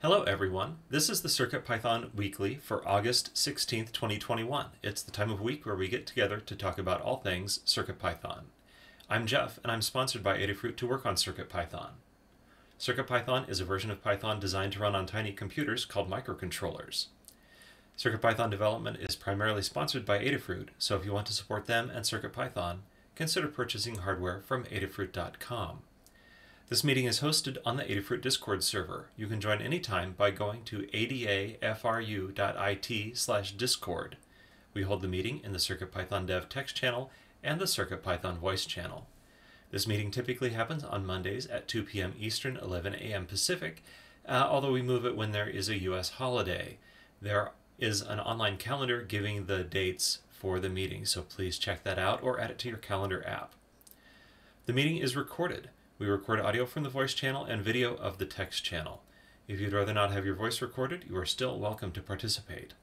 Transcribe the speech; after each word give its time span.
Hello 0.00 0.22
everyone, 0.22 0.76
this 0.90 1.10
is 1.10 1.22
the 1.22 1.28
CircuitPython 1.28 2.14
Weekly 2.14 2.54
for 2.54 2.86
August 2.86 3.34
16th, 3.34 3.90
2021. 3.90 4.66
It's 4.80 5.02
the 5.02 5.10
time 5.10 5.28
of 5.28 5.40
week 5.40 5.66
where 5.66 5.74
we 5.74 5.88
get 5.88 6.06
together 6.06 6.38
to 6.38 6.54
talk 6.54 6.78
about 6.78 7.02
all 7.02 7.16
things 7.16 7.58
CircuitPython. 7.66 8.42
I'm 9.10 9.26
Jeff, 9.26 9.58
and 9.64 9.72
I'm 9.72 9.82
sponsored 9.82 10.22
by 10.22 10.38
Adafruit 10.38 10.76
to 10.76 10.86
work 10.86 11.04
on 11.04 11.16
CircuitPython. 11.16 11.88
CircuitPython 12.78 13.50
is 13.50 13.58
a 13.58 13.64
version 13.64 13.90
of 13.90 14.00
Python 14.00 14.38
designed 14.38 14.74
to 14.74 14.78
run 14.78 14.94
on 14.94 15.04
tiny 15.04 15.32
computers 15.32 15.84
called 15.84 16.08
microcontrollers. 16.08 17.06
CircuitPython 17.98 18.52
development 18.52 18.98
is 19.00 19.16
primarily 19.16 19.62
sponsored 19.62 20.06
by 20.06 20.20
Adafruit, 20.20 20.68
so 20.78 20.94
if 20.94 21.04
you 21.04 21.12
want 21.12 21.26
to 21.26 21.32
support 21.32 21.66
them 21.66 21.90
and 21.90 22.04
CircuitPython, 22.04 22.82
consider 23.16 23.48
purchasing 23.48 23.96
hardware 23.96 24.42
from 24.42 24.62
adafruit.com. 24.66 25.80
This 26.68 26.84
meeting 26.84 27.06
is 27.06 27.20
hosted 27.20 27.56
on 27.64 27.78
the 27.78 27.84
Adafruit 27.84 28.20
Discord 28.20 28.62
server. 28.62 29.08
You 29.16 29.26
can 29.26 29.40
join 29.40 29.62
anytime 29.62 30.12
by 30.12 30.30
going 30.30 30.64
to 30.64 30.82
adafru.it 30.92 31.56
slash 33.16 33.52
discord. 33.52 34.18
We 34.74 34.82
hold 34.82 35.00
the 35.00 35.08
meeting 35.08 35.40
in 35.42 35.52
the 35.52 35.58
CircuitPython 35.58 36.26
Dev 36.26 36.50
text 36.50 36.76
channel 36.76 37.10
and 37.42 37.58
the 37.58 37.64
CircuitPython 37.64 38.36
voice 38.36 38.66
channel. 38.66 39.06
This 39.70 39.86
meeting 39.86 40.10
typically 40.10 40.50
happens 40.50 40.84
on 40.84 41.06
Mondays 41.06 41.46
at 41.46 41.68
2 41.68 41.84
p.m. 41.84 42.12
Eastern, 42.20 42.58
11 42.58 42.96
a.m. 42.96 43.24
Pacific, 43.24 43.82
uh, 44.28 44.46
although 44.46 44.72
we 44.72 44.82
move 44.82 45.06
it 45.06 45.16
when 45.16 45.32
there 45.32 45.48
is 45.48 45.70
a 45.70 45.80
U.S. 45.84 46.10
holiday. 46.10 46.76
There 47.22 47.52
is 47.78 48.02
an 48.02 48.20
online 48.20 48.58
calendar 48.58 49.00
giving 49.00 49.46
the 49.46 49.64
dates 49.64 50.18
for 50.30 50.60
the 50.60 50.68
meeting, 50.68 51.06
so 51.06 51.22
please 51.22 51.58
check 51.58 51.82
that 51.84 51.98
out 51.98 52.22
or 52.22 52.38
add 52.38 52.50
it 52.50 52.58
to 52.58 52.68
your 52.68 52.76
calendar 52.76 53.26
app. 53.26 53.54
The 54.66 54.74
meeting 54.74 54.98
is 54.98 55.16
recorded. 55.16 55.70
We 55.98 56.06
record 56.06 56.38
audio 56.38 56.64
from 56.64 56.84
the 56.84 56.88
voice 56.88 57.12
channel 57.12 57.44
and 57.44 57.60
video 57.60 57.96
of 57.96 58.18
the 58.18 58.24
text 58.24 58.62
channel. 58.62 59.02
If 59.48 59.58
you'd 59.58 59.72
rather 59.72 59.92
not 59.92 60.12
have 60.12 60.24
your 60.24 60.36
voice 60.36 60.62
recorded, 60.62 61.04
you 61.08 61.16
are 61.16 61.26
still 61.26 61.58
welcome 61.58 61.90
to 61.90 62.00
participate. 62.00 62.74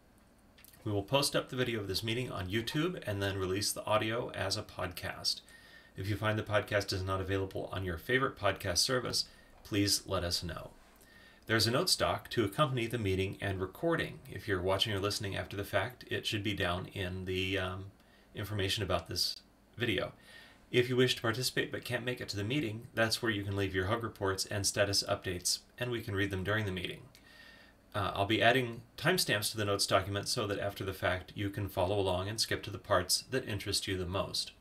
We 0.83 0.91
will 0.91 1.01
post 1.01 1.33
up 1.33 1.47
the 1.47 1.55
video 1.55 1.79
of 1.79 1.87
this 1.87 2.03
meeting 2.03 2.29
on 2.29 2.49
YouTube 2.49 3.01
and 3.07 3.23
then 3.23 3.37
release 3.37 3.71
the 3.71 3.85
audio 3.85 4.31
as 4.31 4.57
a 4.57 4.63
podcast. 4.63 5.39
If 5.95 6.09
you 6.09 6.17
find 6.17 6.37
the 6.37 6.43
podcast 6.43 6.91
is 6.91 7.03
not 7.03 7.21
available 7.21 7.69
on 7.71 7.85
your 7.85 7.97
favorite 7.97 8.37
podcast 8.37 8.79
service, 8.79 9.23
please 9.63 10.05
let 10.05 10.25
us 10.25 10.43
know. 10.43 10.71
There's 11.45 11.67
a 11.67 11.71
note 11.71 11.89
stock 11.89 12.29
to 12.31 12.43
accompany 12.43 12.85
the 12.85 12.97
meeting 12.97 13.37
and 13.39 13.61
recording. 13.61 14.19
If 14.29 14.45
you're 14.45 14.61
watching 14.61 14.91
or 14.91 14.99
listening 14.99 15.37
after 15.37 15.55
the 15.55 15.63
fact, 15.63 16.03
it 16.11 16.25
should 16.25 16.43
be 16.43 16.53
down 16.53 16.87
in 16.87 17.23
the 17.23 17.59
um, 17.59 17.85
information 18.35 18.83
about 18.83 19.07
this 19.07 19.37
video. 19.77 20.11
If 20.75 20.89
you 20.89 20.97
wish 20.97 21.15
to 21.15 21.21
participate 21.21 21.71
but 21.71 21.85
can't 21.85 22.03
make 22.03 22.19
it 22.19 22.27
to 22.27 22.35
the 22.35 22.43
meeting, 22.43 22.87
that's 22.93 23.21
where 23.21 23.31
you 23.31 23.43
can 23.43 23.55
leave 23.55 23.73
your 23.73 23.85
hug 23.85 24.03
reports 24.03 24.45
and 24.45 24.67
status 24.67 25.05
updates, 25.07 25.59
and 25.79 25.89
we 25.89 26.01
can 26.01 26.17
read 26.17 26.31
them 26.31 26.43
during 26.43 26.65
the 26.65 26.71
meeting. 26.73 27.03
Uh, 27.95 28.11
I'll 28.13 28.25
be 28.25 28.41
adding 28.41 28.81
timestamps 28.97 29.49
to 29.51 29.57
the 29.57 29.63
notes 29.63 29.87
document 29.87 30.27
so 30.27 30.45
that 30.47 30.59
after 30.59 30.83
the 30.83 30.91
fact 30.91 31.31
you 31.33 31.49
can 31.49 31.69
follow 31.69 31.97
along 31.97 32.27
and 32.27 32.41
skip 32.41 32.61
to 32.63 32.69
the 32.69 32.77
parts 32.77 33.23
that 33.31 33.47
interest 33.47 33.87
you 33.87 33.97
the 33.97 34.05
most. 34.05 34.51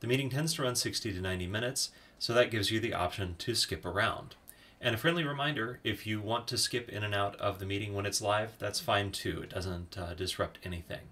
The 0.00 0.06
meeting 0.06 0.28
tends 0.28 0.52
to 0.52 0.62
run 0.62 0.76
60 0.76 1.10
to 1.10 1.20
90 1.22 1.46
minutes, 1.46 1.90
so 2.18 2.34
that 2.34 2.50
gives 2.50 2.70
you 2.70 2.78
the 2.78 2.92
option 2.92 3.34
to 3.38 3.54
skip 3.54 3.86
around. 3.86 4.34
And 4.78 4.94
a 4.94 4.98
friendly 4.98 5.24
reminder 5.24 5.80
if 5.82 6.06
you 6.06 6.20
want 6.20 6.48
to 6.48 6.58
skip 6.58 6.90
in 6.90 7.02
and 7.02 7.14
out 7.14 7.34
of 7.36 7.60
the 7.60 7.66
meeting 7.66 7.94
when 7.94 8.04
it's 8.04 8.20
live, 8.20 8.52
that's 8.58 8.78
fine 8.78 9.10
too. 9.10 9.40
It 9.40 9.48
doesn't 9.48 9.96
uh, 9.96 10.12
disrupt 10.12 10.58
anything. 10.64 11.08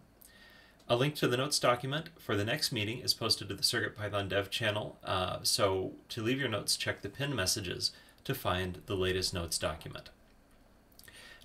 A 0.86 0.96
link 0.96 1.14
to 1.16 1.28
the 1.28 1.38
notes 1.38 1.58
document 1.58 2.10
for 2.18 2.36
the 2.36 2.44
next 2.44 2.70
meeting 2.70 2.98
is 2.98 3.14
posted 3.14 3.48
to 3.48 3.54
the 3.54 3.62
CircuitPython 3.62 4.28
dev 4.28 4.50
channel, 4.50 4.98
uh, 5.02 5.38
so 5.42 5.92
to 6.10 6.22
leave 6.22 6.38
your 6.38 6.50
notes, 6.50 6.76
check 6.76 7.00
the 7.00 7.08
pinned 7.08 7.34
messages 7.34 7.90
to 8.24 8.34
find 8.34 8.82
the 8.84 8.94
latest 8.94 9.32
notes 9.32 9.56
document. 9.56 10.10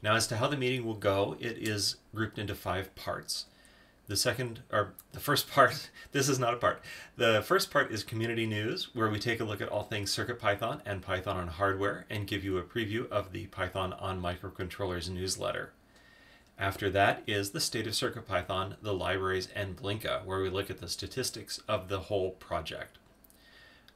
Now, 0.01 0.15
as 0.15 0.27
to 0.27 0.37
how 0.37 0.47
the 0.47 0.57
meeting 0.57 0.85
will 0.85 0.95
go, 0.95 1.37
it 1.39 1.57
is 1.57 1.95
grouped 2.13 2.37
into 2.37 2.53
five 2.53 2.93
parts. 2.95 3.45
The 4.07 4.17
second, 4.17 4.61
or 4.73 4.93
the 5.13 5.21
first 5.21 5.49
part, 5.49 5.89
this 6.11 6.27
is 6.27 6.39
not 6.39 6.53
a 6.53 6.57
part. 6.57 6.81
The 7.15 7.41
first 7.41 7.71
part 7.71 7.91
is 7.91 8.03
community 8.03 8.45
news, 8.45 8.93
where 8.93 9.09
we 9.09 9.19
take 9.19 9.39
a 9.39 9.45
look 9.45 9.61
at 9.61 9.69
all 9.69 9.83
things 9.83 10.13
CircuitPython 10.13 10.81
and 10.85 11.01
Python 11.01 11.37
on 11.37 11.47
hardware 11.47 12.05
and 12.09 12.27
give 12.27 12.43
you 12.43 12.57
a 12.57 12.63
preview 12.63 13.07
of 13.09 13.31
the 13.31 13.47
Python 13.47 13.93
on 13.93 14.21
microcontrollers 14.21 15.09
newsletter. 15.09 15.71
After 16.59 16.89
that 16.89 17.23
is 17.25 17.51
the 17.51 17.61
state 17.61 17.87
of 17.87 17.93
CircuitPython, 17.93 18.75
the 18.81 18.93
libraries, 18.93 19.47
and 19.55 19.77
Blinka, 19.77 20.25
where 20.25 20.41
we 20.41 20.49
look 20.49 20.69
at 20.69 20.79
the 20.79 20.89
statistics 20.89 21.61
of 21.69 21.87
the 21.87 22.01
whole 22.01 22.31
project. 22.31 22.97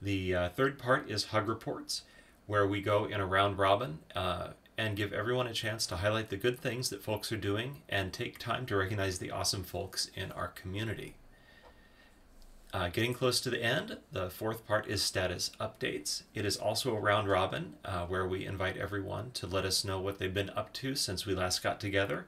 The 0.01 0.33
uh, 0.33 0.49
third 0.49 0.79
part 0.79 1.11
is 1.11 1.25
Hug 1.25 1.49
Reports, 1.49 2.03
where 2.47 2.65
we 2.65 2.81
go 2.81 3.03
in 3.03 3.19
a 3.19 3.25
round 3.25 3.57
robin 3.57 3.99
uh, 4.15 4.51
and 4.77 4.95
give 4.95 5.11
everyone 5.11 5.47
a 5.47 5.53
chance 5.53 5.85
to 5.87 5.97
highlight 5.97 6.29
the 6.29 6.37
good 6.37 6.57
things 6.57 6.89
that 6.89 7.03
folks 7.03 7.33
are 7.33 7.37
doing 7.37 7.81
and 7.89 8.13
take 8.13 8.39
time 8.39 8.65
to 8.67 8.77
recognize 8.77 9.19
the 9.19 9.31
awesome 9.31 9.63
folks 9.63 10.09
in 10.15 10.31
our 10.31 10.47
community. 10.47 11.15
Uh, 12.73 12.87
getting 12.87 13.13
close 13.13 13.41
to 13.41 13.49
the 13.49 13.61
end, 13.61 13.97
the 14.13 14.29
fourth 14.29 14.65
part 14.65 14.87
is 14.87 15.03
status 15.03 15.51
updates. 15.59 16.23
It 16.33 16.45
is 16.45 16.55
also 16.55 16.95
a 16.95 16.99
round 16.99 17.27
robin 17.27 17.73
uh, 17.83 18.05
where 18.05 18.25
we 18.25 18.45
invite 18.45 18.77
everyone 18.77 19.31
to 19.31 19.47
let 19.47 19.65
us 19.65 19.83
know 19.83 19.99
what 19.99 20.17
they've 20.17 20.33
been 20.33 20.49
up 20.51 20.71
to 20.73 20.95
since 20.95 21.25
we 21.25 21.35
last 21.35 21.61
got 21.61 21.81
together 21.81 22.25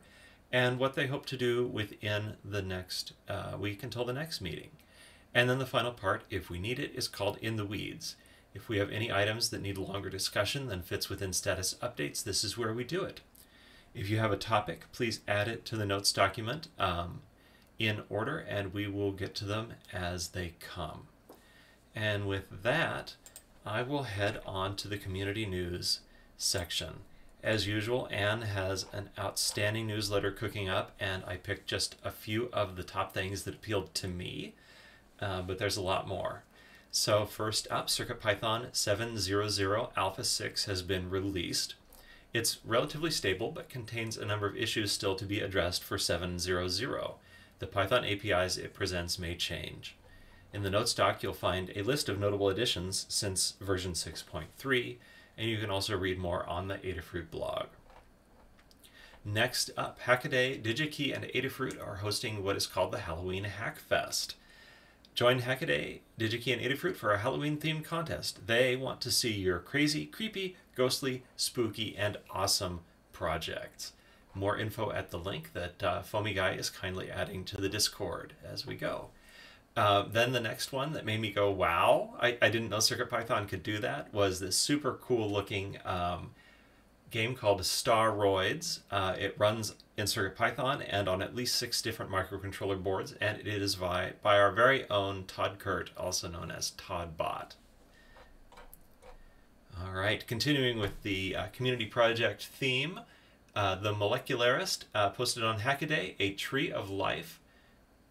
and 0.56 0.80
what 0.80 0.96
they 0.96 1.08
hope 1.08 1.26
to 1.26 1.36
do 1.36 1.68
within 1.68 2.38
the 2.46 2.62
next 2.62 3.12
uh, 3.28 3.58
week 3.60 3.84
until 3.84 4.06
the 4.06 4.14
next 4.14 4.40
meeting. 4.40 4.70
And 5.34 5.50
then 5.50 5.60
the 5.60 5.66
final 5.66 5.92
part, 5.92 6.24
if 6.30 6.50
we 6.50 6.60
need 6.60 6.80
it, 6.80 6.94
is 6.96 7.10
called 7.10 7.38
In 7.42 7.58
the 7.58 7.66
Weeds. 7.66 8.16
If 8.54 8.70
we 8.70 8.78
have 8.78 8.90
any 8.90 9.12
items 9.12 9.50
that 9.50 9.62
need 9.62 9.78
longer 9.78 10.10
discussion 10.10 10.68
than 10.68 10.82
fits 10.82 11.10
within 11.10 11.34
status 11.34 11.76
updates, 11.84 12.24
this 12.24 12.46
is 12.46 12.58
where 12.58 12.74
we 12.74 12.86
do 12.86 13.04
it. 13.04 13.20
If 13.94 14.10
you 14.10 14.20
have 14.20 14.32
a 14.32 14.38
topic, 14.38 14.86
please 14.94 15.20
add 15.28 15.50
it 15.50 15.66
to 15.66 15.76
the 15.76 15.86
notes 15.86 16.14
document 16.14 16.70
um, 16.80 17.20
in 17.78 18.04
order, 18.08 18.38
and 18.38 18.74
we 18.74 18.88
will 18.88 19.12
get 19.12 19.36
to 19.36 19.46
them 19.46 19.74
as 19.92 20.30
they 20.30 20.54
come. 20.62 21.08
And 21.94 22.30
with 22.30 22.64
that, 22.64 23.16
I 23.66 23.82
will 23.82 24.04
head 24.04 24.40
on 24.46 24.78
to 24.78 24.88
the 24.88 24.98
community 24.98 25.46
news 25.46 26.00
section. 26.38 27.02
As 27.46 27.68
usual, 27.68 28.08
Anne 28.10 28.42
has 28.42 28.88
an 28.92 29.12
outstanding 29.20 29.86
newsletter 29.86 30.32
cooking 30.32 30.68
up, 30.68 30.94
and 31.00 31.24
I 31.28 31.38
picked 31.38 31.68
just 31.68 31.96
a 32.04 32.10
few 32.10 32.50
of 32.52 32.76
the 32.76 32.82
top 32.82 33.14
things 33.14 33.44
that 33.44 33.54
appealed 33.54 33.94
to 33.94 34.08
me, 34.08 34.56
uh, 35.20 35.44
but 35.44 35.60
there's 35.60 35.78
a 35.78 35.84
lot 35.84 36.08
more. 36.08 36.42
So 36.90 37.24
first 37.28 37.68
up, 37.70 37.86
CircuitPython 37.86 38.72
7.0.0 38.72 39.90
Alpha 39.96 40.24
6 40.24 40.66
has 40.66 40.82
been 40.82 41.12
released. 41.12 41.76
It's 42.34 42.66
relatively 42.66 43.12
stable, 43.12 43.52
but 43.52 43.70
contains 43.70 44.18
a 44.18 44.26
number 44.26 44.48
of 44.48 44.58
issues 44.58 44.92
still 44.92 45.16
to 45.16 45.26
be 45.26 45.40
addressed 45.40 45.84
for 45.84 45.98
7.0.0. 45.98 47.14
The 47.60 47.68
Python 47.68 48.06
APIs 48.06 48.58
it 48.58 48.74
presents 48.74 49.20
may 49.20 49.36
change. 49.36 49.96
In 50.52 50.64
the 50.64 50.72
notes 50.72 50.96
doc, 50.96 51.22
you'll 51.22 51.34
find 51.34 51.72
a 51.76 51.84
list 51.84 52.10
of 52.10 52.20
notable 52.20 52.50
additions 52.50 53.06
since 53.08 53.54
version 53.62 53.92
6.3, 53.92 54.98
and 55.38 55.50
you 55.50 55.58
can 55.58 55.70
also 55.70 55.98
read 55.98 56.18
more 56.18 56.46
on 56.48 56.68
the 56.68 56.78
Adafruit 56.78 57.30
blog. 57.30 57.68
Next 59.24 59.72
up, 59.76 60.00
Hackaday, 60.02 60.62
DigiKey, 60.62 61.16
and 61.16 61.26
Adafruit 61.26 61.82
are 61.82 61.96
hosting 61.96 62.44
what 62.44 62.56
is 62.56 62.68
called 62.68 62.92
the 62.92 63.00
Halloween 63.00 63.46
Hackfest. 63.46 64.36
Join 65.16 65.42
Hackaday, 65.42 66.02
DigiKey, 66.20 66.54
and 66.54 66.62
Adafruit 66.62 66.96
for 66.96 67.12
a 67.12 67.18
Halloween 67.18 67.58
themed 67.58 67.86
contest. 67.86 68.46
They 68.46 68.76
want 68.76 69.02
to 69.02 69.12
see 69.12 69.32
your 69.32 69.60
crazy, 69.60 70.06
creepy, 70.06 70.58
ghostly, 70.76 71.24
spooky, 71.36 71.96
and 71.98 72.18
awesome 72.30 72.82
projects. 73.14 73.94
More 74.36 74.58
info 74.58 74.92
at 74.92 75.12
the 75.12 75.18
link 75.18 75.54
that 75.54 75.82
uh, 75.82 76.02
Foamy 76.02 76.34
Guy 76.34 76.52
is 76.52 76.70
kindly 76.70 77.10
adding 77.10 77.46
to 77.46 77.58
the 77.58 77.70
Discord 77.70 78.34
as 78.44 78.68
we 78.68 78.76
go. 78.76 79.10
Uh, 79.76 80.04
then 80.10 80.32
the 80.32 80.40
next 80.40 80.72
one 80.72 80.94
that 80.94 81.06
made 81.06 81.20
me 81.20 81.32
go, 81.32 81.52
wow, 81.52 82.14
I, 82.22 82.38
I 82.42 82.50
didn't 82.50 82.70
know 82.70 82.78
CircuitPython 82.78 83.50
could 83.50 83.62
do 83.62 83.80
that, 83.80 84.14
was 84.14 84.40
this 84.40 84.56
super 84.56 84.94
cool 85.02 85.30
looking 85.30 85.78
um, 85.84 86.32
game 87.12 87.36
called 87.36 87.62
Staroids. 87.62 88.80
Uh, 88.90 89.16
it 89.20 89.36
runs 89.38 89.76
in 89.98 90.06
CircuitPython 90.06 90.86
and 90.90 91.10
on 91.10 91.22
at 91.22 91.36
least 91.36 91.58
six 91.58 91.82
different 91.82 92.10
microcontroller 92.10 92.82
boards, 92.82 93.16
and 93.20 93.40
it 93.40 93.48
is 93.48 93.76
by, 93.76 94.14
by 94.22 94.40
our 94.40 94.52
very 94.52 94.90
own 94.90 95.26
Tod 95.26 95.60
Kurt, 95.60 95.92
also 95.98 96.30
known 96.30 96.52
as 96.52 96.72
ToddBot. 96.72 97.52
All 99.84 99.92
right, 99.92 100.26
continuing 100.26 100.80
with 100.80 101.04
the 101.04 101.36
uh, 101.36 101.46
community 101.48 101.86
project 101.86 102.46
theme, 102.46 103.02
uh, 103.58 103.76
the 103.76 103.94
Molecularist 103.94 104.86
uh, 104.94 105.10
posted 105.10 105.44
on 105.44 105.60
Hackaday 105.60 106.16
a 106.18 106.32
tree 106.32 106.72
of 106.72 106.90
life 106.90 107.42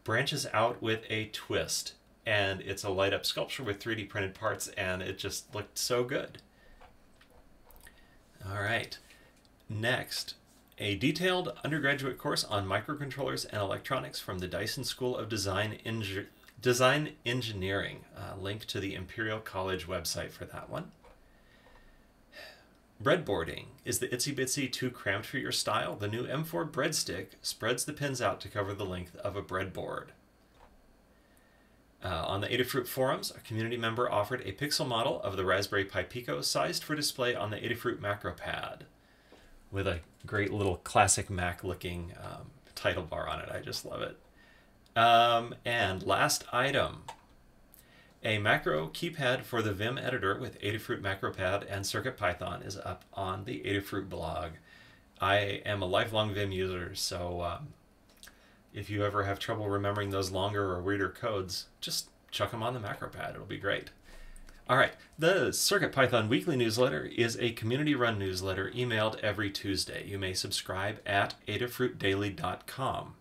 branches 0.05 0.47
out 0.53 0.81
with 0.83 1.05
a 1.11 1.27
twist. 1.27 1.95
And 2.27 2.61
it's 2.61 2.85
a 2.85 2.91
light 2.91 3.13
up 3.13 3.27
sculpture 3.27 3.63
with 3.63 3.83
3D 3.83 4.09
printed 4.09 4.35
parts, 4.35 4.69
and 4.69 5.03
it 5.03 5.19
just 5.19 5.55
looked 5.55 5.77
so 5.79 6.05
good. 6.05 6.39
All 8.49 8.63
right. 8.63 8.97
Next, 9.69 10.35
a 10.79 10.97
detailed 10.97 11.53
undergraduate 11.65 12.19
course 12.19 12.45
on 12.45 12.67
microcontrollers 12.67 13.47
and 13.51 13.61
electronics 13.61 14.21
from 14.21 14.39
the 14.39 14.49
Dyson 14.49 14.85
School 14.85 15.17
of 15.17 15.29
Design, 15.29 15.79
Design 16.61 17.13
Engineering. 17.27 18.05
Uh, 18.17 18.41
link 18.41 18.65
to 18.67 18.81
the 18.81 18.95
Imperial 18.95 19.39
College 19.39 19.87
website 19.87 20.31
for 20.31 20.45
that 20.47 20.71
one. 20.71 20.93
Breadboarding. 23.05 23.67
Is 23.85 23.99
the 23.99 24.09
itsy 24.09 24.35
bitsy 24.35 24.73
too 24.73 24.91
cramped 24.91 25.27
for 25.27 25.37
your 25.37 25.53
style? 25.53 25.95
The 25.95 26.09
new 26.09 26.27
M4 26.27 26.71
breadstick 26.71 27.33
spreads 27.43 27.85
the 27.85 27.93
pins 27.93 28.23
out 28.23 28.41
to 28.41 28.49
cover 28.49 28.73
the 28.73 28.87
length 28.87 29.15
of 29.17 29.37
a 29.37 29.43
breadboard. 29.43 30.07
Uh, 32.03 32.25
on 32.27 32.41
the 32.41 32.49
Adafruit 32.49 32.87
forums, 32.87 33.31
a 33.31 33.41
community 33.41 33.77
member 33.77 34.11
offered 34.11 34.41
a 34.41 34.53
pixel 34.53 34.89
model 34.89 35.21
of 35.21 35.37
the 35.37 35.45
Raspberry 35.45 35.85
Pi 35.85 36.05
Pico 36.05 36.41
sized 36.41 36.83
for 36.83 36.95
display 36.95 37.35
on 37.35 37.51
the 37.51 37.59
Adafruit 37.59 37.99
MacroPad 37.99 38.81
with 39.71 39.87
a 39.87 40.01
great 40.25 40.51
little 40.53 40.77
classic 40.77 41.29
Mac 41.29 41.63
looking 41.63 42.13
um, 42.23 42.53
title 42.75 43.03
bar 43.03 43.29
on 43.29 43.41
it. 43.41 43.51
I 43.53 43.61
just 43.61 43.85
love 43.85 44.01
it. 44.01 44.19
Um, 44.97 45.55
and 45.67 46.03
last 46.03 46.45
item 46.53 47.03
a 48.25 48.39
macro 48.39 48.89
keypad 48.89 49.43
for 49.43 49.61
the 49.61 49.73
Vim 49.73 49.99
editor 49.99 50.39
with 50.39 50.61
Adafruit 50.63 51.03
MacroPad 51.03 51.67
and 51.69 51.85
CircuitPython 51.85 52.67
is 52.67 52.79
up 52.79 53.05
on 53.13 53.45
the 53.45 53.61
Adafruit 53.67 54.09
blog. 54.09 54.53
I 55.21 55.63
am 55.67 55.83
a 55.83 55.87
lifelong 55.87 56.33
Vim 56.33 56.51
user, 56.51 56.95
so 56.95 57.43
um, 57.43 57.69
if 58.73 58.89
you 58.89 59.05
ever 59.05 59.25
have 59.25 59.39
trouble 59.39 59.69
remembering 59.69 60.11
those 60.11 60.31
longer 60.31 60.73
or 60.73 60.81
weirder 60.81 61.11
codes, 61.11 61.67
just 61.81 62.09
chuck 62.31 62.51
them 62.51 62.63
on 62.63 62.73
the 62.73 62.81
MacroPad. 62.81 63.35
It'll 63.35 63.45
be 63.45 63.59
great. 63.59 63.91
All 64.67 64.79
right, 64.79 64.95
the 65.19 65.49
CircuitPython 65.49 66.29
weekly 66.29 66.57
newsletter 66.57 67.05
is 67.05 67.37
a 67.39 67.53
community 67.53 67.95
run 67.95 68.19
newsletter 68.19 68.71
emailed 68.75 69.21
every 69.21 69.51
Tuesday. 69.51 70.07
You 70.07 70.19
may 70.19 70.33
subscribe 70.33 71.01
at 71.05 71.35
adafruitdaily.com. 71.47 73.15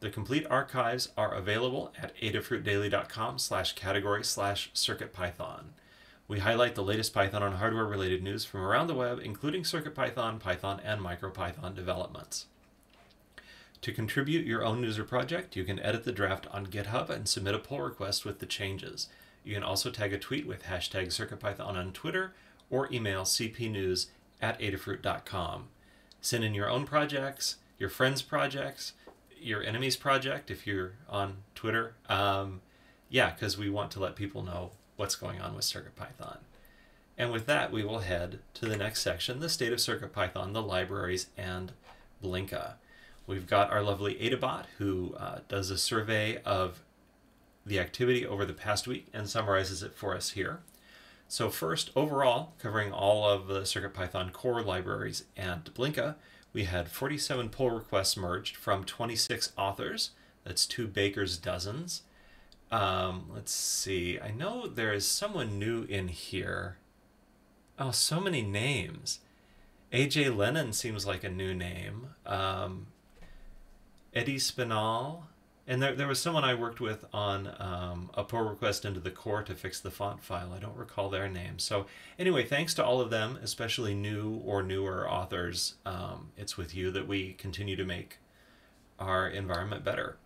The 0.00 0.10
complete 0.10 0.46
archives 0.48 1.08
are 1.16 1.34
available 1.34 1.92
at 2.00 2.16
adafruitdaily.com 2.18 3.38
slash 3.38 3.74
category 3.74 4.22
slash 4.22 4.70
circuitpython. 4.72 5.64
We 6.28 6.40
highlight 6.40 6.74
the 6.74 6.84
latest 6.84 7.14
Python 7.14 7.42
and 7.42 7.56
hardware 7.56 7.86
related 7.86 8.22
news 8.22 8.44
from 8.44 8.60
around 8.60 8.86
the 8.86 8.94
web, 8.94 9.18
including 9.18 9.62
CircuitPython, 9.62 10.38
Python, 10.38 10.80
and 10.84 11.00
MicroPython 11.00 11.74
developments. 11.74 12.46
To 13.80 13.92
contribute 13.92 14.46
your 14.46 14.64
own 14.64 14.80
news 14.80 14.98
or 14.98 15.04
project, 15.04 15.56
you 15.56 15.64
can 15.64 15.80
edit 15.80 16.04
the 16.04 16.12
draft 16.12 16.46
on 16.52 16.66
GitHub 16.66 17.08
and 17.08 17.26
submit 17.26 17.54
a 17.54 17.58
pull 17.58 17.80
request 17.80 18.24
with 18.24 18.40
the 18.40 18.46
changes. 18.46 19.08
You 19.42 19.54
can 19.54 19.62
also 19.62 19.90
tag 19.90 20.12
a 20.12 20.18
tweet 20.18 20.46
with 20.46 20.64
hashtag 20.64 21.06
CircuitPython 21.06 21.74
on 21.74 21.92
Twitter 21.92 22.34
or 22.70 22.92
email 22.92 23.22
cpnews 23.22 24.06
at 24.42 24.60
adafruit.com. 24.60 25.68
Send 26.20 26.44
in 26.44 26.54
your 26.54 26.68
own 26.68 26.84
projects, 26.84 27.56
your 27.78 27.88
friends' 27.88 28.22
projects, 28.22 28.92
your 29.40 29.62
enemy's 29.62 29.96
project 29.96 30.50
if 30.50 30.66
you're 30.66 30.92
on 31.08 31.38
Twitter. 31.54 31.94
Um, 32.08 32.60
yeah, 33.08 33.30
because 33.30 33.56
we 33.56 33.70
want 33.70 33.90
to 33.92 34.00
let 34.00 34.16
people 34.16 34.42
know 34.42 34.72
what's 34.96 35.14
going 35.14 35.40
on 35.40 35.54
with 35.54 35.64
CircuitPython. 35.64 36.38
And 37.16 37.32
with 37.32 37.46
that, 37.46 37.72
we 37.72 37.84
will 37.84 38.00
head 38.00 38.40
to 38.54 38.66
the 38.66 38.76
next 38.76 39.02
section, 39.02 39.40
the 39.40 39.48
state 39.48 39.72
of 39.72 39.78
CircuitPython, 39.78 40.52
the 40.52 40.62
libraries, 40.62 41.28
and 41.36 41.72
Blinka. 42.22 42.74
We've 43.26 43.46
got 43.46 43.70
our 43.70 43.82
lovely 43.82 44.14
Adabot 44.14 44.64
who 44.78 45.14
uh, 45.18 45.40
does 45.48 45.70
a 45.70 45.78
survey 45.78 46.40
of 46.44 46.82
the 47.66 47.78
activity 47.78 48.26
over 48.26 48.44
the 48.44 48.52
past 48.52 48.86
week 48.86 49.08
and 49.12 49.28
summarizes 49.28 49.82
it 49.82 49.94
for 49.94 50.14
us 50.14 50.30
here. 50.30 50.60
So 51.28 51.50
first, 51.50 51.90
overall, 51.94 52.54
covering 52.58 52.90
all 52.90 53.28
of 53.28 53.48
the 53.48 53.60
CircuitPython 53.60 54.32
core 54.32 54.62
libraries 54.62 55.24
and 55.36 55.64
Blinka, 55.74 56.14
we 56.52 56.64
had 56.64 56.90
47 56.90 57.50
pull 57.50 57.70
requests 57.70 58.16
merged 58.16 58.56
from 58.56 58.84
26 58.84 59.52
authors. 59.56 60.10
That's 60.44 60.66
two 60.66 60.86
baker's 60.86 61.36
dozens. 61.36 62.02
Um, 62.70 63.30
let's 63.32 63.52
see. 63.52 64.18
I 64.20 64.30
know 64.30 64.66
there 64.66 64.92
is 64.92 65.06
someone 65.06 65.58
new 65.58 65.82
in 65.84 66.08
here. 66.08 66.76
Oh, 67.78 67.90
so 67.90 68.20
many 68.20 68.42
names. 68.42 69.20
AJ 69.92 70.36
Lennon 70.36 70.72
seems 70.72 71.06
like 71.06 71.24
a 71.24 71.30
new 71.30 71.54
name. 71.54 72.08
Um, 72.26 72.88
Eddie 74.14 74.38
Spinall. 74.38 75.24
And 75.68 75.82
there, 75.82 75.94
there 75.94 76.08
was 76.08 76.18
someone 76.18 76.44
I 76.44 76.54
worked 76.54 76.80
with 76.80 77.04
on 77.12 77.54
um, 77.58 78.10
a 78.14 78.24
pull 78.24 78.40
request 78.40 78.86
into 78.86 79.00
the 79.00 79.10
core 79.10 79.42
to 79.42 79.54
fix 79.54 79.78
the 79.78 79.90
font 79.90 80.22
file. 80.22 80.54
I 80.54 80.58
don't 80.58 80.74
recall 80.74 81.10
their 81.10 81.28
name. 81.28 81.58
So, 81.58 81.84
anyway, 82.18 82.46
thanks 82.46 82.72
to 82.74 82.84
all 82.84 83.02
of 83.02 83.10
them, 83.10 83.38
especially 83.42 83.94
new 83.94 84.40
or 84.46 84.62
newer 84.62 85.08
authors. 85.08 85.74
Um, 85.84 86.30
it's 86.38 86.56
with 86.56 86.74
you 86.74 86.90
that 86.92 87.06
we 87.06 87.34
continue 87.34 87.76
to 87.76 87.84
make 87.84 88.16
our 88.98 89.28
environment 89.28 89.84
better. 89.84 90.16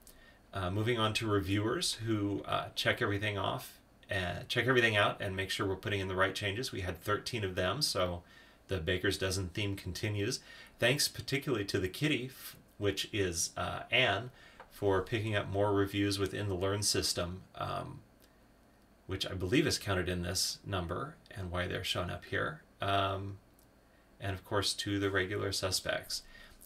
Uh, 0.55 0.71
moving 0.71 0.97
on 0.97 1.13
to 1.15 1.27
reviewers 1.27 1.95
who 1.95 2.45
uh, 2.47 2.67
check 2.77 3.03
everything 3.03 3.37
off, 3.37 3.81
and 4.09 4.49
check 4.49 4.69
everything 4.69 4.97
out, 4.97 5.21
and 5.21 5.35
make 5.35 5.51
sure 5.51 5.67
we're 5.67 5.75
putting 5.75 5.99
in 5.99 6.07
the 6.07 6.15
right 6.15 6.37
changes. 6.37 6.71
We 6.71 6.83
had 6.83 7.01
13 7.01 7.43
of 7.43 7.57
them, 7.57 7.83
so 7.83 8.23
the 8.69 8.79
Baker's 8.79 9.19
Dozen 9.19 9.49
theme 9.49 9.75
continues. 9.75 10.39
Thanks 10.79 11.09
particularly 11.09 11.65
to 11.65 11.81
the 11.81 11.89
kitty, 11.89 12.31
which 12.79 13.09
is 13.13 13.51
uh, 13.57 13.81
Anne 13.91 14.31
for 14.73 15.03
picking 15.03 15.37
up 15.37 15.49
more 15.49 15.73
reviews 15.73 16.19
within 16.19 16.49
the 16.49 16.55
Learn 16.55 16.83
system, 16.83 17.43
um, 17.55 18.01
which 19.07 19.25
I 19.25 19.35
believe 19.35 19.67
is 19.67 19.79
counted 19.79 20.09
in 20.09 20.23
this 20.23 20.59
number 20.67 21.15
and 21.31 21.51
why 21.51 21.69
they're 21.69 21.85
shown 21.85 22.11
up 22.11 22.25
here. 22.25 22.63
Um, 22.81 23.39
and 24.19 24.33
of 24.35 24.45
course, 24.45 24.73
to 24.75 24.99
the 24.99 25.11
regular 25.11 25.53
suspects. 25.53 26.23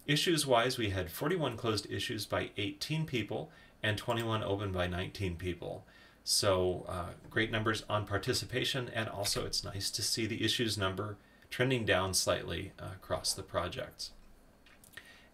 Issues 0.07 0.47
wise, 0.47 0.79
we 0.79 0.91
had 0.91 1.11
41 1.11 1.57
closed 1.57 1.91
issues 1.91 2.27
by 2.27 2.51
18 2.57 3.07
people 3.07 3.51
and 3.83 3.99
21 3.99 4.43
open 4.45 4.71
by 4.73 4.87
19 4.87 5.37
people. 5.37 5.85
So 6.23 6.87
uh, 6.89 7.11
great 7.29 7.51
numbers 7.51 7.85
on 7.89 8.07
participation, 8.07 8.89
and 8.95 9.09
also 9.09 9.45
it's 9.45 9.65
nice 9.65 9.91
to 9.91 10.03
see 10.03 10.27
the 10.27 10.45
issues 10.45 10.79
number 10.79 11.17
trending 11.51 11.85
down 11.85 12.15
slightly 12.15 12.73
uh, 12.79 12.91
across 12.95 13.33
the 13.35 13.43
projects. 13.43 14.13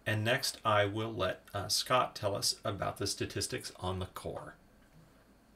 And 0.05 0.23
next, 0.23 0.57
I 0.65 0.85
will 0.85 1.13
let 1.13 1.43
uh, 1.53 1.67
Scott 1.67 2.15
tell 2.15 2.35
us 2.35 2.55
about 2.65 2.97
the 2.97 3.07
statistics 3.07 3.71
on 3.79 3.99
the 3.99 4.07
core. 4.07 4.55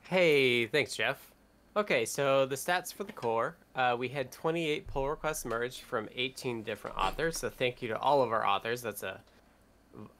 Hey, 0.01 0.67
thanks, 0.67 0.95
Jeff. 0.95 1.31
Okay, 1.75 2.05
so 2.05 2.45
the 2.45 2.55
stats 2.55 2.93
for 2.93 3.03
the 3.03 3.13
core 3.13 3.57
uh, 3.77 3.95
we 3.97 4.07
had 4.09 4.31
28 4.31 4.87
pull 4.87 5.07
requests 5.07 5.45
merged 5.45 5.81
from 5.81 6.09
18 6.15 6.63
different 6.63 6.97
authors. 6.97 7.37
So 7.37 7.49
thank 7.49 7.81
you 7.81 7.87
to 7.89 7.99
all 7.99 8.23
of 8.23 8.31
our 8.31 8.45
authors. 8.45 8.81
That's 8.81 9.03
a, 9.03 9.21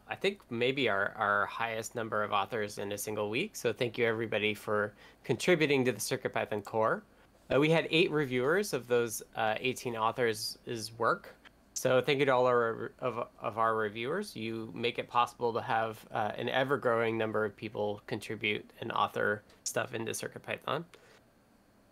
I 0.07 0.15
think 0.15 0.41
maybe 0.51 0.87
our, 0.87 1.13
our 1.17 1.47
highest 1.47 1.95
number 1.95 2.23
of 2.23 2.31
authors 2.31 2.77
in 2.77 2.91
a 2.91 2.97
single 2.97 3.31
week. 3.31 3.55
So 3.55 3.73
thank 3.73 3.97
you 3.97 4.05
everybody 4.05 4.53
for 4.53 4.93
contributing 5.23 5.83
to 5.85 5.91
the 5.91 5.99
CircuitPython 5.99 6.63
core. 6.63 7.03
Uh, 7.51 7.59
we 7.59 7.69
had 7.69 7.87
eight 7.89 8.11
reviewers 8.11 8.73
of 8.73 8.87
those 8.87 9.23
uh, 9.35 9.55
18 9.59 9.95
authors' 9.95 10.57
work. 10.97 11.33
So 11.77 12.01
thank 12.01 12.17
you 12.17 12.25
to 12.25 12.33
all 12.33 12.47
our 12.47 12.91
of, 12.97 13.27
of 13.39 13.59
our 13.59 13.75
reviewers. 13.75 14.35
You 14.35 14.71
make 14.73 14.97
it 14.97 15.07
possible 15.07 15.53
to 15.53 15.61
have 15.61 16.03
uh, 16.11 16.31
an 16.35 16.49
ever-growing 16.49 17.19
number 17.19 17.45
of 17.45 17.55
people 17.55 18.01
contribute 18.07 18.67
and 18.81 18.91
author 18.91 19.43
stuff 19.63 19.93
into 19.93 20.11
CircuitPython. 20.11 20.83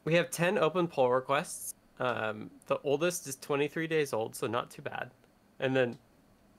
We 0.04 0.16
have 0.16 0.32
10 0.32 0.58
open 0.58 0.88
pull 0.88 1.12
requests. 1.12 1.76
Um, 2.00 2.50
the 2.66 2.80
oldest 2.84 3.28
is 3.28 3.36
23 3.36 3.86
days 3.86 4.12
old, 4.12 4.36
so 4.36 4.48
not 4.48 4.72
too 4.72 4.82
bad. 4.82 5.12
And 5.60 5.76
then 5.76 6.00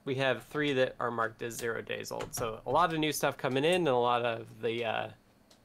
we 0.05 0.15
have 0.15 0.45
three 0.45 0.73
that 0.75 0.95
are 1.01 1.11
marked 1.11 1.43
as 1.43 1.55
zero 1.55 1.83
days 1.83 2.13
old. 2.13 2.33
So 2.33 2.61
a 2.65 2.71
lot 2.71 2.95
of 2.95 3.01
new 3.01 3.13
stuff 3.13 3.37
coming 3.37 3.65
in, 3.65 3.75
and 3.75 3.89
a 3.89 3.97
lot 3.97 4.25
of 4.25 4.47
the 4.63 4.85
uh, 4.85 5.09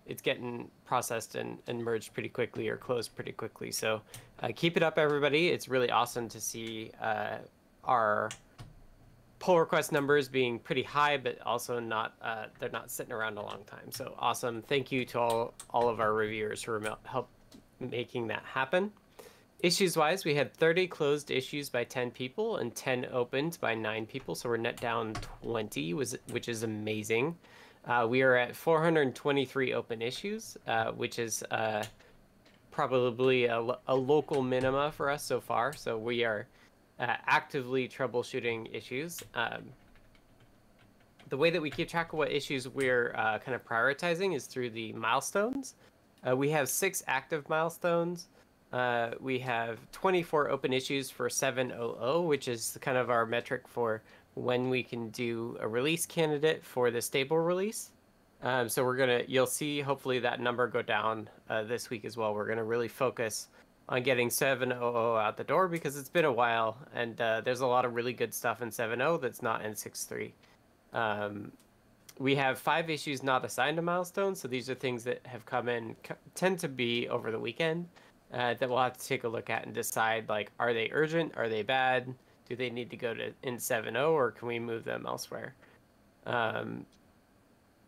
it's 0.06 0.22
getting 0.22 0.70
processed 0.86 1.36
and, 1.36 1.58
and 1.68 1.84
merged 1.84 2.14
pretty 2.14 2.30
quickly 2.30 2.68
or 2.70 2.78
closed 2.78 3.16
pretty 3.16 3.32
quickly. 3.32 3.72
So 3.72 4.02
uh, 4.42 4.50
keep 4.56 4.78
it 4.78 4.84
up, 4.84 4.98
everybody. 4.98 5.50
It's 5.50 5.68
really 5.68 5.90
awesome 5.90 6.28
to 6.30 6.42
see 6.42 6.92
uh, 7.02 7.38
our 7.84 8.30
pull 9.40 9.60
request 9.60 9.92
numbers 9.92 10.28
being 10.28 10.60
pretty 10.60 10.84
high, 10.84 11.18
but 11.18 11.42
also 11.46 11.80
not 11.80 12.14
uh, 12.22 12.46
they're 12.60 12.70
not 12.70 12.92
sitting 12.92 13.12
around 13.12 13.38
a 13.38 13.42
long 13.42 13.64
time. 13.66 13.92
So 13.92 14.16
awesome! 14.20 14.62
Thank 14.62 14.92
you 14.92 15.06
to 15.06 15.20
all 15.20 15.54
all 15.70 15.90
of 15.90 16.00
our 16.00 16.14
reviewers 16.14 16.62
for 16.62 16.82
help 17.04 17.30
making 17.80 18.28
that 18.28 18.44
happen. 18.44 18.92
Issues 19.60 19.96
wise, 19.96 20.26
we 20.26 20.34
had 20.34 20.56
30 20.56 20.88
closed 20.88 21.30
issues 21.30 21.70
by 21.70 21.84
10 21.84 22.10
people 22.10 22.58
and 22.58 22.74
10 22.74 23.08
opened 23.12 23.60
by 23.62 23.76
9 23.76 24.08
people, 24.08 24.34
so 24.34 24.50
we're 24.50 24.58
net 24.58 24.82
down 24.82 25.14
20, 25.44 25.94
which 25.94 26.50
is 26.50 26.64
amazing. 26.64 27.38
Uh, 27.86 28.06
we 28.08 28.22
are 28.22 28.36
at 28.36 28.56
423 28.56 29.74
open 29.74 30.02
issues, 30.02 30.56
uh, 30.68 30.92
which 30.92 31.18
is 31.18 31.44
uh, 31.50 31.84
probably 32.70 33.46
a, 33.46 33.60
a, 33.88 33.96
local 33.96 34.44
minima 34.44 34.92
for 34.92 35.10
us 35.10 35.24
so 35.24 35.42
far. 35.42 35.74
So 35.74 35.98
we 35.98 36.24
are 36.24 36.46
uh, 37.00 37.16
actively 37.26 37.90
troubleshooting 37.90 38.74
issues. 38.74 39.20
Um, 39.34 39.64
the 41.30 41.38
way 41.38 41.50
that 41.50 41.62
we 41.62 41.72
keep 41.72 41.90
track 41.90 42.14
of 42.14 42.20
what 42.20 42.32
issues 42.32 42.68
we're 42.68 43.16
uh, 43.18 43.40
kind 43.40 43.56
of 43.56 43.66
prioritizing 43.66 44.36
is 44.36 44.46
through 44.46 44.70
the 44.72 44.94
milestones. 44.94 45.74
Uh, 46.28 46.36
we 46.36 46.52
have 46.52 46.70
six 46.70 47.02
active 47.08 47.50
milestones. 47.50 48.28
we 49.20 49.40
have 49.40 49.80
24 49.92 50.52
open 50.52 50.72
issues 50.72 51.10
for 51.10 51.32
700, 51.32 52.22
which 52.22 52.48
is 52.48 52.78
kind 52.80 52.98
of 52.98 53.10
our 53.10 53.26
metric 53.26 53.68
for 53.68 54.04
when 54.36 54.70
we 54.70 54.84
can 54.84 55.10
do 55.10 55.58
a 55.60 55.68
release 55.68 56.06
candidate 56.06 56.64
for 56.64 56.92
the 56.92 57.02
stable 57.02 57.40
release. 57.40 57.92
Um, 58.44 58.70
so 58.70 58.84
we're 58.84 58.96
gonna, 58.96 59.24
you'll 59.28 59.46
see 59.46 59.82
hopefully 59.82 60.20
that 60.20 60.40
number 60.40 60.68
go 60.68 60.82
down 60.82 61.30
uh, 61.50 61.64
this 61.64 61.90
week 61.90 62.06
as 62.06 62.18
well. 62.18 62.34
We're 62.34 62.48
gonna 62.48 62.64
really 62.64 62.88
focus 62.88 63.50
on 63.90 64.04
getting 64.04 64.30
7.0 64.30 64.72
out 65.22 65.38
the 65.38 65.44
door 65.44 65.68
because 65.68 65.98
it's 65.98 66.10
been 66.10 66.26
a 66.26 66.32
while 66.32 66.78
and 66.94 67.20
uh, 67.20 67.42
there's 67.42 67.60
a 67.60 67.68
lot 67.68 67.86
of 67.86 67.94
really 67.94 68.14
good 68.14 68.34
stuff 68.34 68.62
in 68.62 68.70
7.0 68.70 69.22
that's 69.22 69.42
not 69.42 69.64
in 69.64 69.74
6.3. 69.74 70.32
Um, 70.94 71.52
we 72.20 72.36
have 72.36 72.60
five 72.60 72.90
issues 72.90 73.24
not 73.24 73.44
assigned 73.44 73.78
to 73.78 73.82
milestones, 73.82 74.40
so 74.40 74.48
these 74.48 74.70
are 74.70 74.76
things 74.76 75.04
that 75.04 75.26
have 75.26 75.46
come 75.46 75.70
in, 75.70 75.96
tend 76.36 76.60
to 76.60 76.68
be 76.68 77.10
over 77.10 77.32
the 77.32 77.40
weekend 77.40 77.88
uh, 78.34 78.54
that 78.56 78.70
we'll 78.70 78.80
have 78.80 78.98
to 78.98 79.08
take 79.08 79.24
a 79.24 79.28
look 79.28 79.50
at 79.50 79.66
and 79.66 79.74
decide 79.74 80.30
like, 80.30 80.52
are 80.60 80.74
they 80.74 80.90
urgent? 80.92 81.34
Are 81.36 81.50
they 81.50 81.64
bad? 81.64 82.14
Do 82.52 82.58
they 82.58 82.70
need 82.70 82.90
to 82.90 82.98
go 82.98 83.14
to 83.14 83.32
in 83.44 83.56
7.0 83.56 84.12
or 84.12 84.32
can 84.32 84.46
we 84.46 84.60
move 84.60 84.84
them 84.84 85.06
elsewhere? 85.08 85.56
Um, 86.26 86.86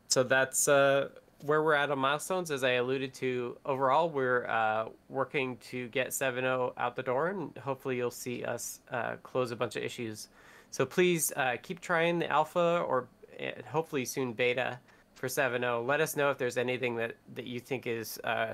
so 0.08 0.24
that's 0.24 0.70
uh, 0.70 1.10
where 1.42 1.62
we're 1.62 1.74
at 1.74 1.92
on 1.92 2.00
milestones. 2.00 2.50
As 2.50 2.64
I 2.64 2.76
alluded 2.76 3.14
to, 3.16 3.58
overall, 3.66 4.10
we're 4.10 4.48
uh, 4.48 4.86
working 5.10 5.58
to 5.70 5.90
get 5.90 6.12
7.0 6.12 6.72
out 6.78 6.96
the 6.96 7.04
door, 7.04 7.28
and 7.28 7.58
hopefully, 7.58 7.98
you'll 7.98 8.10
see 8.10 8.46
us 8.46 8.80
uh, 8.90 9.18
close 9.22 9.52
a 9.52 9.58
bunch 9.58 9.76
of 9.76 9.84
issues. 9.84 10.30
So 10.72 10.86
please 10.86 11.34
uh, 11.36 11.58
keep 11.62 11.82
trying 11.82 12.20
the 12.20 12.30
alpha 12.30 12.86
or 12.88 13.10
uh, 13.42 13.62
hopefully 13.68 14.06
soon 14.06 14.32
beta 14.32 14.80
for 15.16 15.28
7.0. 15.28 15.86
Let 15.86 16.00
us 16.00 16.16
know 16.16 16.32
if 16.32 16.38
there's 16.38 16.58
anything 16.58 16.96
that, 16.96 17.18
that 17.36 17.48
you 17.48 17.60
think 17.60 17.86
is 17.86 18.18
uh, 18.24 18.54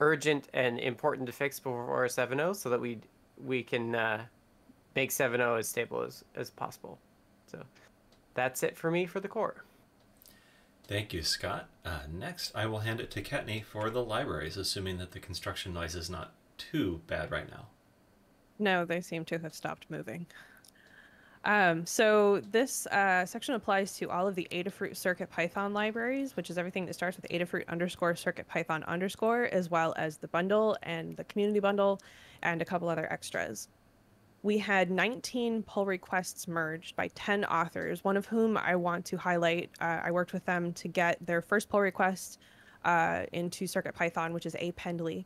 urgent 0.00 0.48
and 0.52 0.80
important 0.80 1.26
to 1.26 1.32
fix 1.32 1.60
before 1.60 2.08
7.0 2.08 2.56
so 2.56 2.70
that 2.70 2.80
we 2.80 2.98
we 3.44 3.62
can 3.62 3.94
uh, 3.94 4.24
make 4.94 5.10
7.0 5.10 5.58
as 5.58 5.68
stable 5.68 6.02
as, 6.02 6.24
as 6.34 6.50
possible. 6.50 6.98
So 7.46 7.62
that's 8.34 8.62
it 8.62 8.76
for 8.76 8.90
me 8.90 9.06
for 9.06 9.20
the 9.20 9.28
core. 9.28 9.64
Thank 10.88 11.12
you, 11.12 11.22
Scott. 11.22 11.68
Uh, 11.84 12.00
next, 12.12 12.54
I 12.54 12.66
will 12.66 12.80
hand 12.80 13.00
it 13.00 13.10
to 13.12 13.22
Kattni 13.22 13.64
for 13.64 13.88
the 13.88 14.04
libraries, 14.04 14.56
assuming 14.56 14.98
that 14.98 15.12
the 15.12 15.20
construction 15.20 15.72
noise 15.72 15.94
is 15.94 16.10
not 16.10 16.32
too 16.58 17.00
bad 17.06 17.30
right 17.30 17.48
now. 17.48 17.66
No, 18.58 18.84
they 18.84 19.00
seem 19.00 19.24
to 19.26 19.38
have 19.38 19.54
stopped 19.54 19.86
moving. 19.88 20.26
Um, 21.44 21.84
so 21.86 22.40
this 22.52 22.86
uh, 22.86 23.26
section 23.26 23.54
applies 23.54 23.96
to 23.98 24.10
all 24.10 24.28
of 24.28 24.36
the 24.36 24.46
Adafruit 24.52 24.96
Circuit 24.96 25.28
Python 25.28 25.72
libraries, 25.72 26.36
which 26.36 26.50
is 26.50 26.58
everything 26.58 26.86
that 26.86 26.94
starts 26.94 27.16
with 27.16 27.28
Adafruit 27.30 27.66
underscore 27.68 28.14
Circuit 28.14 28.46
Python 28.46 28.84
underscore, 28.84 29.44
as 29.46 29.68
well 29.68 29.92
as 29.96 30.18
the 30.18 30.28
bundle 30.28 30.76
and 30.82 31.16
the 31.16 31.24
community 31.24 31.58
bundle, 31.58 32.00
and 32.42 32.62
a 32.62 32.64
couple 32.64 32.88
other 32.88 33.12
extras. 33.12 33.68
We 34.42 34.58
had 34.58 34.90
19 34.90 35.62
pull 35.62 35.86
requests 35.86 36.48
merged 36.48 36.96
by 36.96 37.08
10 37.14 37.44
authors, 37.44 38.02
one 38.02 38.16
of 38.16 38.26
whom 38.26 38.56
I 38.56 38.74
want 38.74 39.04
to 39.06 39.16
highlight. 39.16 39.70
Uh, 39.80 40.00
I 40.02 40.10
worked 40.10 40.32
with 40.32 40.44
them 40.44 40.72
to 40.74 40.88
get 40.88 41.24
their 41.24 41.40
first 41.40 41.68
pull 41.68 41.80
request 41.80 42.40
uh, 42.84 43.24
into 43.32 43.66
Circuit 43.66 43.94
Python, 43.94 44.32
which 44.32 44.46
is 44.46 44.56
A. 44.58 44.72
Pendley. 44.72 45.24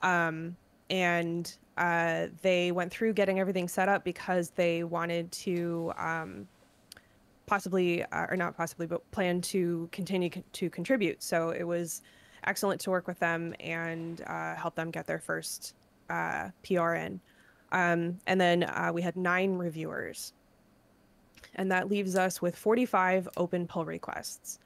Um, 0.00 0.56
and 0.88 1.54
uh, 1.76 2.28
they 2.42 2.72
went 2.72 2.90
through 2.90 3.12
getting 3.12 3.38
everything 3.38 3.68
set 3.68 3.88
up 3.88 4.04
because 4.04 4.50
they 4.50 4.84
wanted 4.84 5.30
to 5.32 5.92
um, 5.98 6.48
possibly, 7.46 8.02
uh, 8.04 8.26
or 8.30 8.36
not 8.36 8.56
possibly, 8.56 8.86
but 8.86 9.08
plan 9.10 9.40
to 9.40 9.88
continue 9.92 10.30
co- 10.30 10.42
to 10.52 10.70
contribute. 10.70 11.22
So 11.22 11.50
it 11.50 11.64
was 11.64 12.02
excellent 12.46 12.80
to 12.82 12.90
work 12.90 13.06
with 13.06 13.18
them 13.18 13.54
and 13.60 14.22
uh, 14.26 14.54
help 14.54 14.74
them 14.74 14.90
get 14.90 15.06
their 15.06 15.18
first 15.18 15.74
uh, 16.10 16.50
PR 16.62 16.94
in. 16.94 17.20
Um, 17.74 18.20
and 18.28 18.40
then 18.40 18.62
uh, 18.62 18.92
we 18.94 19.02
had 19.02 19.16
nine 19.16 19.58
reviewers. 19.58 20.32
And 21.56 21.70
that 21.72 21.90
leaves 21.90 22.14
us 22.14 22.40
with 22.40 22.56
45 22.56 23.28
open 23.36 23.66
pull 23.66 23.84
requests. 23.84 24.60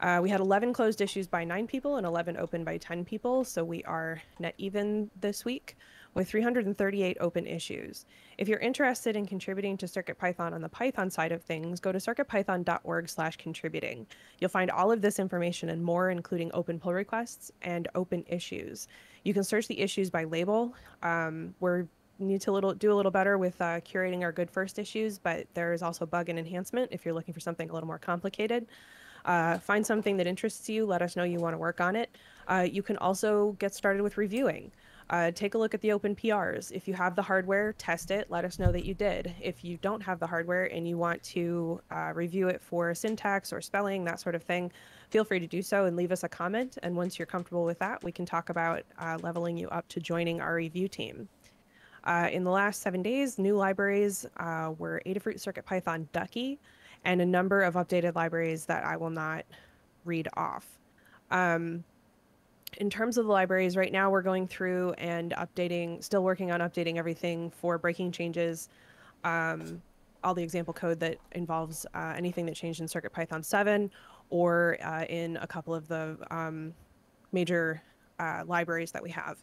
Uh, 0.00 0.20
we 0.22 0.28
had 0.28 0.40
11 0.40 0.72
closed 0.72 1.00
issues 1.00 1.26
by 1.26 1.44
nine 1.44 1.66
people 1.66 1.96
and 1.96 2.06
11 2.06 2.36
open 2.36 2.62
by 2.62 2.76
10 2.76 3.04
people. 3.04 3.44
So 3.44 3.64
we 3.64 3.82
are 3.84 4.20
net 4.38 4.54
even 4.58 5.10
this 5.20 5.44
week 5.44 5.76
with 6.14 6.28
338 6.28 7.16
open 7.20 7.46
issues. 7.46 8.04
If 8.36 8.48
you're 8.48 8.58
interested 8.58 9.16
in 9.16 9.24
contributing 9.24 9.78
to 9.78 9.86
CircuitPython 9.86 10.52
on 10.52 10.60
the 10.60 10.68
Python 10.68 11.08
side 11.08 11.32
of 11.32 11.42
things, 11.42 11.80
go 11.80 11.90
to 11.90 11.98
circuitpython.org 11.98 13.08
slash 13.08 13.36
contributing. 13.38 14.06
You'll 14.40 14.50
find 14.50 14.70
all 14.70 14.92
of 14.92 15.00
this 15.00 15.18
information 15.18 15.70
and 15.70 15.82
more, 15.82 16.10
including 16.10 16.50
open 16.52 16.78
pull 16.78 16.92
requests 16.92 17.50
and 17.62 17.88
open 17.94 18.24
issues. 18.26 18.88
You 19.24 19.32
can 19.32 19.44
search 19.44 19.68
the 19.68 19.80
issues 19.80 20.10
by 20.10 20.24
label. 20.24 20.74
Um, 21.02 21.54
we're 21.60 21.86
need 22.18 22.40
to 22.42 22.52
little 22.52 22.74
do 22.74 22.92
a 22.92 22.94
little 22.94 23.10
better 23.10 23.38
with 23.38 23.60
uh, 23.60 23.80
curating 23.80 24.22
our 24.22 24.32
good 24.32 24.50
first 24.50 24.78
issues, 24.78 25.18
but 25.18 25.46
there 25.54 25.72
is 25.72 25.82
also 25.82 26.06
bug 26.06 26.28
and 26.28 26.38
enhancement 26.38 26.90
if 26.92 27.04
you're 27.04 27.14
looking 27.14 27.34
for 27.34 27.40
something 27.40 27.68
a 27.70 27.72
little 27.72 27.86
more 27.86 27.98
complicated. 27.98 28.66
Uh, 29.24 29.58
find 29.58 29.86
something 29.86 30.16
that 30.16 30.26
interests 30.26 30.68
you. 30.68 30.84
Let 30.84 31.02
us 31.02 31.16
know 31.16 31.24
you 31.24 31.38
want 31.38 31.54
to 31.54 31.58
work 31.58 31.80
on 31.80 31.96
it. 31.96 32.16
Uh, 32.48 32.66
you 32.70 32.82
can 32.82 32.96
also 32.98 33.52
get 33.58 33.74
started 33.74 34.02
with 34.02 34.16
reviewing. 34.16 34.72
Uh, 35.10 35.30
take 35.30 35.54
a 35.54 35.58
look 35.58 35.74
at 35.74 35.80
the 35.80 35.92
open 35.92 36.14
PRs. 36.16 36.72
If 36.72 36.88
you 36.88 36.94
have 36.94 37.14
the 37.14 37.22
hardware, 37.22 37.74
test 37.74 38.10
it. 38.10 38.30
Let 38.30 38.44
us 38.44 38.58
know 38.58 38.72
that 38.72 38.84
you 38.84 38.94
did. 38.94 39.34
If 39.40 39.62
you 39.62 39.76
don't 39.78 40.02
have 40.02 40.18
the 40.18 40.26
hardware 40.26 40.72
and 40.72 40.88
you 40.88 40.96
want 40.96 41.22
to 41.24 41.80
uh, 41.90 42.12
review 42.14 42.48
it 42.48 42.62
for 42.62 42.94
syntax 42.94 43.52
or 43.52 43.60
spelling, 43.60 44.04
that 44.04 44.20
sort 44.20 44.34
of 44.34 44.42
thing, 44.42 44.72
feel 45.10 45.24
free 45.24 45.40
to 45.40 45.46
do 45.46 45.60
so 45.60 45.84
and 45.84 45.96
leave 45.96 46.12
us 46.12 46.24
a 46.24 46.28
comment. 46.28 46.78
And 46.82 46.96
once 46.96 47.18
you're 47.18 47.26
comfortable 47.26 47.64
with 47.64 47.78
that, 47.80 48.02
we 48.02 48.10
can 48.10 48.24
talk 48.24 48.48
about 48.48 48.84
uh, 48.98 49.18
leveling 49.22 49.58
you 49.58 49.68
up 49.68 49.86
to 49.88 50.00
joining 50.00 50.40
our 50.40 50.54
review 50.54 50.88
team. 50.88 51.28
Uh, 52.04 52.28
in 52.32 52.44
the 52.44 52.50
last 52.50 52.82
seven 52.82 53.02
days, 53.02 53.38
new 53.38 53.56
libraries 53.56 54.26
uh, 54.38 54.72
were 54.78 55.00
Adafruit 55.06 55.36
CircuitPython 55.36 56.06
Ducky 56.12 56.58
and 57.04 57.20
a 57.20 57.26
number 57.26 57.62
of 57.62 57.74
updated 57.74 58.14
libraries 58.14 58.64
that 58.66 58.84
I 58.84 58.96
will 58.96 59.10
not 59.10 59.44
read 60.04 60.28
off. 60.36 60.66
Um, 61.30 61.84
in 62.78 62.88
terms 62.90 63.18
of 63.18 63.26
the 63.26 63.32
libraries, 63.32 63.76
right 63.76 63.92
now 63.92 64.10
we're 64.10 64.22
going 64.22 64.48
through 64.48 64.92
and 64.92 65.32
updating, 65.32 66.02
still 66.02 66.24
working 66.24 66.50
on 66.50 66.60
updating 66.60 66.96
everything 66.96 67.50
for 67.50 67.78
breaking 67.78 68.12
changes, 68.12 68.68
um, 69.24 69.82
all 70.24 70.34
the 70.34 70.42
example 70.42 70.72
code 70.72 70.98
that 71.00 71.18
involves 71.32 71.86
uh, 71.94 72.14
anything 72.16 72.46
that 72.46 72.54
changed 72.54 72.80
in 72.80 72.86
CircuitPython 72.86 73.44
7 73.44 73.90
or 74.30 74.78
uh, 74.82 75.04
in 75.04 75.36
a 75.38 75.46
couple 75.46 75.74
of 75.74 75.86
the 75.88 76.16
um, 76.30 76.72
major 77.32 77.82
uh, 78.18 78.42
libraries 78.46 78.90
that 78.92 79.02
we 79.02 79.10
have. 79.10 79.42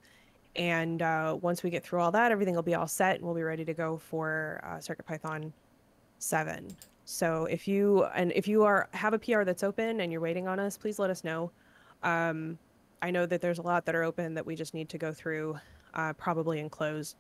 And 0.56 1.01
uh, 1.01 1.38
once 1.41 1.63
we 1.63 1.70
get 1.70 1.84
through 1.84 2.01
all 2.01 2.12
that, 2.12 2.32
everything 2.32 2.56
will 2.56 2.63
be 2.63 2.75
all 2.75 2.88
set 2.88 3.15
and 3.18 3.25
we'll 3.25 3.36
be 3.36 3.44
ready 3.44 3.63
to 3.65 3.74
go 3.74 3.98
for 3.98 4.60
uh, 4.63 4.77
CircuitPython 4.77 5.51
7. 6.18 6.68
So 7.06 7.46
if 7.46 7.68
you 7.68 8.03
and 8.15 8.32
if 8.34 8.48
you 8.48 8.63
are 8.63 8.88
have 8.94 9.13
a 9.13 9.20
PR 9.20 9.44
that's 9.44 9.63
open 9.63 10.01
and 10.01 10.12
you're 10.12 10.22
waiting 10.22 10.48
on 10.48 10.60
us, 10.60 10.77
please 10.77 11.00
let 11.00 11.10
us 11.10 11.24
know. 11.24 11.51
Um, 12.03 12.58
I 13.01 13.10
know 13.12 13.25
that 13.25 13.41
there's 13.41 13.60
a 13.60 13.63
lot 13.63 13.86
that 13.86 13.96
are 13.96 14.03
open 14.03 14.34
that 14.36 14.46
we 14.46 14.56
just 14.56 14.74
need 14.74 14.89
to 14.89 14.98
go 14.98 15.12
through, 15.12 15.58
uh, 15.94 16.13
probably 16.13 16.60
and 16.60 16.70
close. 16.70 17.15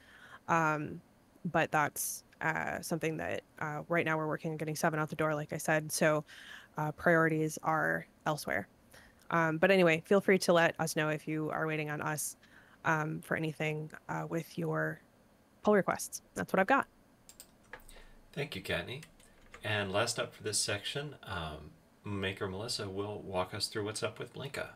Um, 0.47 1.01
but 1.51 1.71
that's 1.71 2.23
uh, 2.41 2.81
something 2.81 3.17
that 3.17 3.41
uh, 3.59 3.81
right 3.87 4.05
now 4.05 4.17
we're 4.17 4.27
working 4.27 4.51
on 4.51 4.57
getting 4.57 4.75
seven 4.75 4.99
out 4.99 5.09
the 5.09 5.15
door, 5.15 5.33
like 5.33 5.53
I 5.53 5.57
said. 5.57 5.91
So 5.91 6.23
uh, 6.77 6.91
priorities 6.91 7.57
are 7.63 8.05
elsewhere. 8.25 8.67
Um, 9.31 9.57
but 9.57 9.71
anyway, 9.71 10.01
feel 10.05 10.21
free 10.21 10.37
to 10.39 10.53
let 10.53 10.75
us 10.79 10.95
know 10.95 11.09
if 11.09 11.27
you 11.27 11.49
are 11.51 11.67
waiting 11.67 11.89
on 11.89 12.01
us 12.01 12.35
um, 12.85 13.21
for 13.21 13.35
anything 13.35 13.91
uh, 14.07 14.25
with 14.27 14.57
your 14.57 15.01
pull 15.63 15.75
requests. 15.75 16.21
That's 16.35 16.53
what 16.53 16.59
I've 16.59 16.67
got. 16.67 16.87
Thank 18.33 18.55
you, 18.55 18.61
Kattni. 18.61 19.03
And 19.63 19.91
last 19.91 20.19
up 20.19 20.33
for 20.33 20.43
this 20.43 20.57
section, 20.57 21.15
um, 21.23 21.71
Maker 22.05 22.47
Melissa 22.47 22.89
will 22.89 23.21
walk 23.21 23.53
us 23.53 23.67
through 23.67 23.85
what's 23.85 24.03
up 24.03 24.19
with 24.19 24.33
Blinka. 24.33 24.67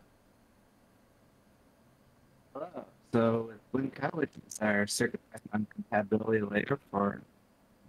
Hello. 2.54 2.86
So 3.14 3.50
with 3.50 3.72
Blinka, 3.94 4.14
which 4.14 4.32
is 4.48 4.60
our 4.60 4.86
CircuitPython 4.86 5.68
compatibility 5.70 6.42
layer 6.42 6.80
for 6.92 7.22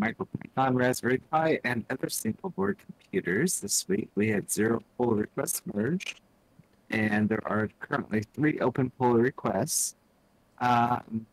MicroPython, 0.00 0.74
Raspberry 0.74 1.18
Pi, 1.30 1.60
and 1.64 1.84
other 1.88 2.08
single 2.08 2.50
board 2.50 2.78
computers, 2.78 3.60
this 3.60 3.88
week 3.88 4.08
we 4.14 4.28
had 4.28 4.50
zero 4.50 4.82
pull 4.98 5.12
requests 5.12 5.62
merged, 5.72 6.20
and 6.90 7.28
there 7.28 7.42
are 7.46 7.68
currently 7.80 8.22
three 8.34 8.58
open 8.60 8.90
pull 8.98 9.14
requests. 9.14 9.96
Um, 10.60 11.26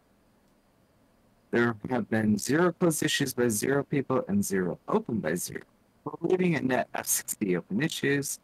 there 1.51 1.75
have 1.89 2.09
been 2.09 2.37
zero 2.37 2.71
closed 2.71 3.03
issues 3.03 3.33
by 3.33 3.49
zero 3.49 3.83
people 3.83 4.23
and 4.27 4.43
zero 4.43 4.79
open 4.87 5.19
by 5.19 5.35
zero. 5.35 5.63
We're 6.03 6.29
leaving 6.29 6.55
a 6.55 6.61
net 6.61 6.87
of 6.95 7.05
60 7.05 7.57
open 7.57 7.83
issues. 7.83 8.39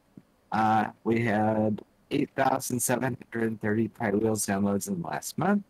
Uh, 0.51 0.87
we 1.03 1.21
had 1.21 1.81
8,730 2.11 3.87
Pi 3.87 4.11
Wheels 4.11 4.45
downloads 4.45 4.87
in 4.87 5.01
the 5.01 5.07
last 5.07 5.37
month, 5.37 5.63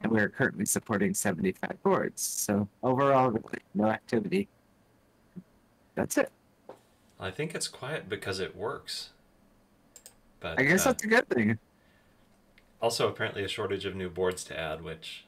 and 0.00 0.10
we 0.10 0.20
are 0.20 0.28
currently 0.28 0.64
supporting 0.64 1.14
75 1.14 1.82
boards. 1.82 2.22
So 2.22 2.68
overall, 2.82 3.30
really 3.30 3.58
no 3.74 3.86
activity. 3.86 4.48
That's 5.94 6.16
it. 6.16 6.30
I 7.20 7.30
think 7.30 7.54
it's 7.54 7.68
quiet 7.68 8.08
because 8.08 8.40
it 8.40 8.56
works. 8.56 9.10
But 10.40 10.58
I 10.58 10.62
guess 10.64 10.86
uh, 10.86 10.90
that's 10.90 11.04
a 11.04 11.06
good 11.06 11.28
thing. 11.28 11.58
Also 12.84 13.08
apparently 13.08 13.42
a 13.42 13.48
shortage 13.48 13.86
of 13.86 13.96
new 13.96 14.10
boards 14.10 14.44
to 14.44 14.58
add, 14.58 14.84
which 14.84 15.24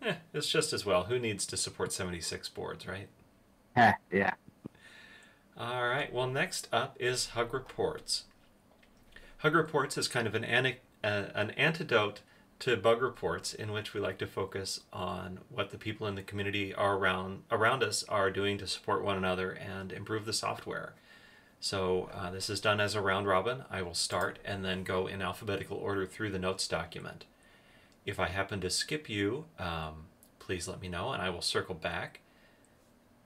eh, 0.00 0.14
it's 0.32 0.48
just 0.48 0.72
as 0.72 0.86
well. 0.86 1.04
Who 1.04 1.18
needs 1.18 1.44
to 1.46 1.56
support 1.56 1.92
76 1.92 2.48
boards, 2.50 2.86
right? 2.86 3.08
Yeah. 4.12 4.34
All 5.56 5.88
right. 5.88 6.12
Well, 6.12 6.28
next 6.28 6.68
up 6.72 6.96
is 7.00 7.30
Hug 7.30 7.52
Reports. 7.52 8.24
Hug 9.38 9.54
Reports 9.56 9.98
is 9.98 10.06
kind 10.06 10.28
of 10.28 10.36
an, 10.36 10.44
uh, 11.02 11.06
an 11.34 11.50
antidote 11.52 12.20
to 12.60 12.76
bug 12.76 13.02
reports, 13.02 13.52
in 13.52 13.72
which 13.72 13.92
we 13.92 14.00
like 14.00 14.18
to 14.18 14.26
focus 14.26 14.80
on 14.92 15.40
what 15.48 15.70
the 15.70 15.78
people 15.78 16.06
in 16.06 16.14
the 16.14 16.22
community 16.22 16.72
are 16.72 16.96
around 16.96 17.42
around 17.50 17.82
us 17.82 18.04
are 18.08 18.30
doing 18.30 18.56
to 18.58 18.68
support 18.68 19.02
one 19.02 19.16
another 19.16 19.50
and 19.50 19.90
improve 19.90 20.24
the 20.26 20.32
software. 20.32 20.94
So 21.62 22.10
uh, 22.12 22.32
this 22.32 22.50
is 22.50 22.60
done 22.60 22.80
as 22.80 22.96
a 22.96 23.00
round 23.00 23.28
robin. 23.28 23.62
I 23.70 23.82
will 23.82 23.94
start 23.94 24.40
and 24.44 24.64
then 24.64 24.82
go 24.82 25.06
in 25.06 25.22
alphabetical 25.22 25.76
order 25.76 26.08
through 26.08 26.30
the 26.30 26.38
notes 26.40 26.66
document. 26.66 27.24
If 28.04 28.18
I 28.18 28.26
happen 28.26 28.60
to 28.62 28.68
skip 28.68 29.08
you, 29.08 29.44
um, 29.60 30.06
please 30.40 30.66
let 30.66 30.80
me 30.80 30.88
know 30.88 31.12
and 31.12 31.22
I 31.22 31.30
will 31.30 31.40
circle 31.40 31.76
back. 31.76 32.18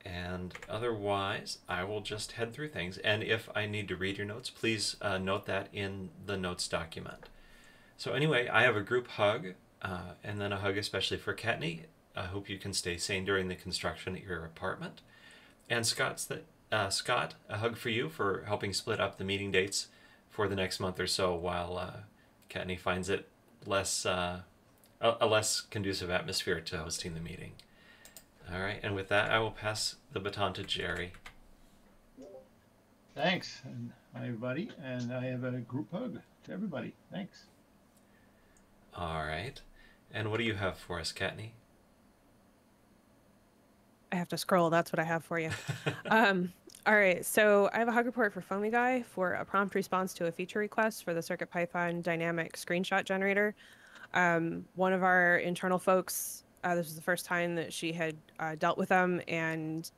And 0.05 0.53
otherwise, 0.69 1.61
I 1.67 1.85
will 1.85 2.03
just 2.03 2.33
head 2.33 2.53
through 2.53 2.69
things. 2.69 2.99
And 2.99 3.23
if 3.23 3.49
I 3.57 3.65
need 3.65 3.89
to 3.89 3.97
read 3.97 4.19
your 4.19 4.27
notes, 4.27 4.51
please 4.51 4.97
uh, 5.01 5.17
note 5.17 5.47
that 5.47 5.71
in 5.73 6.11
the 6.27 6.37
notes 6.37 6.69
document. 6.69 7.31
So 7.97 8.13
anyway, 8.13 8.49
I 8.49 8.65
have 8.65 8.77
a 8.77 8.83
group 8.83 9.09
hug, 9.09 9.55
uh, 9.81 10.13
and 10.23 10.39
then 10.39 10.53
a 10.53 10.59
hug 10.59 10.77
especially 10.77 11.17
for 11.17 11.33
Kattni. 11.33 11.85
I 12.15 12.27
hope 12.27 12.51
you 12.51 12.59
can 12.59 12.75
stay 12.75 12.99
sane 12.99 13.25
during 13.25 13.49
the 13.49 13.55
construction 13.55 14.15
at 14.15 14.25
your 14.25 14.45
apartment. 14.45 15.01
And 15.71 15.87
Scott's 15.87 16.27
the, 16.27 16.43
uh, 16.73 16.89
Scott, 16.89 17.35
a 17.49 17.59
hug 17.59 17.77
for 17.77 17.91
you 17.91 18.09
for 18.09 18.45
helping 18.47 18.73
split 18.73 19.01
up 19.01 19.19
the 19.19 19.25
meeting 19.25 19.51
dates 19.51 19.89
for 20.29 20.49
the 20.49 20.57
next 20.57 20.81
month 20.81 20.99
or 21.01 21.07
so 21.07 21.35
while 21.35 21.79
uh, 21.79 22.01
Kattni 22.51 22.79
finds 22.79 23.09
it 23.09 23.29
less 23.65 24.05
uh, 24.05 24.41
a, 25.01 25.15
a 25.21 25.27
less 25.27 25.61
conducive 25.61 26.11
atmosphere 26.11 26.61
to 26.61 26.79
hosting 26.79 27.15
the 27.15 27.21
meeting. 27.21 27.53
All 28.53 28.61
right, 28.61 28.81
and 28.83 28.95
with 28.95 29.09
that, 29.09 29.31
I 29.31 29.39
will 29.41 29.51
pass 29.51 29.97
the 30.13 30.21
baton 30.21 30.53
to 30.55 30.63
Jerry. 30.63 31.13
Thanks, 33.15 33.63
and 33.65 33.93
hi 34.15 34.25
everybody, 34.25 34.71
and 34.83 35.13
I 35.13 35.25
have 35.27 35.43
a 35.43 35.53
group 35.53 35.91
hug 35.91 36.21
to 36.45 36.53
everybody. 36.53 36.95
Thanks. 37.11 37.45
All 38.95 39.25
right, 39.25 39.61
and 40.13 40.31
what 40.31 40.39
do 40.39 40.45
you 40.45 40.55
have 40.55 40.77
for 40.77 41.01
us, 41.01 41.13
Kattni? 41.13 41.51
I 44.17 44.19
have 44.19 44.29
to 44.29 44.39
scroll. 44.39 44.71
That's 44.71 44.93
what 44.93 44.99
I 44.99 45.05
have 45.05 45.25
for 45.25 45.39
you. 45.39 45.51
um, 46.11 46.51
all 46.87 46.95
right, 46.95 47.25
so 47.25 47.69
I 47.75 47.79
have 47.79 47.89
a 47.89 47.93
hug 47.93 48.07
report 48.07 48.33
for 48.33 48.41
Foamy 48.41 48.71
Guy 48.71 49.03
for 49.03 49.35
a 49.35 49.45
prompt 49.45 49.75
response 49.75 50.15
to 50.15 50.27
a 50.27 50.33
feature 50.33 50.59
request 50.59 51.05
for 51.05 51.13
the 51.13 51.21
CircuitPython 51.21 52.03
dynamic 52.03 52.57
screenshot 52.57 53.05
generator. 53.05 53.55
Um, 54.15 54.65
one 54.75 54.95
of 54.95 55.03
our 55.03 55.37
internal 55.39 55.79
folks, 55.79 56.45
uh, 56.65 56.75
this 56.75 56.87
was 56.87 56.97
the 56.97 57.03
first 57.03 57.27
time 57.27 57.55
that 57.57 57.75
she 57.75 57.93
had 57.93 58.17
uh, 58.39 58.55
dealt 58.55 58.79
with 58.79 58.89
them 58.89 59.21
and 59.29 59.91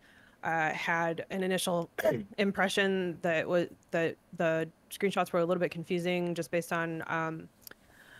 uh, 0.42 0.70
had 0.70 1.24
an 1.30 1.44
initial 1.44 1.88
impression 2.38 3.18
that 3.22 3.46
was 3.46 3.68
that 3.92 4.16
the 4.36 4.68
screenshots 4.90 5.32
were 5.32 5.40
a 5.40 5.44
little 5.44 5.60
bit 5.60 5.70
confusing 5.70 6.34
just 6.34 6.50
based 6.50 6.72
on 6.72 7.04
um, 7.06 7.48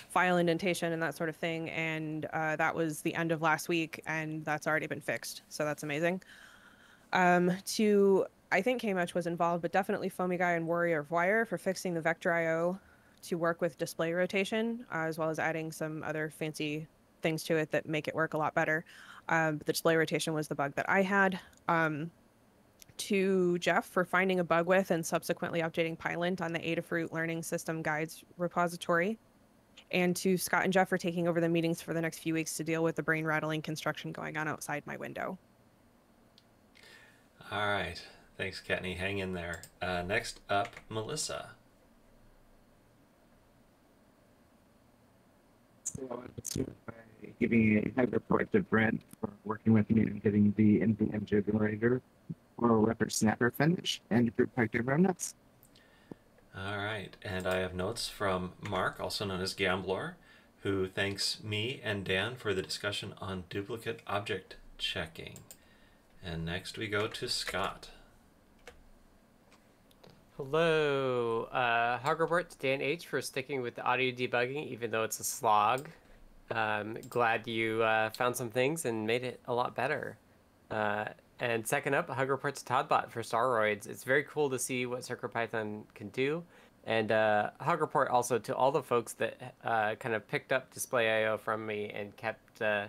file 0.09 0.39
indentation 0.39 0.93
and 0.93 1.03
that 1.03 1.17
sort 1.17 1.29
of 1.29 1.37
thing. 1.37 1.71
And 1.71 2.27
uh, 2.33 2.57
that 2.57 2.75
was 2.75 3.03
the 3.03 3.15
end 3.15 3.33
of 3.33 3.43
last 3.43 3.69
week, 3.69 4.03
and 4.07 4.45
that's 4.45 4.67
already 4.67 4.87
been 4.87 5.01
fixed. 5.01 5.43
So 5.49 5.65
that's 5.65 5.83
amazing. 5.83 6.23
Um, 7.13 7.53
to 7.77 8.27
I 8.51 8.63
think 8.63 8.81
KMatch 8.81 9.15
was 9.15 9.27
involved, 9.27 9.63
but 9.63 9.73
definitely 9.73 10.09
Foamy 10.09 10.39
Guy 10.39 10.53
and 10.53 10.67
Warrior 10.67 11.01
of 11.01 11.11
Wire 11.11 11.45
for 11.45 11.59
fixing 11.59 11.93
the 11.93 12.01
Vector 12.01 12.33
IO 12.33 12.79
to 13.23 13.37
work 13.37 13.61
with 13.61 13.77
display 13.77 14.13
rotation, 14.13 14.87
uh, 14.93 15.01
as 15.01 15.19
well 15.19 15.29
as 15.29 15.39
adding 15.39 15.71
some 15.71 16.03
other 16.03 16.31
fancy 16.31 16.87
things 17.21 17.43
to 17.45 17.57
it 17.57 17.71
that 17.73 17.87
make 17.87 18.09
it 18.09 18.15
work 18.15 18.35
a 18.35 18.39
lot 18.39 18.55
better. 18.55 18.85
Um, 19.29 19.59
the 19.59 19.73
display 19.73 19.97
rotation 19.97 20.33
was 20.33 20.49
the 20.49 20.55
bug 20.55 20.75
that 20.77 20.89
I 20.89 21.03
had. 21.03 21.39
Um, 21.69 22.11
to 22.97 23.59
Jeff 23.59 23.87
for 23.87 24.05
finding 24.05 24.41
a 24.41 24.45
bug 24.45 24.67
with 24.67 24.91
and 24.91 25.07
subsequently 25.07 25.61
updating 25.61 25.97
Pylint 25.97 26.41
on 26.41 26.53
the 26.53 26.59
Adafruit 26.59 27.13
Learning 27.13 27.43
System 27.43 27.81
Guides 27.81 28.25
repository. 28.37 29.19
And 29.91 30.15
to 30.17 30.37
Scott 30.37 30.65
and 30.65 30.73
Jeff 30.73 30.89
for 30.89 30.99
taking 30.99 31.29
over 31.29 31.41
the 31.41 31.49
meetings 31.49 31.81
for 31.81 31.95
the 31.95 32.01
next 32.01 32.19
few 32.19 32.35
weeks 32.35 32.57
to 32.57 32.65
deal 32.65 32.83
with 32.83 32.97
the 32.97 33.03
brain 33.03 33.25
rattling 33.25 33.63
construction 33.63 34.13
going 34.13 34.37
on 34.37 34.47
outside 34.47 34.83
my 34.87 34.97
window. 34.97 35.39
All 37.51 37.67
right. 37.67 38.01
Thanks, 38.37 38.63
Kattni. 38.67 38.97
Hang 38.97 39.19
in 39.19 39.33
there. 39.33 39.63
Uh, 39.81 40.03
next 40.03 40.41
up, 40.51 40.77
Melissa. 40.91 41.51
So 45.85 46.03
I 46.11 46.15
want 46.15 46.87
by 46.87 46.93
giving 47.41 47.79
a 47.79 48.01
hug 48.01 48.13
report 48.13 48.53
to 48.53 48.61
Brent 48.61 49.01
for 49.21 49.31
working 49.45 49.73
with 49.73 49.91
me 49.91 50.03
and 50.03 50.23
getting 50.23 50.55
the 50.57 50.81
NVM 50.81 51.25
generator 51.25 52.03
for 52.59 52.79
Rubber 52.79 53.09
Snapper 53.09 53.51
finish 53.51 54.01
and 54.11 54.35
group 54.37 54.51
hug 54.57 54.71
to 54.73 54.79
everyone 54.79 55.07
else. 55.07 55.35
All 56.67 56.79
right. 56.79 57.17
And 57.23 57.47
I 57.47 57.59
have 57.59 57.75
notes 57.75 58.09
from 58.09 58.53
Mark, 58.69 58.99
also 59.01 59.25
known 59.25 59.41
as 59.41 59.55
Gamblor, 59.55 60.15
who 60.63 60.89
thanks 60.89 61.43
me 61.43 61.81
and 61.85 62.05
Dan 62.05 62.35
for 62.35 62.53
the 62.53 62.63
discussion 62.63 63.15
on 63.21 63.45
duplicate 63.49 64.01
object 64.07 64.57
checking. 64.77 65.39
And 66.25 66.45
next 66.45 66.77
we 66.77 66.89
go 66.89 67.07
to 67.07 67.29
Scott. 67.29 67.91
Hello, 70.37 71.45
uh, 71.53 71.99
Dan 72.61 72.81
H 72.81 73.07
for 73.07 73.21
sticking 73.21 73.61
with 73.61 73.75
the 73.75 73.83
audio 73.83 74.13
debugging, 74.13 74.69
even 74.69 74.91
though 74.91 75.03
it's 75.03 75.19
a 75.19 75.25
slog. 75.25 75.89
Um, 76.51 76.97
glad 77.09 77.47
you 77.47 77.83
uh, 77.83 78.11
found 78.11 78.37
some 78.37 78.51
things 78.51 78.85
and 78.85 79.07
made 79.07 79.25
it 79.25 79.41
a 79.47 79.55
lot 79.55 79.75
better. 79.75 80.17
Uh, 80.71 81.07
and 81.41 81.67
second 81.67 81.95
up, 81.95 82.09
hug 82.11 82.31
report 82.31 82.57
to 82.57 82.65
Toddbot 82.65 83.11
for 83.11 83.23
Staroids. 83.23 83.87
It's 83.87 84.05
very 84.05 84.25
cool 84.25 84.51
to 84.51 84.59
see 84.59 84.87
what 84.87 85.01
CircuitPython 85.01 85.83
can 85.95 86.09
do. 86.09 86.43
And 86.85 87.13
uh, 87.13 87.51
hug 87.61 87.81
report 87.81 88.09
also 88.09 88.39
to 88.39 88.57
all 88.57 88.73
the 88.73 88.83
folks 88.83 89.13
that 89.15 89.55
uh, 89.63 89.95
kind 89.97 90.15
of 90.15 90.27
picked 90.27 90.53
up 90.53 90.73
Display 90.73 91.23
IO 91.23 91.37
from 91.37 91.67
me 91.67 91.91
and 91.95 92.17
kept 92.17 92.63
uh, 92.63 92.87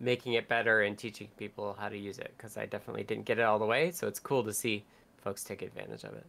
making 0.00 0.34
it 0.34 0.48
better 0.48 0.82
and 0.82 0.96
teaching 0.96 1.28
people 1.36 1.76
how 1.78 1.88
to 1.88 1.96
use 1.96 2.18
it 2.18 2.32
because 2.36 2.56
I 2.56 2.66
definitely 2.66 3.04
didn't 3.04 3.26
get 3.26 3.38
it 3.38 3.42
all 3.42 3.58
the 3.58 3.66
way. 3.66 3.90
So 3.90 4.08
it's 4.08 4.18
cool 4.18 4.42
to 4.44 4.52
see 4.52 4.84
folks 5.22 5.44
take 5.44 5.62
advantage 5.62 6.04
of 6.04 6.14
it. 6.14 6.26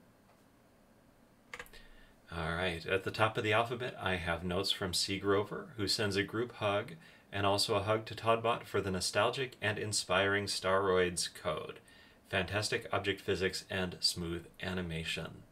All 2.35 2.53
right. 2.53 2.85
At 2.85 3.03
the 3.03 3.11
top 3.11 3.37
of 3.37 3.43
the 3.43 3.53
alphabet, 3.53 3.95
I 4.01 4.15
have 4.15 4.43
notes 4.43 4.71
from 4.71 4.93
C. 4.93 5.19
Grover, 5.19 5.69
who 5.77 5.87
sends 5.87 6.15
a 6.15 6.23
group 6.23 6.53
hug 6.55 6.93
and 7.35 7.45
also 7.45 7.75
a 7.75 7.83
hug 7.83 8.05
to 8.05 8.15
Toddbot 8.15 8.63
for 8.63 8.79
the 8.79 8.89
nostalgic 8.89 9.57
and 9.61 9.77
inspiring 9.77 10.45
Staroids 10.45 11.27
code, 11.33 11.79
fantastic 12.29 12.87
object 12.93 13.19
physics, 13.19 13.65
and 13.69 13.97
smooth 13.99 14.45
animation. 14.63 15.43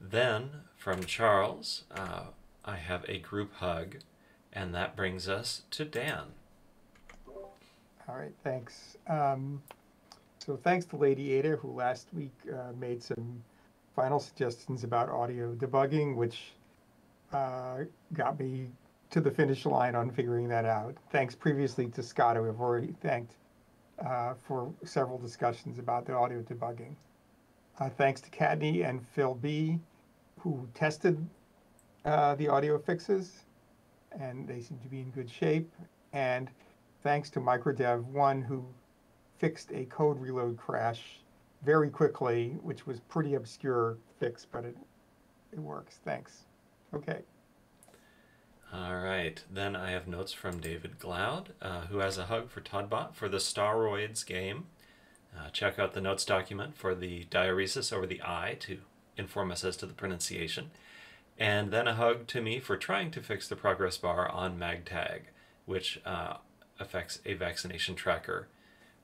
Then, 0.00 0.62
from 0.78 1.04
Charles, 1.04 1.84
uh, 1.94 2.28
I 2.64 2.76
have 2.76 3.04
a 3.06 3.18
group 3.18 3.52
hug, 3.56 3.98
and 4.50 4.74
that 4.74 4.96
brings 4.96 5.28
us 5.28 5.62
to 5.72 5.84
Dan. 5.84 6.24
All 8.08 8.16
right, 8.16 8.32
thanks. 8.42 8.96
Um, 9.08 9.62
so 10.38 10.56
thanks 10.56 10.86
to 10.86 10.96
Lady 10.96 11.34
Ada, 11.34 11.56
who 11.56 11.70
last 11.70 12.08
week 12.14 12.32
uh, 12.50 12.72
made 12.80 13.02
some 13.02 13.42
final 13.94 14.18
suggestions 14.18 14.84
about 14.84 15.10
audio 15.10 15.54
debugging, 15.54 16.16
which 16.16 16.52
uh, 17.34 17.80
got 18.14 18.40
me 18.40 18.68
to 19.12 19.20
the 19.20 19.30
finish 19.30 19.66
line 19.66 19.94
on 19.94 20.10
figuring 20.10 20.48
that 20.48 20.64
out. 20.64 20.96
Thanks 21.10 21.34
previously 21.34 21.86
to 21.88 22.02
Scott, 22.02 22.36
who 22.36 22.48
I've 22.48 22.60
already 22.60 22.94
thanked 23.02 23.36
uh, 24.04 24.34
for 24.48 24.72
several 24.84 25.18
discussions 25.18 25.78
about 25.78 26.06
the 26.06 26.14
audio 26.14 26.40
debugging. 26.42 26.96
Uh, 27.78 27.90
thanks 27.90 28.22
to 28.22 28.30
Kattni 28.30 28.88
and 28.88 29.06
Phil 29.06 29.34
B, 29.34 29.78
who 30.38 30.66
tested 30.72 31.24
uh, 32.06 32.34
the 32.36 32.48
audio 32.48 32.78
fixes, 32.78 33.44
and 34.18 34.48
they 34.48 34.60
seem 34.60 34.78
to 34.78 34.88
be 34.88 35.00
in 35.00 35.10
good 35.10 35.30
shape. 35.30 35.70
And 36.14 36.50
thanks 37.02 37.28
to 37.30 37.40
MicroDev1, 37.40 38.44
who 38.44 38.64
fixed 39.36 39.72
a 39.72 39.84
code 39.86 40.18
reload 40.18 40.56
crash 40.56 41.20
very 41.62 41.90
quickly, 41.90 42.56
which 42.62 42.86
was 42.86 43.00
pretty 43.00 43.34
obscure 43.34 43.98
fix, 44.18 44.46
but 44.46 44.64
it 44.64 44.76
it 45.52 45.58
works. 45.60 46.00
Thanks. 46.02 46.46
Okay. 46.94 47.20
All 48.72 48.96
right. 48.96 49.42
Then 49.52 49.76
I 49.76 49.90
have 49.90 50.08
notes 50.08 50.32
from 50.32 50.58
David 50.58 50.98
Glaude, 50.98 51.48
uh, 51.60 51.82
who 51.82 51.98
has 51.98 52.16
a 52.16 52.24
hug 52.26 52.48
for 52.50 52.62
Toddbot 52.62 53.14
for 53.14 53.28
the 53.28 53.36
Staroids 53.36 54.24
game. 54.24 54.64
Uh, 55.36 55.50
check 55.50 55.78
out 55.78 55.92
the 55.92 56.00
notes 56.00 56.24
document 56.24 56.76
for 56.76 56.94
the 56.94 57.24
diaeresis 57.30 57.92
over 57.92 58.06
the 58.06 58.22
I 58.22 58.56
to 58.60 58.78
inform 59.16 59.50
us 59.50 59.64
as 59.64 59.76
to 59.78 59.86
the 59.86 59.92
pronunciation. 59.92 60.70
And 61.38 61.70
then 61.70 61.86
a 61.86 61.94
hug 61.94 62.26
to 62.28 62.40
me 62.40 62.60
for 62.60 62.76
trying 62.76 63.10
to 63.12 63.20
fix 63.20 63.48
the 63.48 63.56
progress 63.56 63.98
bar 63.98 64.28
on 64.28 64.58
MagTag, 64.58 65.22
which 65.66 66.00
uh, 66.06 66.36
affects 66.78 67.20
a 67.24 67.34
vaccination 67.34 67.94
tracker 67.94 68.48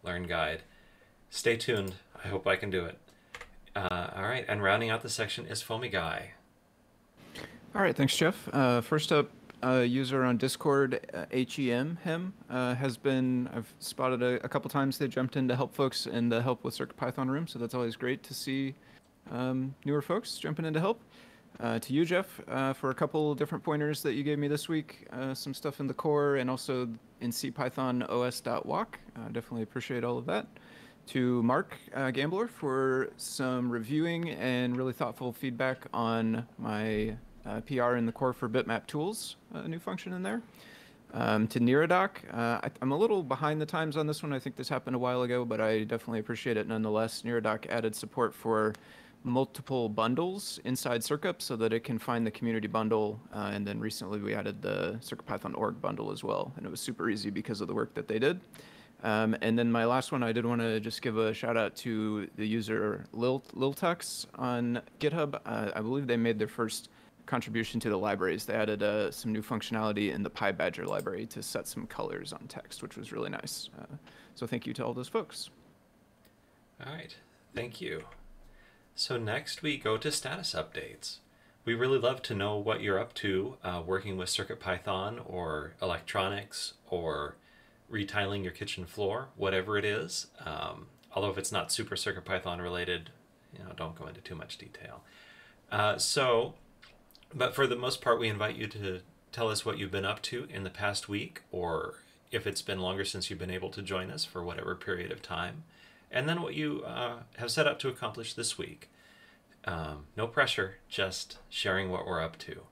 learn 0.03 0.27
guide. 0.27 0.63
Stay 1.31 1.57
tuned. 1.57 1.95
I 2.25 2.29
hope 2.29 2.47
I 2.47 2.57
can 2.57 2.71
do 2.71 2.85
it. 2.85 2.99
Uh, 3.75 4.11
all 4.17 4.23
right, 4.23 4.45
and 4.49 4.63
rounding 4.63 4.91
out 4.91 5.03
the 5.03 5.09
section 5.09 5.47
is 5.47 5.63
Foamy 5.63 5.89
Guy. 5.89 6.33
All 7.75 7.83
right, 7.83 7.95
thanks, 7.95 8.17
Jeff. 8.17 8.49
Uh, 8.53 8.81
first 8.81 9.13
up, 9.13 9.31
a 9.63 9.85
user 9.85 10.25
on 10.25 10.37
Discord, 10.37 11.01
uh, 11.15 11.25
HEM, 11.33 11.99
him, 12.05 12.33
uh, 12.49 12.75
has 12.75 12.97
been, 12.97 13.49
I've 13.55 13.73
spotted 13.79 14.23
a, 14.23 14.45
a 14.45 14.49
couple 14.49 14.71
times 14.71 14.99
they 14.99 15.09
jumped 15.09 15.37
in 15.37 15.49
to 15.49 15.57
help 15.57 15.75
folks 15.75 16.07
in 16.07 16.29
the 16.29 16.41
Help 16.43 16.65
with 16.65 16.77
CircuitPython 16.77 17.29
room, 17.29 17.47
so 17.47 17.59
that's 17.59 17.75
always 17.75 17.97
great 17.97 18.23
to 18.25 18.35
see 18.35 18.75
um, 19.31 19.75
newer 19.85 20.03
folks 20.03 20.39
jumping 20.39 20.65
in 20.65 20.75
to 20.75 20.81
help. 20.81 21.01
uh, 21.61 21.79
to 21.81 21.93
you, 21.93 22.05
Jeff, 22.05 22.41
uh, 22.49 22.73
for 22.73 22.91
a 22.91 22.95
couple 22.95 23.35
different 23.35 23.65
pointers 23.65 24.03
that 24.03 24.15
you 24.15 24.23
gave 24.23 24.39
me 24.39 24.49
this 24.49 24.69
week. 24.69 25.07
Uh, 25.13 25.35
some 25.35 25.53
stuff 25.53 25.81
in 25.81 25.87
the 25.87 25.95
core 25.95 26.37
and 26.37 26.49
also 26.49 26.89
in 27.21 27.31
CPython 27.31 28.09
os.walk. 28.09 28.99
Uh, 29.17 29.29
definitely 29.29 29.63
appreciate 29.63 30.05
all 30.05 30.19
of 30.19 30.27
that. 30.27 30.47
To 31.09 31.43
Mark 31.43 31.77
uh, 31.95 32.11
Gamblor 32.11 32.49
for 32.49 33.11
some 33.17 33.71
reviewing 33.71 34.31
and 34.31 34.77
really 34.77 34.93
thoughtful 34.93 35.33
feedback 35.33 35.87
on 35.93 36.47
my 36.59 37.17
uh, 37.49 37.61
PR 37.63 37.97
in 37.97 38.07
the 38.07 38.13
core 38.13 38.33
for 38.33 38.49
bitmap 38.49 38.87
tools, 38.87 39.37
a 39.53 39.67
new 39.67 39.79
function 39.79 40.13
in 40.13 40.23
there. 40.23 40.43
Um, 41.15 41.49
to 41.49 41.61
Neradoc, 41.61 42.11
uh, 42.33 42.61
I, 42.63 42.71
I'm 42.83 42.93
a 42.93 42.97
little 42.97 43.23
behind 43.23 43.61
the 43.61 43.67
times 43.67 43.97
on 43.97 44.07
this 44.07 44.23
one. 44.23 44.33
I 44.33 44.39
think 44.39 44.57
this 44.57 44.69
happened 44.69 44.95
a 44.95 44.99
while 44.99 45.23
ago, 45.23 45.45
but 45.45 45.61
I 45.61 45.85
definitely 45.85 46.21
appreciate 46.21 46.59
it 46.59 46.69
nonetheless. 46.69 47.23
Neradoc 47.23 47.67
added 47.69 47.95
support 47.95 48.35
for 48.35 48.75
multiple 49.25 49.89
bundles 49.89 50.61
inside 50.65 51.01
CircUp 51.01 51.41
so 51.41 51.57
that 51.57 51.73
it 51.73 51.81
can 51.81 51.99
find 51.99 52.27
the 52.27 52.31
community 52.31 52.69
bundle. 52.69 53.21
Uh, 53.35 53.51
and 53.53 53.67
then 53.67 53.81
recently 53.81 54.21
we 54.21 54.35
added 54.35 54.61
the 54.61 54.99
CircuitPython 55.01 55.57
org 55.57 55.81
bundle 55.81 56.13
as 56.13 56.23
well. 56.23 56.53
And 56.57 56.67
it 56.67 56.71
was 56.71 56.81
super 56.81 57.09
easy 57.09 57.31
because 57.31 57.61
of 57.61 57.69
the 57.69 57.75
work 57.75 57.95
that 57.95 58.07
they 58.07 58.19
did. 58.19 58.41
Um, 59.03 59.37
and 59.43 59.59
then 59.59 59.71
my 59.71 59.85
last 59.85 60.13
one, 60.13 60.23
I 60.23 60.33
did 60.33 60.45
want 60.45 60.61
to 60.61 60.81
just 60.81 61.03
give 61.03 61.17
a 61.17 61.33
shout 61.33 61.57
out 61.57 61.75
to 61.77 62.29
the 62.37 62.47
user 62.47 63.05
Lil, 63.13 63.43
Liltux 63.55 64.27
on 64.35 64.83
GitHub. 64.99 65.41
Uh, 65.47 65.71
I 65.75 65.81
believe 65.81 66.07
they 66.07 66.17
made 66.17 66.39
their 66.39 66.49
first 66.49 66.91
contribution 67.29 67.79
to 67.81 67.91
the 67.91 67.97
libraries. 67.97 68.45
They 68.47 68.55
added 68.55 68.83
uh, 68.83 69.11
some 69.13 69.33
new 69.33 69.43
functionality 69.43 70.13
in 70.13 70.23
the 70.23 70.31
PyBadger 70.31 70.87
library 70.87 71.27
to 71.27 71.43
set 71.43 71.69
some 71.69 71.87
colors 71.87 72.33
on 72.33 72.47
text, 72.49 72.83
which 72.83 72.97
was 72.97 73.13
really 73.13 73.31
nice. 73.31 73.69
Uh, 73.79 73.97
so 74.35 74.47
thank 74.47 74.67
you 74.67 74.75
to 74.75 74.85
all 74.85 74.95
those 74.95 75.09
folks. 75.09 75.51
All 76.85 76.93
right, 76.93 77.15
thank 77.55 77.81
you. 77.81 78.05
So 78.95 79.17
next 79.17 79.63
we 79.63 79.77
go 79.77 79.97
to 79.99 80.11
status 80.11 80.55
updates. 80.55 81.19
We 81.65 81.75
really 81.75 81.99
love 81.99 82.23
to 82.23 82.35
know 82.35 82.57
what 82.57 82.81
you're 82.81 82.99
up 82.99 83.13
to 83.15 83.57
uh, 83.63 83.83
working 83.85 84.17
with 84.17 84.31
CircuitPython 84.31 85.21
or 85.27 85.75
electronics 85.83 86.75
or 86.89 87.37
retiling 87.89 88.43
your 88.43 88.53
kitchen 88.53 88.87
floor, 88.87 89.29
whatever 89.37 89.77
it 89.77 89.85
is. 89.85 90.29
Um, 90.45 90.87
although 91.15 91.31
if 91.31 91.39
it's 91.39 91.53
not 91.53 91.71
super 91.71 91.95
CircuitPython 91.95 92.61
related, 92.61 93.11
you 93.53 93.65
know, 93.65 93.73
don't 93.77 93.95
go 93.95 94.07
into 94.07 94.21
too 94.21 94.35
much 94.35 94.57
detail. 94.57 95.03
Uh, 95.71 95.99
so 95.99 96.55
but 97.35 97.55
for 97.55 97.67
the 97.67 97.77
most 97.77 98.01
part, 98.01 98.19
we 98.19 98.29
invite 98.29 98.57
you 98.57 98.67
to 98.69 99.01
tell 99.33 99.51
us 99.51 99.65
what 99.65 99.79
you've 99.79 99.91
been 99.91 100.05
up 100.05 100.23
to 100.23 100.47
in 100.51 100.65
the 100.65 100.71
past 100.71 101.09
week, 101.09 101.43
or 101.51 101.97
if 102.31 102.47
it's 102.47 102.63
been 102.63 102.81
longer 102.81 103.05
since 103.05 103.29
you've 103.29 103.39
been 103.39 103.51
able 103.51 103.71
to 103.71 103.83
join 103.83 104.11
us 104.11 104.25
for 104.25 104.43
whatever 104.43 104.75
period 104.75 105.13
of 105.13 105.23
time, 105.23 105.65
and 106.11 106.29
then 106.29 106.43
what 106.43 106.55
you 106.55 106.83
uh, 106.87 107.19
have 107.37 107.51
set 107.51 107.67
out 107.67 107.79
to 107.81 107.89
accomplish 107.89 108.35
this 108.35 108.57
week. 108.57 108.91
Um, 109.65 110.07
no 110.17 110.27
pressure, 110.27 110.77
just 110.89 111.39
sharing 111.49 111.91
what 111.91 112.07
we're 112.07 112.23
up 112.23 112.39
to. 112.39 112.63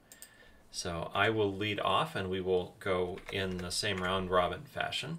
So 0.70 1.10
I 1.14 1.30
will 1.30 1.54
lead 1.54 1.80
off 1.80 2.14
and 2.14 2.30
we 2.30 2.40
will 2.40 2.74
go 2.80 3.18
in 3.32 3.58
the 3.58 3.70
same 3.70 3.98
round 3.98 4.30
robin 4.30 4.62
fashion. 4.64 5.18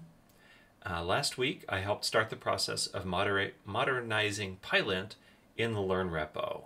Uh, 0.88 1.02
last 1.02 1.36
week, 1.36 1.64
I 1.68 1.80
helped 1.80 2.04
start 2.04 2.30
the 2.30 2.36
process 2.36 2.86
of 2.86 3.04
moderate, 3.04 3.54
modernizing 3.64 4.58
Pylint 4.62 5.16
in 5.56 5.72
the 5.72 5.80
Learn 5.80 6.10
repo. 6.10 6.64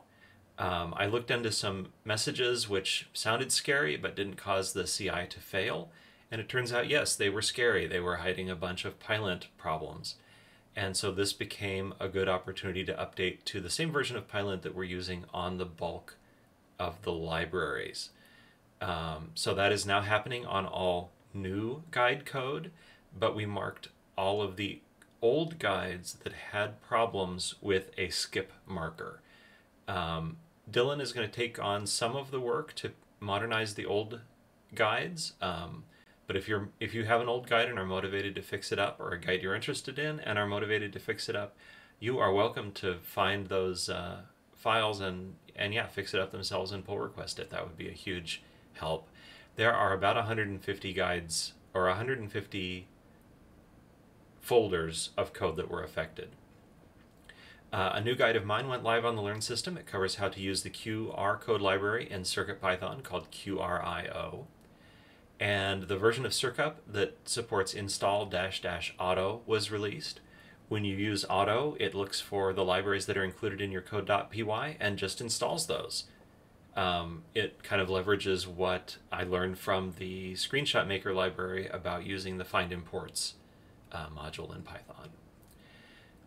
Um, 0.59 0.95
I 0.97 1.07
looked 1.07 1.31
into 1.31 1.51
some 1.51 1.89
messages 2.05 2.69
which 2.69 3.09
sounded 3.13 3.51
scary 3.51 3.97
but 3.97 4.17
didn't 4.17 4.37
cause 4.37 4.73
the 4.73 4.85
CI 4.85 5.27
to 5.29 5.41
fail. 5.41 5.91
And 6.31 6.41
it 6.41 6.49
turns 6.49 6.73
out, 6.73 6.89
yes, 6.89 7.15
they 7.15 7.29
were 7.29 7.43
scary. 7.43 7.87
They 7.87 8.01
were 8.01 8.17
hiding 8.17 8.49
a 8.49 8.57
bunch 8.57 8.85
of 8.85 8.99
Pylint 8.99 9.49
problems. 9.59 10.17
And 10.75 10.97
so 10.97 11.13
this 11.13 11.33
became 11.33 11.93
a 12.01 12.09
good 12.09 12.29
opportunity 12.29 12.85
to 12.85 12.95
update 12.95 13.45
to 13.47 13.61
the 13.61 13.69
same 13.69 13.93
version 13.93 14.17
of 14.17 14.29
Pylint 14.29 14.63
that 14.63 14.75
we're 14.75 14.85
using 14.85 15.25
on 15.35 15.59
the 15.59 15.67
bulk 15.67 16.17
of 16.79 17.03
the 17.03 17.13
libraries. 17.13 18.11
Um, 18.81 19.31
so 19.35 19.55
that 19.55 19.73
is 19.73 19.87
now 19.87 20.01
happening 20.01 20.47
on 20.47 20.67
all 20.67 21.11
new 21.35 21.83
guide 21.91 22.25
code, 22.25 22.71
but 23.17 23.37
we 23.37 23.47
marked 23.47 23.89
all 24.17 24.43
of 24.43 24.57
the 24.57 24.81
old 25.21 25.59
guides 25.59 26.15
that 26.25 26.33
had 26.53 26.81
problems 26.81 27.55
with 27.61 27.91
a 27.97 28.09
skip 28.09 28.53
marker. 28.67 29.21
Um, 29.87 30.39
Dylan 30.73 31.01
is 31.01 31.13
going 31.13 31.29
to 31.29 31.33
take 31.33 31.63
on 31.63 31.87
some 31.87 32.17
of 32.17 32.31
the 32.31 32.41
work 32.41 32.75
to 32.77 32.93
modernize 33.21 33.75
the 33.75 33.85
old 33.85 34.21
guides. 34.75 35.35
Um, 35.41 35.85
but 36.27 36.37
if 36.37 36.49
you're 36.49 36.71
if 36.81 36.95
you 36.95 37.05
have 37.05 37.21
an 37.21 37.29
old 37.29 37.47
guide 37.47 37.69
and 37.69 37.79
are 37.79 37.85
motivated 37.85 38.35
to 38.37 38.43
fix 38.43 38.73
it 38.73 38.79
up, 38.79 38.99
or 38.99 39.13
a 39.13 39.21
guide 39.21 39.43
you're 39.43 39.55
interested 39.55 39.99
in 39.99 40.19
and 40.21 40.39
are 40.39 40.47
motivated 40.47 40.93
to 40.95 40.99
fix 40.99 41.29
it 41.29 41.37
up, 41.37 41.57
you 42.01 42.19
are 42.19 42.33
welcome 42.33 42.73
to 42.73 42.97
find 43.03 43.49
those 43.49 43.89
uh, 43.89 44.23
files 44.55 45.01
and 45.01 45.35
and 45.55 45.75
yeah, 45.75 45.87
fix 45.87 46.15
it 46.15 46.21
up 46.21 46.31
themselves 46.31 46.73
and 46.73 46.85
pull 46.85 46.99
request 46.99 47.39
it. 47.39 47.51
That 47.51 47.67
would 47.67 47.77
be 47.77 47.89
a 47.89 47.93
huge 47.93 48.43
help. 48.75 49.09
There 49.57 49.75
are 49.75 49.93
about 49.93 50.17
150 50.17 50.93
guides 50.95 51.53
or 51.75 51.87
150 51.89 52.87
folders 54.41 55.11
of 55.19 55.35
code 55.35 55.57
that 55.57 55.71
were 55.71 55.83
affected. 55.83 56.31
Uh, 57.73 57.93
a 57.95 58.01
new 58.03 58.15
guide 58.15 58.37
of 58.37 58.45
mine 58.45 58.69
went 58.69 58.83
live 58.83 59.05
on 59.05 59.17
the 59.17 59.23
Learn 59.23 59.41
system. 59.41 59.79
It 59.79 59.87
covers 59.87 60.17
how 60.17 60.29
to 60.29 60.41
use 60.41 60.63
the 60.63 60.69
QR 60.69 61.41
code 61.41 61.63
library 61.63 62.07
in 62.11 62.23
CircuitPython 62.23 63.03
called 63.03 63.31
QRIO. 63.31 64.45
And 65.41 65.85
the 65.85 65.97
version 65.97 66.27
of 66.27 66.33
CircUp 66.33 66.75
that 66.87 67.17
supports 67.25 67.73
install 67.73 68.27
dash 68.27 68.61
dash 68.61 68.95
auto 68.99 69.41
was 69.47 69.71
released. 69.71 70.21
When 70.69 70.85
you 70.85 70.95
use 70.97 71.25
auto, 71.29 71.77
it 71.81 71.95
looks 71.95 72.21
for 72.21 72.53
the 72.53 72.65
libraries 72.65 73.07
that 73.07 73.17
are 73.17 73.25
included 73.25 73.63
in 73.63 73.73
your 73.73 73.83
code.py 73.83 74.77
and 74.79 74.99
just 74.99 75.21
installs 75.21 75.67
those. 75.67 76.05
Um, 76.77 77.25
it 77.35 77.63
kind 77.63 77.81
of 77.81 77.89
leverages 77.89 78.47
what 78.47 78.99
I 79.11 79.25
learned 79.25 79.59
from 79.59 79.95
the 79.99 80.35
Screenshot 80.35 80.87
Maker 80.87 81.13
library 81.13 81.69
about 81.69 82.07
using 82.07 82.37
the 82.37 82.45
find 82.45 82.71
imports 82.71 83.35
uh, 83.91 84.07
module 84.07 84.55
in 84.55 84.63
Python. 84.63 85.11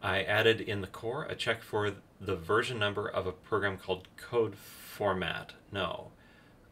I 0.01 0.21
added 0.23 0.61
in 0.61 0.81
the 0.81 0.87
core 0.87 1.25
a 1.25 1.35
check 1.35 1.61
for 1.61 1.93
the 2.19 2.35
version 2.35 2.79
number 2.79 3.07
of 3.07 3.27
a 3.27 3.31
program 3.31 3.77
called 3.77 4.07
Code 4.17 4.55
Format. 4.55 5.53
No, 5.71 6.11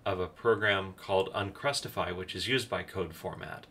of 0.05 0.19
a 0.19 0.27
program 0.27 0.93
called 0.97 1.31
Uncrustify, 1.33 2.15
which 2.15 2.35
is 2.35 2.47
used 2.47 2.69
by 2.69 2.83
Code 2.83 3.13
Format. 3.13 3.67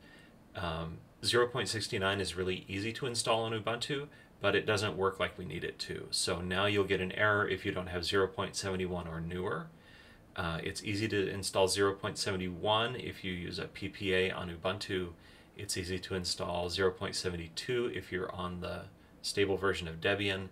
Um, 0.55 0.99
0.69 1.23 2.21
is 2.21 2.35
really 2.35 2.65
easy 2.69 2.93
to 2.93 3.07
install 3.07 3.45
on 3.45 3.53
Ubuntu, 3.53 4.09
but 4.41 4.57
it 4.57 4.67
doesn't 4.67 4.97
work 4.97 5.21
like 5.21 5.38
we 5.38 5.45
need 5.45 5.65
it 5.65 5.79
to. 5.81 6.09
So 6.11 6.41
now 6.41 6.67
you'll 6.67 6.85
get 6.85 7.01
an 7.01 7.12
error 7.12 7.49
if 7.49 7.65
you 7.65 7.73
don't 7.73 7.87
have 7.87 8.03
0.71 8.03 9.09
or 9.09 9.21
newer. 9.21 9.69
Uh, 10.35 10.59
it's 10.62 10.83
easy 10.83 11.07
to 11.09 11.29
install 11.29 11.69
0.71 11.69 13.03
if 13.03 13.23
you 13.23 13.33
use 13.33 13.59
a 13.59 13.67
PPA 13.67 14.37
on 14.37 14.51
Ubuntu. 14.51 15.11
It's 15.57 15.77
easy 15.77 15.99
to 15.99 16.15
install 16.15 16.69
0.72 16.69 17.97
if 17.97 18.11
you're 18.11 18.35
on 18.35 18.61
the 18.61 18.85
stable 19.23 19.57
version 19.57 19.89
of 19.89 20.01
Debian. 20.01 20.49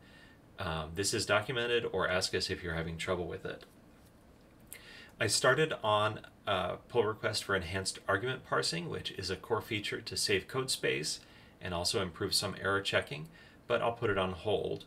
Um, 0.59 0.91
this 0.95 1.15
is 1.15 1.27
documented, 1.27 1.87
or 1.93 2.09
ask 2.09 2.35
us 2.35 2.51
if 2.51 2.63
you're 2.63 2.75
having 2.75 2.97
trouble 2.97 3.27
with 3.27 3.45
it. 3.45 3.65
I 5.21 5.27
started 5.27 5.75
on 5.85 6.21
a 6.47 6.77
pull 6.89 7.05
request 7.05 7.45
for 7.45 7.55
enhanced 7.55 7.99
argument 8.09 8.47
parsing, 8.47 8.89
which 8.89 9.11
is 9.13 9.29
a 9.29 9.37
core 9.37 9.61
feature 9.61 10.01
to 10.01 10.17
save 10.17 10.49
code 10.49 10.71
space 10.71 11.21
and 11.61 11.75
also 11.75 12.01
improve 12.01 12.35
some 12.35 12.57
error 12.61 12.81
checking, 12.81 13.29
but 13.67 13.83
I'll 13.83 13.93
put 13.93 14.11
it 14.11 14.17
on 14.17 14.33
hold 14.33 14.87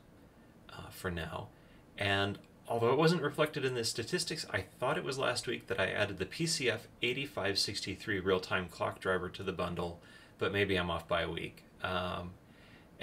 uh, 0.72 0.90
for 0.90 1.12
now. 1.12 1.50
And 1.98 2.40
although 2.68 2.92
it 2.92 2.98
wasn't 2.98 3.22
reflected 3.22 3.64
in 3.64 3.76
the 3.76 3.84
statistics, 3.84 4.46
I 4.52 4.62
thought 4.62 4.98
it 4.98 5.04
was 5.04 5.20
last 5.20 5.46
week 5.46 5.68
that 5.68 5.80
I 5.80 5.88
added 5.88 6.18
the 6.18 6.26
PCF 6.26 6.80
8563 7.02 8.20
real-time 8.20 8.68
clock 8.70 9.00
driver 9.00 9.30
to 9.30 9.44
the 9.44 9.52
bundle, 9.52 10.00
but 10.40 10.52
maybe 10.52 10.76
I'm 10.76 10.90
off 10.90 11.08
by 11.08 11.22
a 11.22 11.30
week. 11.30 11.64
Um, 11.84 12.32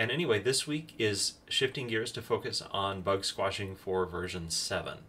and 0.00 0.10
anyway, 0.10 0.38
this 0.38 0.66
week 0.66 0.94
is 0.98 1.34
shifting 1.50 1.86
gears 1.86 2.10
to 2.12 2.22
focus 2.22 2.62
on 2.70 3.02
bug 3.02 3.22
squashing 3.22 3.76
for 3.76 4.06
version 4.06 4.48
7. 4.48 5.00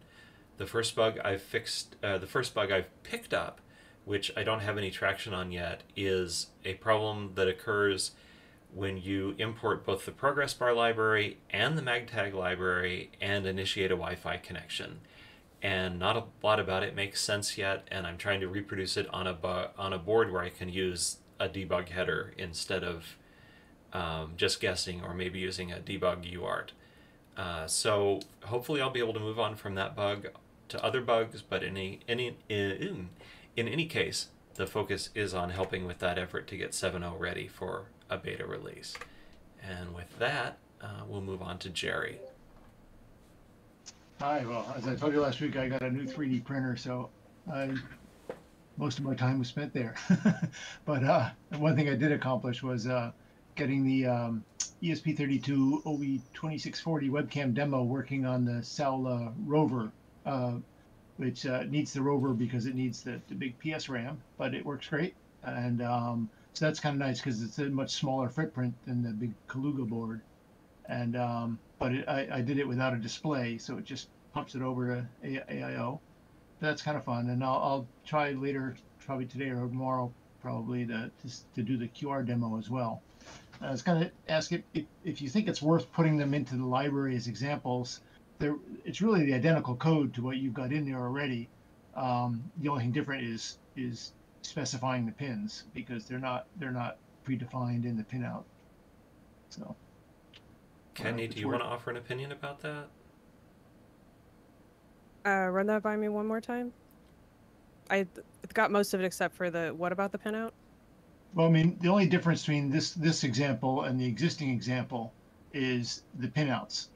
The 0.58 0.66
first 0.66 0.98
bug 0.98 1.18
I've 1.24 1.42
fixed, 1.42 1.96
uh, 2.04 2.18
the 2.18 2.28
first 2.28 2.54
bug 2.54 2.74
I've 2.74 2.90
picked 3.02 3.34
up, 3.34 3.62
which 4.04 4.34
I 4.36 4.44
don't 4.44 4.60
have 4.60 4.78
any 4.78 4.92
traction 4.92 5.34
on 5.34 5.50
yet, 5.50 5.84
is 5.96 6.48
a 6.66 6.74
problem 6.74 7.32
that 7.36 7.48
occurs 7.48 8.12
when 8.74 8.98
you 8.98 9.34
import 9.38 9.86
both 9.86 10.06
the 10.06 10.12
progress 10.12 10.54
bar 10.54 10.74
library 10.74 11.38
and 11.50 11.78
the 11.78 11.82
magtag 11.82 12.34
library 12.34 13.12
and 13.22 13.46
initiate 13.46 13.94
a 13.94 13.96
Wi-Fi 13.96 14.36
connection. 14.40 15.00
And 15.62 16.00
not 16.00 16.18
a 16.18 16.26
lot 16.44 16.60
about 16.60 16.84
it 16.84 16.98
makes 16.98 17.22
sense 17.22 17.58
yet, 17.58 17.88
and 17.90 18.06
I'm 18.06 18.18
trying 18.18 18.42
to 18.42 18.50
reproduce 18.50 18.98
it 18.98 19.08
on 19.14 19.26
a 19.26 19.38
on 19.78 19.94
a 19.94 19.98
board 19.98 20.34
where 20.34 20.44
I 20.44 20.50
can 20.50 20.68
use 20.68 21.20
a 21.40 21.48
debug 21.48 21.88
header 21.88 22.34
instead 22.38 22.84
of 22.84 23.16
um, 23.94 24.34
just 24.38 24.60
guessing 24.60 25.02
or 25.04 25.14
maybe 25.14 25.40
using 25.40 25.72
a 25.72 25.78
debug 25.78 26.32
UART. 26.34 26.70
Uh, 27.38 27.66
so 27.68 28.20
hopefully 28.44 28.82
I'll 28.82 28.90
be 28.90 29.00
able 29.00 29.14
to 29.14 29.20
move 29.20 29.40
on 29.40 29.56
from 29.56 29.76
that 29.76 29.96
bug 29.96 30.28
to 30.70 30.84
other 30.84 31.02
bugs, 31.02 31.42
but 31.42 31.64
in 31.64 31.78
any, 31.78 32.00
any 32.08 32.36
in, 32.50 33.10
in 33.56 33.68
any 33.68 33.86
case, 33.86 34.28
the 34.56 34.68
focus 34.68 35.10
is 35.16 35.34
on 35.34 35.50
helping 35.50 35.86
with 35.86 36.00
that 36.00 36.18
effort 36.18 36.48
to 36.48 36.58
get 36.58 36.72
7.0 36.72 37.20
ready 37.20 37.48
for 37.48 37.86
a 38.10 38.18
beta 38.18 38.46
release. 38.46 38.96
And 39.62 39.94
with 39.94 40.18
that, 40.20 40.58
uh, 40.82 41.04
we'll 41.08 41.22
move 41.22 41.42
on 41.42 41.58
to 41.60 41.70
Jerry. 41.70 42.20
Hi, 44.20 44.46
well, 44.46 44.72
as 44.76 44.88
I 44.88 44.96
told 44.96 45.14
you 45.14 45.22
last 45.22 45.42
week, 45.42 45.56
I 45.56 45.68
got 45.68 45.82
a 45.82 45.90
new 45.90 46.06
3D 46.06 46.44
printer, 46.44 46.76
so 46.76 47.10
I 47.52 47.74
most 48.78 49.00
of 49.00 49.06
my 49.06 49.14
time 49.14 49.40
was 49.40 49.48
spent 49.48 49.74
there. 49.74 49.96
but 50.86 51.04
uh, 51.04 51.30
one 51.58 51.76
thing 51.76 51.90
I 51.90 51.96
did 51.96 52.12
accomplish 52.12 52.64
was 52.64 52.88
uh, 52.88 53.12
getting 53.56 53.86
the 53.86 54.06
um, 54.06 54.44
ESP32 54.84 55.84
OV2640 55.84 57.10
webcam 57.10 57.54
demo 57.54 57.84
working 57.84 58.26
on 58.26 58.46
the 58.46 58.64
Saola 58.64 59.34
WROVER, 59.46 59.92
uh, 60.26 60.54
which 61.18 61.46
uh, 61.46 61.64
needs 61.64 61.94
the 61.94 62.02
rover 62.02 62.34
because 62.34 62.66
it 62.66 62.76
needs 62.76 63.04
the, 63.04 63.22
the 63.28 63.36
big 63.36 63.56
PS 63.60 63.90
RAM, 63.90 64.22
but 64.38 64.54
it 64.54 64.66
works 64.66 64.88
great. 64.88 65.14
And 65.44 65.82
um, 65.82 66.30
so 66.54 66.66
that's 66.66 66.80
kind 66.80 66.96
of 66.96 67.00
nice 67.00 67.20
because 67.20 67.42
it's 67.42 67.60
a 67.60 67.70
much 67.70 67.92
smaller 67.92 68.30
footprint 68.30 68.74
than 68.86 69.04
the 69.04 69.12
big 69.12 69.34
Kaluga 69.48 69.88
board. 69.88 70.22
And 70.88 71.16
um, 71.16 71.60
but 71.80 71.94
it, 71.94 72.08
I, 72.08 72.28
I 72.32 72.42
did 72.42 72.58
it 72.58 72.68
without 72.68 72.94
a 72.94 72.98
display, 72.98 73.58
so 73.58 73.78
it 73.78 73.86
just 73.86 74.10
pumps 74.34 74.56
it 74.56 74.62
over 74.62 75.08
to 75.24 75.28
AIO. 75.28 76.00
That's 76.60 76.82
kind 76.82 76.98
of 76.98 77.04
fun, 77.04 77.30
and 77.30 77.44
I'll, 77.44 77.58
I'll 77.58 77.88
try 78.06 78.32
later, 78.32 78.76
probably 79.00 79.26
today 79.26 79.50
or 79.50 79.68
tomorrow, 79.68 80.12
probably 80.42 80.86
to 80.88 81.12
to, 81.22 81.54
to 81.56 81.64
do 81.64 81.78
the 81.78 81.88
QR 81.88 82.26
demo 82.26 82.58
as 82.58 82.70
well. 82.70 83.02
I 83.62 83.70
was 83.70 83.82
going 83.82 84.02
to 84.02 84.12
ask 84.28 84.52
if, 84.52 84.62
if 84.74 84.86
if 85.04 85.22
you 85.22 85.30
think 85.30 85.48
it's 85.48 85.62
worth 85.62 85.92
putting 85.94 86.18
them 86.18 86.34
into 86.34 86.56
the 86.56 86.66
library 86.66 87.16
as 87.16 87.28
examples. 87.28 88.02
They're, 88.40 88.56
it's 88.86 89.02
really 89.02 89.24
the 89.24 89.36
identical 89.36 89.76
code 89.76 90.16
to 90.16 90.24
what 90.24 90.38
you've 90.38 90.56
got 90.56 90.72
in 90.72 90.84
there 90.90 91.00
already. 91.00 91.48
Um, 91.96 92.44
the 92.58 92.70
only 92.70 92.84
thing 92.84 92.92
different 92.92 93.24
is 93.24 93.60
is 93.76 94.14
specifying 94.42 95.06
the 95.06 95.12
pins 95.12 95.66
because 95.74 96.06
they're 96.06 96.20
not 96.20 96.48
they're 96.58 96.72
not 96.72 96.98
predefined 97.26 97.86
in 97.86 97.98
the 97.98 98.04
pinout. 98.04 98.44
So. 99.50 99.76
Kenny, 100.94 101.28
do 101.28 101.40
you 101.40 101.48
worth- 101.48 101.60
want 101.60 101.70
to 101.70 101.74
offer 101.74 101.90
an 101.92 101.98
opinion 101.98 102.32
about 102.32 102.60
that? 102.62 102.88
Uh, 105.26 105.48
run 105.50 105.68
that 105.68 105.84
by 105.84 105.96
me 105.96 106.10
one 106.10 106.26
more 106.26 106.42
time. 106.42 106.74
I 107.92 108.08
got 108.54 108.72
most 108.72 108.96
of 108.96 109.02
it 109.02 109.06
except 109.06 109.36
for 109.36 109.52
the 109.52 109.72
what 109.72 109.92
about 109.94 110.14
the 110.14 110.20
pinout? 110.20 110.52
Well, 111.34 111.48
I 111.48 111.52
mean, 111.52 111.80
the 111.80 111.90
only 111.90 112.08
difference 112.10 112.42
between 112.44 112.70
this 112.72 112.94
this 112.94 113.24
example 113.24 113.84
and 113.84 114.00
the 114.00 114.08
existing 114.08 114.50
example 114.52 115.18
is 115.54 116.06
the 116.14 116.30
pinouts, 116.30 116.90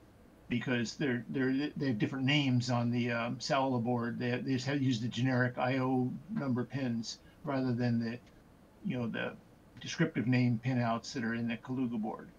because 0.49 0.97
they're 0.97 1.25
they're 1.29 1.71
they 1.75 1.87
have 1.87 1.99
different 1.99 2.25
names 2.25 2.69
on 2.69 2.91
the 2.91 3.11
um, 3.11 3.39
board. 3.83 4.19
They, 4.19 4.31
they 4.41 4.53
just 4.53 4.67
have 4.67 4.81
used 4.83 5.03
the 5.03 5.09
generic 5.09 5.57
I/O 5.57 6.19
number 6.29 6.65
pins 6.65 7.19
rather 7.43 7.73
than 7.75 7.99
the, 7.99 8.21
you 8.83 8.97
know, 8.99 9.07
the 9.09 9.39
descriptive 9.81 10.27
name 10.27 10.59
pinouts 10.59 11.13
that 11.13 11.23
are 11.25 11.35
in 11.35 11.47
the 11.47 11.57
Kaluga 11.57 11.99
board. 12.01 12.33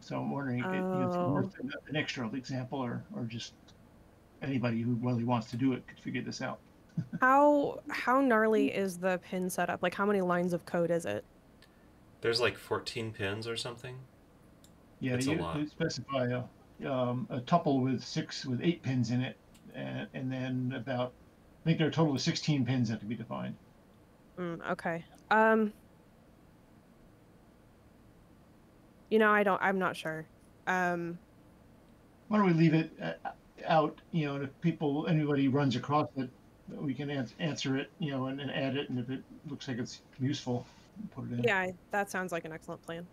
So 0.00 0.18
I'm 0.18 0.32
wondering 0.32 0.60
if 0.60 0.72
it's 0.92 1.20
Oh. 1.20 1.20
worth 1.20 1.52
an, 1.60 1.70
an 1.88 1.96
extra 1.96 2.30
example 2.34 2.80
or 2.80 3.06
or 3.12 3.26
just 3.26 3.56
anybody 4.42 4.82
who 4.82 4.96
really 4.96 5.24
wants 5.24 5.50
to 5.50 5.56
do 5.58 5.74
it 5.74 5.86
could 5.88 6.00
figure 6.00 6.22
this 6.22 6.42
out. 6.42 6.62
How 7.20 7.80
how 7.88 8.20
gnarly 8.20 8.72
is 8.72 8.98
the 8.98 9.18
pin 9.22 9.48
setup? 9.48 9.82
Like 9.82 9.94
how 9.94 10.06
many 10.06 10.20
lines 10.20 10.52
of 10.52 10.64
code 10.66 10.90
is 10.90 11.04
it? 11.04 11.24
There's 12.20 12.40
like 12.40 12.56
14 12.56 13.12
pins 13.12 13.46
or 13.46 13.56
something. 13.56 13.96
Yeah, 15.00 15.14
It's 15.14 15.26
a 15.26 15.32
you, 15.32 15.38
lot. 15.38 15.58
you 15.58 15.66
specify 15.66 16.26
a, 16.82 16.90
um, 16.90 17.26
a 17.30 17.40
tuple 17.40 17.82
with 17.82 18.02
six 18.04 18.44
with 18.46 18.60
eight 18.62 18.82
pins 18.82 19.10
in 19.10 19.20
it, 19.20 19.36
and, 19.74 20.06
and 20.14 20.32
then 20.32 20.72
about 20.76 21.12
I 21.62 21.64
think 21.64 21.78
there 21.78 21.86
are 21.86 21.90
a 21.90 21.92
total 21.92 22.14
of 22.14 22.20
sixteen 22.20 22.64
pins 22.64 22.88
that 22.88 22.94
have 22.94 23.00
to 23.00 23.06
be 23.06 23.14
defined. 23.16 23.54
Mm, 24.38 24.70
okay. 24.72 25.04
Um. 25.30 25.72
You 29.10 29.18
know, 29.18 29.30
I 29.30 29.42
don't. 29.42 29.60
I'm 29.62 29.78
not 29.78 29.96
sure. 29.96 30.24
Um. 30.66 31.18
Why 32.28 32.38
don't 32.38 32.46
we 32.46 32.52
leave 32.54 32.74
it 32.74 32.90
uh, 33.02 33.30
out? 33.66 34.00
You 34.12 34.26
know, 34.26 34.34
and 34.36 34.44
if 34.44 34.60
people 34.60 35.06
anybody 35.08 35.48
runs 35.48 35.76
across 35.76 36.08
it, 36.16 36.30
we 36.68 36.94
can 36.94 37.10
ans- 37.10 37.34
answer 37.38 37.76
it. 37.76 37.90
You 37.98 38.12
know, 38.12 38.26
and, 38.26 38.40
and 38.40 38.50
add 38.50 38.76
it, 38.76 38.90
and 38.90 38.98
if 38.98 39.10
it 39.10 39.22
looks 39.48 39.68
like 39.68 39.78
it's 39.78 40.00
useful, 40.20 40.66
put 41.14 41.30
it 41.30 41.38
in. 41.38 41.42
Yeah, 41.44 41.70
that 41.90 42.10
sounds 42.10 42.32
like 42.32 42.44
an 42.44 42.52
excellent 42.52 42.82
plan. 42.82 43.06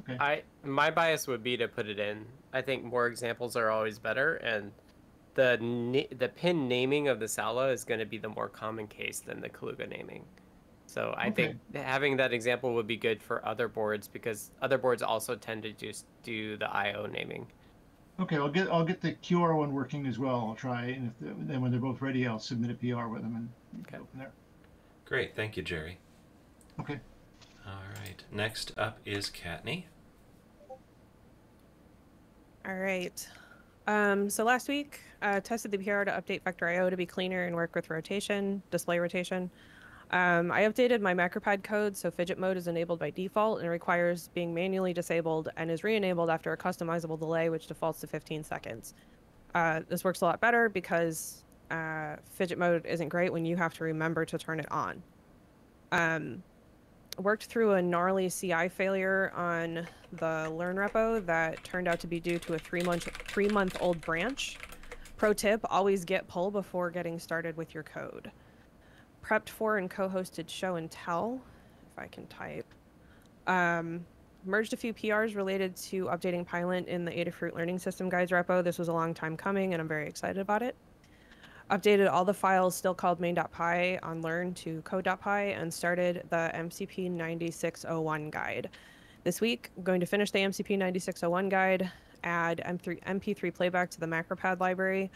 Okay. 0.00 0.16
I 0.20 0.42
my 0.64 0.90
bias 0.90 1.26
would 1.26 1.42
be 1.42 1.56
to 1.56 1.68
put 1.68 1.88
it 1.88 1.98
in. 1.98 2.24
I 2.52 2.62
think 2.62 2.84
more 2.84 3.06
examples 3.06 3.56
are 3.56 3.70
always 3.70 3.98
better, 3.98 4.36
and 4.36 4.72
the 5.34 5.58
na- 5.60 6.16
the 6.18 6.28
pin 6.28 6.68
naming 6.68 7.08
of 7.08 7.20
the 7.20 7.26
Saola 7.26 7.72
is 7.72 7.84
going 7.84 8.00
to 8.00 8.06
be 8.06 8.18
the 8.18 8.28
more 8.28 8.48
common 8.48 8.86
case 8.86 9.20
than 9.20 9.40
the 9.40 9.48
Kaluga 9.48 9.88
naming. 9.88 10.24
So 10.86 11.14
I 11.16 11.30
think 11.30 11.56
having 11.72 12.16
that 12.16 12.32
example 12.32 12.74
would 12.74 12.88
be 12.88 12.96
good 12.96 13.22
for 13.22 13.46
other 13.46 13.68
boards 13.68 14.08
because 14.08 14.50
other 14.60 14.76
boards 14.76 15.02
also 15.02 15.36
tend 15.36 15.62
to 15.62 15.72
just 15.72 16.04
do 16.24 16.56
the 16.56 16.68
IO 16.68 17.06
naming. 17.06 17.46
Okay, 18.20 18.36
I'll 18.36 18.50
get 18.50 18.68
I'll 18.68 18.84
get 18.84 19.00
the 19.00 19.12
QR 19.14 19.56
one 19.56 19.72
working 19.72 20.06
as 20.06 20.18
well. 20.18 20.44
I'll 20.48 20.54
try, 20.54 20.86
and 20.86 21.08
if 21.08 21.18
the, 21.26 21.34
then 21.46 21.62
when 21.62 21.70
they're 21.70 21.80
both 21.80 22.02
ready, 22.02 22.26
I'll 22.26 22.38
submit 22.38 22.70
a 22.70 22.74
PR 22.74 23.06
with 23.08 23.22
them 23.22 23.34
and 23.36 23.86
Okay. 23.86 23.96
go 23.96 24.06
from 24.10 24.18
there. 24.20 24.32
Great, 25.06 25.34
thank 25.34 25.56
you, 25.56 25.62
Jerry. 25.62 25.98
Okay. 26.78 27.00
All 27.66 27.82
right, 28.02 28.22
next 28.30 28.72
up 28.76 28.98
is 29.06 29.30
Kattni. 29.30 29.84
All 32.66 32.74
right. 32.76 33.26
Um, 33.86 34.28
so 34.28 34.44
last 34.44 34.68
week, 34.68 35.00
uh, 35.22 35.40
tested 35.40 35.70
the 35.70 35.78
PR 35.78 36.04
to 36.04 36.10
update 36.12 36.42
Vector 36.42 36.68
IO 36.68 36.90
to 36.90 36.96
be 36.96 37.06
cleaner 37.06 37.44
and 37.44 37.56
work 37.56 37.74
with 37.74 37.88
rotation, 37.88 38.62
display 38.70 38.98
rotation. 38.98 39.50
Um, 40.12 40.50
I 40.50 40.62
updated 40.62 41.00
my 41.00 41.14
MacroPad 41.14 41.62
code 41.62 41.96
so 41.96 42.10
fidget 42.10 42.38
mode 42.38 42.56
is 42.56 42.66
enabled 42.66 42.98
by 42.98 43.10
default 43.10 43.60
and 43.60 43.70
requires 43.70 44.28
being 44.34 44.52
manually 44.52 44.92
disabled 44.92 45.50
and 45.56 45.70
is 45.70 45.84
re-enabled 45.84 46.30
after 46.30 46.52
a 46.52 46.56
customizable 46.56 47.18
delay, 47.18 47.48
which 47.48 47.68
defaults 47.68 48.00
to 48.00 48.08
15 48.08 48.42
seconds. 48.42 48.94
Uh, 49.54 49.80
this 49.88 50.02
works 50.02 50.20
a 50.20 50.24
lot 50.24 50.40
better 50.40 50.68
because 50.68 51.44
uh, 51.70 52.16
fidget 52.24 52.58
mode 52.58 52.84
isn't 52.86 53.08
great 53.08 53.32
when 53.32 53.44
you 53.44 53.56
have 53.56 53.72
to 53.74 53.84
remember 53.84 54.24
to 54.24 54.36
turn 54.36 54.58
it 54.58 54.70
on. 54.72 55.00
Um, 55.92 56.42
worked 57.18 57.44
through 57.44 57.72
a 57.72 57.82
gnarly 57.82 58.30
CI 58.30 58.68
failure 58.68 59.32
on 59.36 59.86
the 60.12 60.50
Learn 60.50 60.76
repo 60.76 61.24
that 61.26 61.62
turned 61.62 61.86
out 61.86 62.00
to 62.00 62.06
be 62.06 62.18
due 62.18 62.38
to 62.40 62.54
a 62.54 62.58
three 62.58 62.82
month 62.82 63.08
three 63.28 63.48
month 63.48 63.76
old 63.80 64.00
branch. 64.00 64.56
Pro 65.16 65.32
tip: 65.32 65.60
always 65.64 66.04
git 66.04 66.26
pull 66.28 66.50
before 66.50 66.90
getting 66.90 67.18
started 67.18 67.56
with 67.56 67.74
your 67.74 67.82
code. 67.82 68.30
Prepped 69.24 69.48
for 69.48 69.78
and 69.78 69.90
co-hosted 69.90 70.48
show 70.48 70.76
and 70.76 70.90
tell, 70.90 71.40
if 71.92 71.98
I 71.98 72.06
can 72.06 72.26
type. 72.26 72.66
Um, 73.46 74.04
merged 74.44 74.72
a 74.72 74.76
few 74.76 74.94
PRs 74.94 75.36
related 75.36 75.76
to 75.76 76.06
updating 76.06 76.46
Pylint 76.46 76.86
in 76.86 77.04
the 77.04 77.10
Adafruit 77.10 77.54
Learning 77.54 77.78
System 77.78 78.08
Guides 78.08 78.30
repo. 78.30 78.64
This 78.64 78.78
was 78.78 78.88
a 78.88 78.92
long 78.92 79.14
time 79.14 79.36
coming, 79.36 79.74
and 79.74 79.80
I'm 79.80 79.88
very 79.88 80.06
excited 80.06 80.38
about 80.38 80.62
it 80.62 80.74
updated 81.70 82.10
all 82.10 82.24
the 82.24 82.34
files 82.34 82.74
still 82.74 82.94
called 82.94 83.20
main.py 83.20 83.98
on 84.02 84.22
learn 84.22 84.52
to 84.54 84.82
code.py 84.82 85.52
and 85.52 85.72
started 85.72 86.24
the 86.30 86.50
MCP 86.54 87.10
9601 87.10 88.30
guide. 88.30 88.68
This 89.22 89.40
week, 89.40 89.70
I'm 89.76 89.84
going 89.84 90.00
to 90.00 90.06
finish 90.06 90.30
the 90.30 90.40
MCP 90.40 90.78
9601 90.78 91.48
guide, 91.48 91.90
add 92.24 92.62
M3, 92.66 93.02
MP3 93.04 93.54
playback 93.54 93.90
to 93.90 94.00
the 94.00 94.06
MacroPad 94.06 94.60
library, 94.60 95.10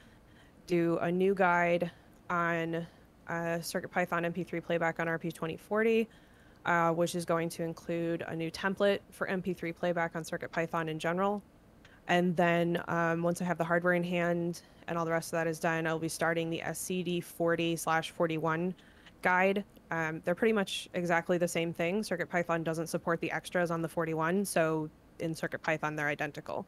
do 0.67 0.99
a 1.01 1.11
new 1.11 1.35
guide 1.35 1.91
on 2.31 2.87
uh, 3.29 3.59
CircuitPython 3.61 4.33
MP3 4.33 4.63
playback 4.63 5.01
on 5.01 5.07
RP2040, 5.07 6.07
uh, 6.65 6.91
which 6.93 7.15
is 7.15 7.25
going 7.25 7.49
to 7.51 7.63
include 7.63 8.23
a 8.27 8.35
new 8.35 8.51
template 8.51 9.01
for 9.11 9.27
MP3 9.27 9.75
playback 9.75 10.17
on 10.17 10.23
CircuitPython 10.23 10.89
in 10.89 10.99
general. 10.99 11.43
And 12.09 12.37
then 12.37 12.83
um, 12.89 13.23
once 13.23 13.41
I 13.41 13.45
have 13.45 13.59
the 13.59 13.65
hardware 13.65 13.95
in 13.95 14.05
hand 14.05 14.63
and 14.89 14.99
all 14.99 15.05
the 15.05 15.11
rest 15.11 15.29
of 15.29 15.33
that 15.33 15.47
is 15.47 15.59
done, 15.59 15.87
I'll 15.87 15.99
be 15.99 16.09
starting 16.09 16.51
the 16.51 16.61
SCD 16.65 17.23
40 17.23 17.77
slash 17.77 18.11
41 18.11 18.75
guide. 19.23 19.65
Um, 19.91 20.21
they're 20.25 20.35
pretty 20.35 20.53
much 20.53 20.89
exactly 20.95 21.39
the 21.39 21.49
same 21.49 21.73
thing. 21.73 22.03
CircuitPython 22.03 22.65
doesn't 22.65 22.89
support 22.89 23.21
the 23.21 23.31
extras 23.33 23.71
on 23.71 23.81
the 23.81 23.89
41, 23.89 24.45
so 24.45 24.91
in 25.21 25.35
CircuitPython 25.35 25.97
they're 25.97 26.09
identical. 26.09 26.67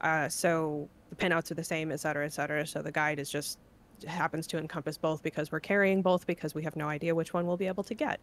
Uh, 0.00 0.28
so 0.28 0.88
the 1.10 1.16
pinouts 1.16 1.50
are 1.50 1.54
the 1.54 1.64
same, 1.64 1.92
et 1.92 2.00
cetera, 2.00 2.24
et 2.24 2.32
cetera. 2.32 2.66
So 2.66 2.82
the 2.82 2.92
guide 2.92 3.18
is 3.18 3.30
just 3.30 3.58
happens 4.04 4.46
to 4.48 4.58
encompass 4.58 4.98
both 4.98 5.22
because 5.22 5.52
we're 5.52 5.60
carrying 5.60 6.02
both 6.02 6.26
because 6.26 6.54
we 6.54 6.62
have 6.62 6.76
no 6.76 6.88
idea 6.88 7.14
which 7.14 7.32
one 7.32 7.46
we'll 7.46 7.56
be 7.56 7.66
able 7.66 7.84
to 7.84 7.94
get. 7.94 8.20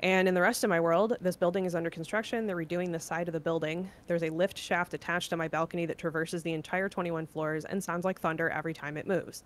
And 0.00 0.26
in 0.26 0.34
the 0.34 0.40
rest 0.40 0.64
of 0.64 0.70
my 0.70 0.80
world, 0.80 1.16
this 1.20 1.36
building 1.36 1.66
is 1.66 1.74
under 1.74 1.90
construction. 1.90 2.46
They're 2.46 2.56
redoing 2.56 2.90
the 2.90 3.00
side 3.00 3.28
of 3.28 3.34
the 3.34 3.40
building. 3.40 3.90
There's 4.06 4.22
a 4.22 4.30
lift 4.30 4.56
shaft 4.56 4.94
attached 4.94 5.28
to 5.30 5.36
my 5.36 5.46
balcony 5.46 5.84
that 5.86 5.98
traverses 5.98 6.42
the 6.42 6.54
entire 6.54 6.88
21 6.88 7.26
floors 7.26 7.66
and 7.66 7.84
sounds 7.84 8.04
like 8.06 8.18
thunder 8.18 8.48
every 8.48 8.72
time 8.72 8.96
it 8.96 9.06
moves. 9.06 9.44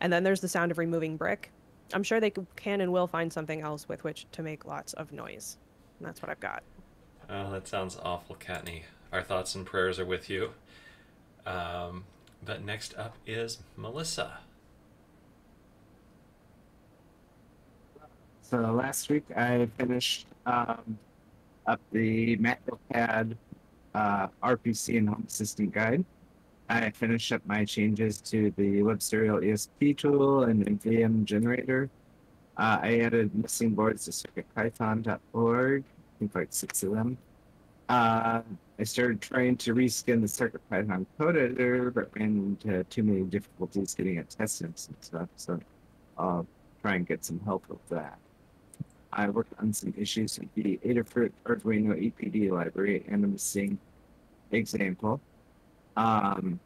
And 0.00 0.12
then 0.12 0.22
there's 0.22 0.40
the 0.40 0.48
sound 0.48 0.70
of 0.70 0.78
removing 0.78 1.16
brick. 1.16 1.50
I'm 1.94 2.02
sure 2.02 2.20
they 2.20 2.32
can 2.56 2.82
and 2.82 2.92
will 2.92 3.06
find 3.06 3.32
something 3.32 3.62
else 3.62 3.88
with 3.88 4.04
which 4.04 4.26
to 4.32 4.42
make 4.42 4.66
lots 4.66 4.92
of 4.94 5.10
noise. 5.12 5.56
And 5.98 6.06
that's 6.06 6.20
what 6.20 6.30
I've 6.30 6.40
got. 6.40 6.62
Oh, 7.30 7.50
that 7.52 7.66
sounds 7.66 7.98
awful, 8.02 8.36
Kattni. 8.36 8.82
Our 9.10 9.22
thoughts 9.22 9.54
and 9.54 9.64
prayers 9.64 9.98
are 9.98 10.04
with 10.04 10.28
you. 10.28 10.50
Um, 11.46 12.04
but 12.44 12.62
next 12.62 12.94
up 12.96 13.16
is 13.26 13.58
Melissa. 13.76 14.38
So 18.44 18.58
last 18.58 19.08
week 19.08 19.24
I 19.34 19.66
finished 19.78 20.26
um, 20.44 20.98
up 21.66 21.80
the 21.92 22.36
MacroPad 22.36 23.36
uh, 23.94 24.26
RPC 24.42 24.98
and 24.98 25.08
Home 25.08 25.24
Assistant 25.26 25.72
guide. 25.72 26.04
I 26.68 26.90
finished 26.90 27.32
up 27.32 27.40
my 27.46 27.64
changes 27.64 28.20
to 28.20 28.52
the 28.58 28.82
web 28.82 29.00
serial 29.00 29.38
ESP 29.38 29.96
tool 29.96 30.44
and 30.44 30.62
VM 30.82 31.24
generator. 31.24 31.88
Uh, 32.58 32.80
I 32.82 32.98
added 32.98 33.34
missing 33.34 33.70
boards 33.70 34.04
to 34.04 34.10
circuitpython.org, 34.10 35.82
I 35.82 36.18
think 36.18 36.34
like 36.34 36.48
six 36.50 36.82
of 36.82 36.92
them. 36.92 37.16
Uh, 37.88 38.42
I 38.78 38.84
started 38.84 39.22
trying 39.22 39.56
to 39.56 39.74
reskin 39.74 40.20
the 40.20 40.26
CircuitPython 40.26 41.06
code 41.18 41.38
editor, 41.38 41.90
but 41.90 42.10
ran 42.14 42.58
into 42.62 42.84
too 42.84 43.04
many 43.04 43.22
difficulties 43.22 43.94
getting 43.94 44.18
it 44.18 44.28
tested 44.28 44.66
and 44.66 44.78
stuff, 45.00 45.28
so 45.36 45.58
I'll 46.18 46.46
try 46.82 46.96
and 46.96 47.06
get 47.06 47.24
some 47.24 47.40
help 47.40 47.66
with 47.70 47.86
that. 47.88 48.18
I 49.16 49.28
worked 49.28 49.52
on 49.60 49.72
some 49.72 49.94
issues 49.96 50.38
with 50.38 50.52
the 50.54 50.78
Adafruit 50.84 51.32
Arduino 51.46 51.94
EPD 51.94 52.50
library 52.50 53.04
and 53.08 53.24
a 53.24 53.28
missing 53.28 53.78
example. 54.50 55.20
Um, 55.96 56.58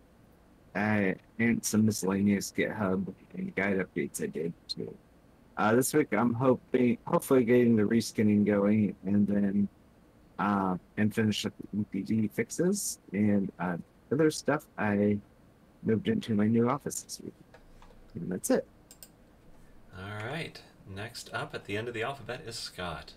I, 0.75 1.17
and 1.39 1.65
some 1.65 1.85
miscellaneous 1.85 2.53
GitHub 2.57 3.13
and 3.35 3.55
guide 3.55 3.79
updates 3.79 4.23
I 4.23 4.27
did 4.27 4.53
too. 4.67 4.95
Uh, 5.59 5.75
this 5.75 5.93
week 5.93 6.13
I'm 6.13 6.33
hoping, 6.33 6.97
hopefully 7.05 7.45
getting 7.45 7.77
the 7.77 7.83
reskinning 7.83 8.47
going 8.47 8.95
and 9.05 9.27
then, 9.27 9.69
uh, 10.39 10.77
and 10.97 11.15
finish 11.15 11.45
up 11.45 11.53
the 11.73 11.85
EPD 11.85 12.31
fixes 12.31 12.99
and, 13.13 13.53
uh, 13.59 13.77
other 14.11 14.31
stuff. 14.31 14.67
I 14.79 15.19
moved 15.83 16.09
into 16.09 16.35
my 16.35 16.47
new 16.47 16.71
office 16.71 17.03
this 17.03 17.21
week. 17.23 17.35
And 18.15 18.33
that's 18.33 18.51
it. 18.51 18.67
All 19.99 20.27
right. 20.27 20.61
Next 20.94 21.31
up 21.35 21.55
at 21.55 21.64
the 21.64 21.77
end 21.77 21.88
of 21.88 21.94
the 21.94 22.03
alphabet 22.03 22.42
is 22.46 22.57
Scott. 22.57 23.12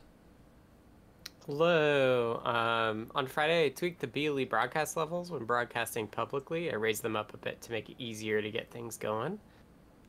Hello. 1.45 2.41
Um, 2.43 3.09
on 3.15 3.25
Friday, 3.27 3.65
I 3.65 3.69
tweaked 3.69 4.01
the 4.01 4.07
BLE 4.07 4.45
broadcast 4.45 4.97
levels 4.97 5.31
when 5.31 5.45
broadcasting 5.45 6.07
publicly. 6.07 6.71
I 6.71 6.75
raised 6.75 7.01
them 7.01 7.15
up 7.15 7.33
a 7.33 7.37
bit 7.37 7.61
to 7.61 7.71
make 7.71 7.89
it 7.89 7.95
easier 7.97 8.41
to 8.41 8.51
get 8.51 8.69
things 8.69 8.97
going. 8.97 9.39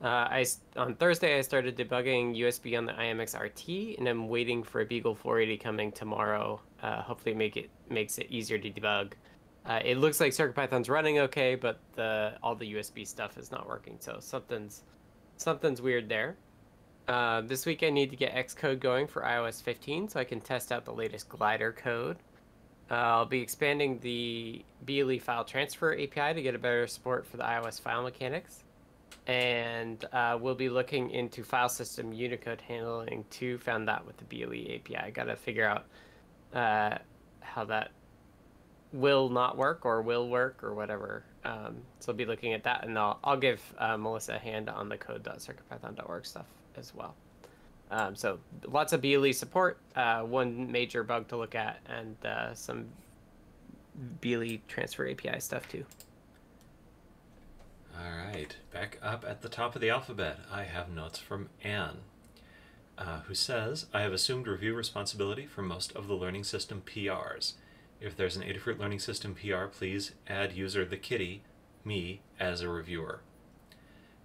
Uh, 0.03 0.07
I 0.29 0.47
on 0.77 0.97
Thursday 0.97 1.39
I 1.39 1.43
started 1.43 1.77
debugging 1.77 2.37
USB 2.37 2.77
on 2.77 2.87
the 2.87 2.93
IMX 2.93 3.39
RT, 3.39 3.99
and 3.99 4.09
I'm 4.09 4.29
waiting 4.29 4.65
for 4.65 4.81
a 4.81 4.85
Beagle 4.85 5.15
480 5.15 5.63
coming 5.63 5.93
tomorrow. 5.93 6.61
Uh, 6.83 7.03
hopefully, 7.03 7.35
make 7.35 7.57
it 7.57 7.71
makes 7.89 8.19
it 8.19 8.27
easier 8.29 8.59
to 8.59 8.69
debug. 8.71 9.13
Uh, 9.65 9.79
it 9.85 9.99
looks 9.99 10.19
like 10.19 10.33
CircuitPython's 10.33 10.89
running 10.89 11.21
okay, 11.21 11.55
but 11.55 11.79
the 11.95 12.35
all 12.43 12.57
the 12.57 12.75
USB 12.75 13.07
stuff 13.07 13.39
is 13.39 13.53
not 13.53 13.69
working, 13.69 13.97
so 14.01 14.17
something's 14.19 14.83
something's 15.37 15.81
weird 15.81 16.09
there. 16.09 16.37
Uh, 17.09 17.41
this 17.41 17.67
week 17.67 17.83
I 17.83 17.91
need 17.91 18.11
to 18.11 18.17
get 18.17 18.35
Xcode 18.35 18.81
going 18.81 19.07
for 19.07 19.23
iOS 19.23 19.63
15 19.63 20.09
so 20.09 20.21
I 20.21 20.25
can 20.25 20.41
test 20.41 20.71
out 20.71 20.85
the 20.85 20.93
latest 20.93 21.29
glider 21.29 21.73
code. 21.73 22.17
Uh, 22.91 22.95
I'll 22.95 23.27
be 23.27 23.41
expanding 23.41 23.99
the 24.01 24.65
BLE 24.85 25.19
file 25.19 25.45
transfer 25.45 25.95
API 25.95 26.35
to 26.35 26.43
get 26.43 26.55
a 26.55 26.59
better 26.59 26.87
support 26.87 27.27
for 27.27 27.37
the 27.37 27.43
iOS 27.43 27.81
file 27.81 28.03
mechanics. 28.03 28.65
And 29.27 30.05
uh, 30.13 30.39
we'll 30.41 30.55
be 30.55 30.69
looking 30.69 31.11
into 31.11 31.43
file 31.43 31.69
system 31.69 32.13
Unicode 32.13 32.61
handling 32.61 33.25
too. 33.31 33.59
Found 33.59 33.89
that 33.89 34.07
with 34.07 34.17
the 34.19 34.25
BLE 34.25 34.75
API. 34.75 34.97
I 34.97 35.11
gotta 35.11 35.37
figure 35.37 35.67
out 35.67 35.85
uh, 36.55 36.99
how 37.41 37.65
that 37.67 37.93
will 38.93 39.29
not 39.29 39.57
work 39.57 39.85
or 39.85 40.03
will 40.03 40.29
work 40.29 40.63
or 40.63 40.75
whatever. 40.75 41.25
Um, 41.45 41.77
so 42.01 42.13
I'll 42.13 42.17
be 42.17 42.27
looking 42.27 42.53
at 42.53 42.65
that, 42.65 42.85
and 42.85 42.99
I'll, 42.99 43.19
I'll 43.25 43.37
give 43.37 43.61
uh, 43.79 43.97
Melissa 43.97 44.35
a 44.35 44.39
hand 44.39 44.69
on 44.69 44.89
the 44.89 44.97
code.circuitpython.org 44.97 46.27
stuff 46.27 46.47
as 46.77 46.95
well. 46.95 47.15
Um, 47.91 48.17
so 48.17 48.39
lots 48.67 48.93
of 48.93 49.03
BLE 49.03 49.33
support, 49.33 49.79
uh, 49.97 50.23
one 50.23 50.73
major 50.73 51.03
bug 51.03 51.29
to 51.29 51.37
look 51.37 51.55
at, 51.55 51.79
and 51.87 52.17
uh, 52.25 52.55
some 52.55 52.87
BLE 54.21 54.59
transfer 54.67 55.09
API 55.09 55.41
stuff 55.41 55.69
too. 55.69 55.85
All 57.95 58.11
right. 58.11 58.57
Back 58.73 58.99
up 59.03 59.25
at 59.29 59.43
the 59.43 59.49
top 59.49 59.75
of 59.75 59.83
the 59.83 59.91
alphabet, 59.91 60.39
I 60.51 60.63
have 60.63 60.89
notes 60.89 61.19
from 61.19 61.51
Anne, 61.63 61.99
uh, 62.97 63.21
who 63.21 63.35
says, 63.35 63.87
I 63.93 64.01
have 64.01 64.13
assumed 64.13 64.47
review 64.47 64.75
responsibility 64.75 65.47
for 65.47 65.63
most 65.63 65.95
of 65.95 66.09
the 66.09 66.15
learning 66.15 66.45
system 66.45 66.83
PRs. 66.87 67.53
If 68.01 68.17
there's 68.17 68.37
an 68.37 68.43
Adafruit 68.43 68.79
Learning 68.79 68.99
System 68.99 69.35
PR, 69.35 69.67
please 69.67 70.13
add 70.27 70.55
user 70.55 70.85
the 70.85 70.97
kitty, 70.97 71.43
me, 71.85 72.23
as 72.41 72.61
a 72.61 72.69
reviewer. 72.69 73.21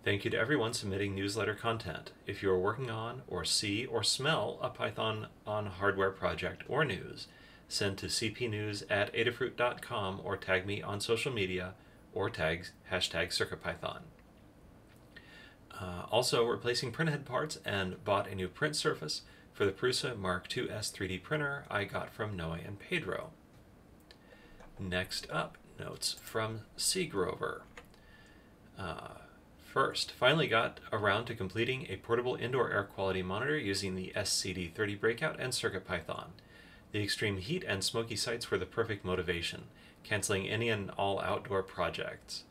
Thank 0.04 0.24
you 0.24 0.32
to 0.32 0.38
everyone 0.38 0.74
submitting 0.74 1.16
newsletter 1.16 1.54
content. 1.54 2.12
If 2.26 2.42
you 2.42 2.50
are 2.50 2.60
working 2.60 2.90
on, 2.90 3.24
or 3.28 3.44
see, 3.44 3.86
or 3.86 4.04
smell 4.04 4.58
a 4.62 4.70
Python 4.70 5.28
on 5.46 5.66
hardware 5.66 6.12
project 6.12 6.64
or 6.70 6.86
news, 6.86 7.28
send 7.68 7.98
to 7.98 8.06
cpnews 8.06 8.84
at 8.90 9.14
adafruit.com 9.14 10.22
or 10.24 10.38
tag 10.38 10.66
me 10.66 10.82
on 10.82 11.02
social 11.02 11.34
media 11.34 11.74
or 12.14 12.30
tag 12.30 12.68
hashtag 12.92 13.30
CircuitPython. 13.30 14.00
Uh, 15.80 16.04
also, 16.10 16.46
replacing 16.46 16.92
printhead 16.92 17.26
parts 17.26 17.60
and 17.66 18.04
bought 18.04 18.30
a 18.30 18.36
new 18.36 18.48
print 18.48 18.76
surface 18.76 19.22
for 19.54 19.66
the 19.66 19.72
Prusa 19.72 20.18
Mark 20.18 20.56
IIs 20.56 20.92
3D 20.92 21.22
printer 21.22 21.66
I 21.70 21.84
got 21.84 22.14
from 22.14 22.36
Noe 22.36 22.54
and 22.54 22.80
Pedro. 22.80 23.32
Next 24.80 25.30
up, 25.30 25.58
notes 25.80 26.16
from 26.22 26.62
Cedar 26.78 27.12
Grove. 27.12 27.62
Uh, 28.78 29.08
first, 29.72 30.12
finally 30.12 30.48
got 30.48 30.80
around 30.92 31.26
to 31.26 31.36
completing 31.36 31.86
a 31.90 31.98
portable 31.98 32.36
indoor 32.36 32.72
air 32.72 32.84
quality 32.84 33.22
monitor 33.22 33.58
using 33.58 33.96
the 33.96 34.12
SCD30 34.16 35.00
breakout 35.00 35.40
and 35.40 35.54
CircuitPython. 35.54 36.30
The 36.92 37.04
extreme 37.04 37.38
heat 37.38 37.64
and 37.68 37.84
smoky 37.84 38.16
sites 38.16 38.50
were 38.50 38.58
the 38.58 38.66
perfect 38.66 39.04
motivation, 39.04 39.66
canceling 40.04 40.48
any 40.48 40.70
and 40.70 40.90
all 40.92 41.20
outdoor 41.20 41.64
projects. 41.64 42.44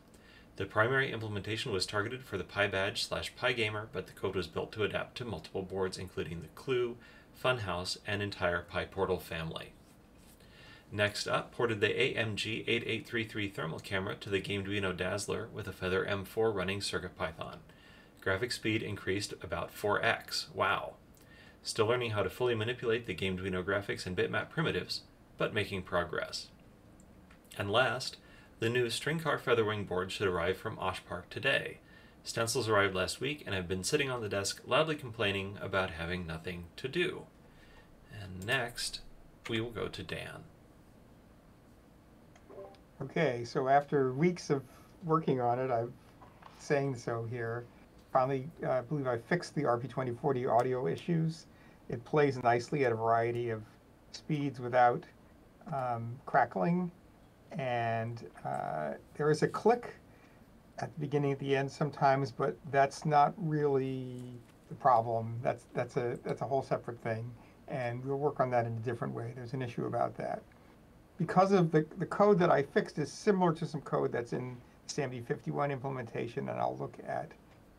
The 0.57 0.65
primary 0.65 1.11
implementation 1.11 1.71
was 1.71 1.85
targeted 1.85 2.23
for 2.23 2.37
the 2.37 2.43
PyBadge 2.43 2.97
slash 2.97 3.33
PyGamer, 3.35 3.87
but 3.91 4.07
the 4.07 4.13
code 4.13 4.35
was 4.35 4.47
built 4.47 4.71
to 4.71 4.83
adapt 4.83 5.17
to 5.17 5.25
multiple 5.25 5.61
boards, 5.61 5.97
including 5.97 6.41
the 6.41 6.47
Clue, 6.55 6.97
Funhouse, 7.43 7.97
and 8.07 8.21
entire 8.21 8.65
PyPortal 8.71 9.21
family. 9.21 9.73
Next 10.91 11.27
up, 11.27 11.51
ported 11.51 11.81
the 11.81 11.87
AMG 11.87 12.63
8833 12.67 13.49
thermal 13.49 13.79
camera 13.79 14.15
to 14.15 14.29
the 14.29 14.39
Gameduino 14.39 14.95
Dazzler 14.95 15.49
with 15.53 15.67
a 15.67 15.73
Feather 15.73 16.05
M4 16.05 16.53
running 16.53 16.79
CircuitPython. 16.79 17.57
Graphic 18.21 18.53
speed 18.53 18.81
increased 18.81 19.33
about 19.41 19.75
4x. 19.75 20.53
Wow. 20.53 20.93
Still 21.61 21.87
learning 21.87 22.11
how 22.11 22.23
to 22.23 22.29
fully 22.29 22.55
manipulate 22.55 23.05
the 23.05 23.15
Gameduino 23.15 23.63
graphics 23.63 24.05
and 24.05 24.15
bitmap 24.15 24.49
primitives, 24.49 25.01
but 25.37 25.53
making 25.53 25.81
progress. 25.81 26.47
And 27.57 27.69
last, 27.69 28.15
the 28.59 28.69
new 28.69 28.87
Stringcar 28.87 29.39
Featherwing 29.39 29.85
board 29.87 30.11
should 30.11 30.27
arrive 30.27 30.57
from 30.57 30.77
Oshpark 30.77 31.23
today. 31.29 31.79
Stencils 32.23 32.69
arrived 32.69 32.95
last 32.95 33.19
week 33.19 33.43
and 33.45 33.53
have 33.53 33.67
been 33.67 33.83
sitting 33.83 34.09
on 34.09 34.21
the 34.21 34.29
desk 34.29 34.61
loudly 34.65 34.95
complaining 34.95 35.57
about 35.61 35.91
having 35.91 36.25
nothing 36.25 36.65
to 36.77 36.87
do. 36.87 37.23
And 38.21 38.45
next, 38.45 39.01
we 39.49 39.59
will 39.59 39.71
go 39.71 39.87
to 39.87 40.03
Dan. 40.03 40.43
Okay, 42.99 43.43
so 43.45 43.67
after 43.67 44.11
weeks 44.13 44.49
of 44.49 44.63
working 45.03 45.39
on 45.39 45.59
it, 45.59 45.69
I'm 45.69 45.93
saying 46.57 46.95
so 46.95 47.27
here. 47.29 47.63
Finally, 48.11 48.49
uh, 48.63 48.71
I 48.71 48.81
believe 48.81 49.05
I 49.05 49.19
fixed 49.19 49.53
the 49.53 49.61
RP2040 49.63 50.51
audio 50.51 50.87
issues. 50.87 51.45
It 51.89 52.03
plays 52.05 52.41
nicely 52.41 52.85
at 52.85 52.91
a 52.91 52.95
variety 52.95 53.51
of 53.51 53.61
speeds 54.13 54.59
without 54.59 55.03
um, 55.71 56.15
crackling. 56.25 56.91
And 57.51 58.27
uh, 58.43 58.93
there 59.15 59.29
is 59.29 59.43
a 59.43 59.47
click 59.47 59.93
at 60.79 60.91
the 60.91 60.99
beginning 60.99 61.31
at 61.31 61.39
the 61.39 61.55
end 61.55 61.71
sometimes, 61.71 62.31
but 62.31 62.57
that's 62.71 63.05
not 63.05 63.35
really 63.37 64.23
the 64.69 64.75
problem. 64.75 65.37
That's 65.43 65.67
that's 65.75 65.97
a 65.97 66.17
that's 66.23 66.41
a 66.41 66.45
whole 66.45 66.63
separate 66.63 66.99
thing, 67.01 67.31
and 67.67 68.03
we'll 68.03 68.17
work 68.17 68.39
on 68.39 68.49
that 68.51 68.65
in 68.65 68.73
a 68.73 68.79
different 68.79 69.13
way. 69.13 69.33
There's 69.35 69.53
an 69.53 69.61
issue 69.61 69.85
about 69.85 70.17
that 70.17 70.41
because 71.17 71.51
of 71.51 71.71
the, 71.71 71.85
the 71.97 72.05
code 72.05 72.39
that 72.39 72.51
I 72.51 72.63
fixed 72.63 72.99
is 72.99 73.11
similar 73.11 73.53
to 73.53 73.65
some 73.65 73.81
code 73.81 74.11
that's 74.11 74.33
in 74.33 74.57
SAMD51 74.87 75.71
implementation, 75.71 76.49
and 76.49 76.59
I'll 76.59 76.77
look 76.77 76.97
at 77.07 77.31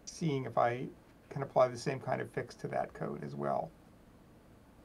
seeing 0.05 0.45
if 0.45 0.59
I 0.59 0.87
can 1.31 1.43
apply 1.43 1.69
the 1.69 1.79
same 1.79 2.01
kind 2.01 2.21
of 2.21 2.31
fix 2.31 2.55
to 2.57 2.69
that 2.69 2.93
code 2.95 3.23
as 3.23 3.35
well. 3.35 3.71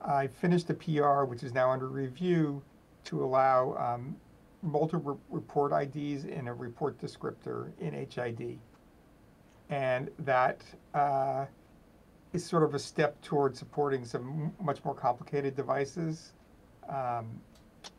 I 0.02 0.28
finished 0.28 0.68
the 0.68 0.74
PR, 0.74 1.24
which 1.24 1.44
is 1.44 1.54
now 1.54 1.72
under 1.72 1.88
review, 1.88 2.62
to 3.06 3.24
allow 3.24 3.76
um, 3.78 4.16
multiple 4.62 5.20
report 5.30 5.72
IDs 5.72 6.26
in 6.26 6.48
a 6.48 6.54
report 6.54 7.00
descriptor 7.00 7.72
in 7.80 7.94
HID. 7.94 8.60
And 9.70 10.12
that 10.20 10.62
uh, 10.94 11.46
is 12.34 12.46
sort 12.46 12.64
of 12.64 12.74
a 12.74 12.80
step 12.80 13.20
toward 13.22 13.56
supporting 13.56 14.06
some 14.06 14.54
much 14.62 14.84
more 14.84 14.94
complicated 14.94 15.56
devices. 15.56 16.34
Um, 16.90 17.40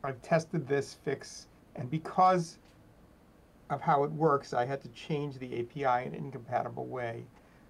I've 0.02 0.20
tested 0.22 0.66
this 0.68 0.94
fix, 1.04 1.46
and 1.76 1.90
because 1.90 2.58
of 3.70 3.80
how 3.80 4.04
it 4.04 4.12
works, 4.12 4.52
I 4.52 4.64
had 4.64 4.80
to 4.82 4.88
change 4.88 5.38
the 5.38 5.60
API 5.60 6.06
in 6.06 6.14
an 6.14 6.24
incompatible 6.26 6.86
way. 6.86 7.24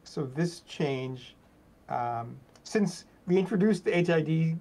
So 0.05 0.25
this 0.27 0.61
change, 0.61 1.37
um, 1.89 2.37
since 2.65 3.05
we 3.27 3.39
introduced 3.39 3.85
the 3.85 3.93
HID, 3.93 4.59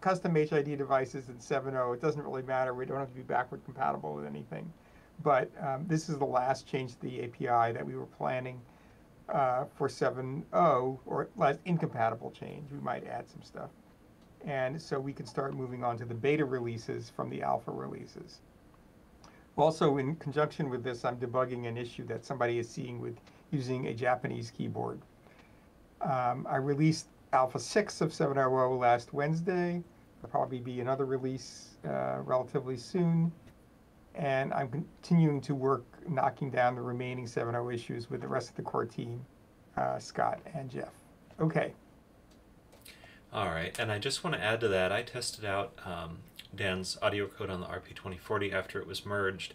custom 0.00 0.34
HID 0.34 0.76
devices 0.78 1.28
in 1.28 1.36
7.0, 1.36 1.94
it 1.94 2.00
doesn't 2.00 2.22
really 2.22 2.42
matter. 2.42 2.74
We 2.74 2.86
don't 2.86 2.98
have 2.98 3.10
to 3.10 3.14
be 3.14 3.22
backward 3.22 3.64
compatible 3.64 4.14
with 4.14 4.26
anything. 4.26 4.72
but 5.22 5.50
um, 5.60 5.84
this 5.86 6.08
is 6.08 6.18
the 6.18 6.24
last 6.24 6.66
change 6.66 6.94
to 6.94 7.00
the 7.02 7.24
API 7.24 7.72
that 7.72 7.84
we 7.86 7.94
were 7.94 8.06
planning 8.06 8.60
uh, 9.28 9.64
for 9.76 9.88
7.0 9.88 10.98
or 11.06 11.28
last 11.36 11.60
incompatible 11.64 12.30
change. 12.32 12.70
We 12.72 12.80
might 12.80 13.06
add 13.06 13.28
some 13.30 13.42
stuff. 13.42 13.70
And 14.44 14.80
so 14.80 14.98
we 14.98 15.12
can 15.12 15.26
start 15.26 15.54
moving 15.54 15.84
on 15.84 15.96
to 15.98 16.04
the 16.04 16.14
beta 16.14 16.44
releases 16.44 17.10
from 17.10 17.30
the 17.30 17.42
alpha 17.42 17.70
releases. 17.70 18.40
Also, 19.56 19.98
in 19.98 20.16
conjunction 20.16 20.70
with 20.70 20.82
this, 20.82 21.04
I'm 21.04 21.16
debugging 21.16 21.68
an 21.68 21.76
issue 21.76 22.06
that 22.06 22.24
somebody 22.24 22.58
is 22.58 22.68
seeing 22.68 23.00
with 23.00 23.16
using 23.50 23.88
a 23.88 23.94
Japanese 23.94 24.50
keyboard. 24.50 25.00
Um, 26.00 26.46
I 26.48 26.56
released 26.56 27.06
Alpha 27.32 27.58
6 27.58 28.00
of 28.00 28.10
7.0 28.10 28.78
last 28.78 29.12
Wednesday. 29.12 29.82
There'll 30.20 30.30
probably 30.30 30.58
be 30.58 30.80
another 30.80 31.04
release 31.04 31.76
uh, 31.86 32.18
relatively 32.24 32.76
soon. 32.76 33.30
And 34.14 34.52
I'm 34.52 34.68
continuing 34.68 35.40
to 35.42 35.54
work 35.54 35.84
knocking 36.08 36.50
down 36.50 36.74
the 36.74 36.82
remaining 36.82 37.26
7.0 37.26 37.74
issues 37.74 38.10
with 38.10 38.20
the 38.20 38.28
rest 38.28 38.50
of 38.50 38.56
the 38.56 38.62
core 38.62 38.84
team, 38.84 39.24
uh, 39.76 39.98
Scott 39.98 40.40
and 40.54 40.70
Jeff. 40.70 40.92
Okay. 41.40 41.72
All 43.32 43.46
right, 43.46 43.74
and 43.78 43.90
I 43.90 43.98
just 43.98 44.22
want 44.22 44.36
to 44.36 44.42
add 44.42 44.60
to 44.60 44.68
that, 44.68 44.92
I 44.92 45.00
tested 45.00 45.42
out 45.42 45.72
um, 45.86 46.18
Dan's 46.54 46.98
audio 47.00 47.26
code 47.26 47.48
on 47.48 47.60
the 47.60 47.66
RP2040 47.66 48.52
after 48.52 48.78
it 48.78 48.86
was 48.86 49.06
merged, 49.06 49.54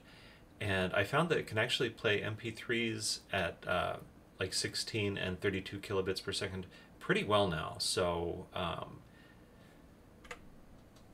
and 0.60 0.92
I 0.94 1.04
found 1.04 1.30
that 1.30 1.38
it 1.38 1.46
can 1.46 1.60
actually 1.60 1.92
play 1.92 2.20
MP3s 2.22 3.20
at 3.32 3.64
uh, 3.68 3.98
like 4.40 4.56
16 4.56 5.20
and 5.20 5.40
32 5.40 5.78
kilobits 5.78 6.24
per 6.24 6.32
second 6.32 6.66
pretty 7.00 7.24
well 7.24 7.48
now. 7.48 7.76
So 7.78 8.48
um, 8.56 9.02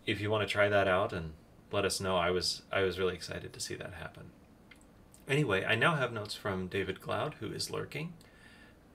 if 0.05 0.22
you 0.22 0.32
want 0.32 0.47
to 0.47 0.51
try 0.51 0.70
that 0.70 0.88
out 0.88 1.11
and 1.11 1.34
let 1.70 1.84
us 1.84 1.99
know, 1.99 2.16
I 2.16 2.32
was 2.32 2.61
I 2.72 2.84
was 2.84 2.97
really 2.97 3.14
excited 3.14 3.51
to 3.51 3.59
see 3.59 3.76
that 3.76 3.95
happen. 3.95 4.28
Anyway, 5.28 5.66
I 5.66 5.76
now 5.76 5.95
have 5.95 6.14
notes 6.14 6.34
from 6.34 6.68
David 6.68 7.01
Glaude, 7.01 7.34
who 7.41 7.47
is 7.47 7.70
lurking. 7.70 8.14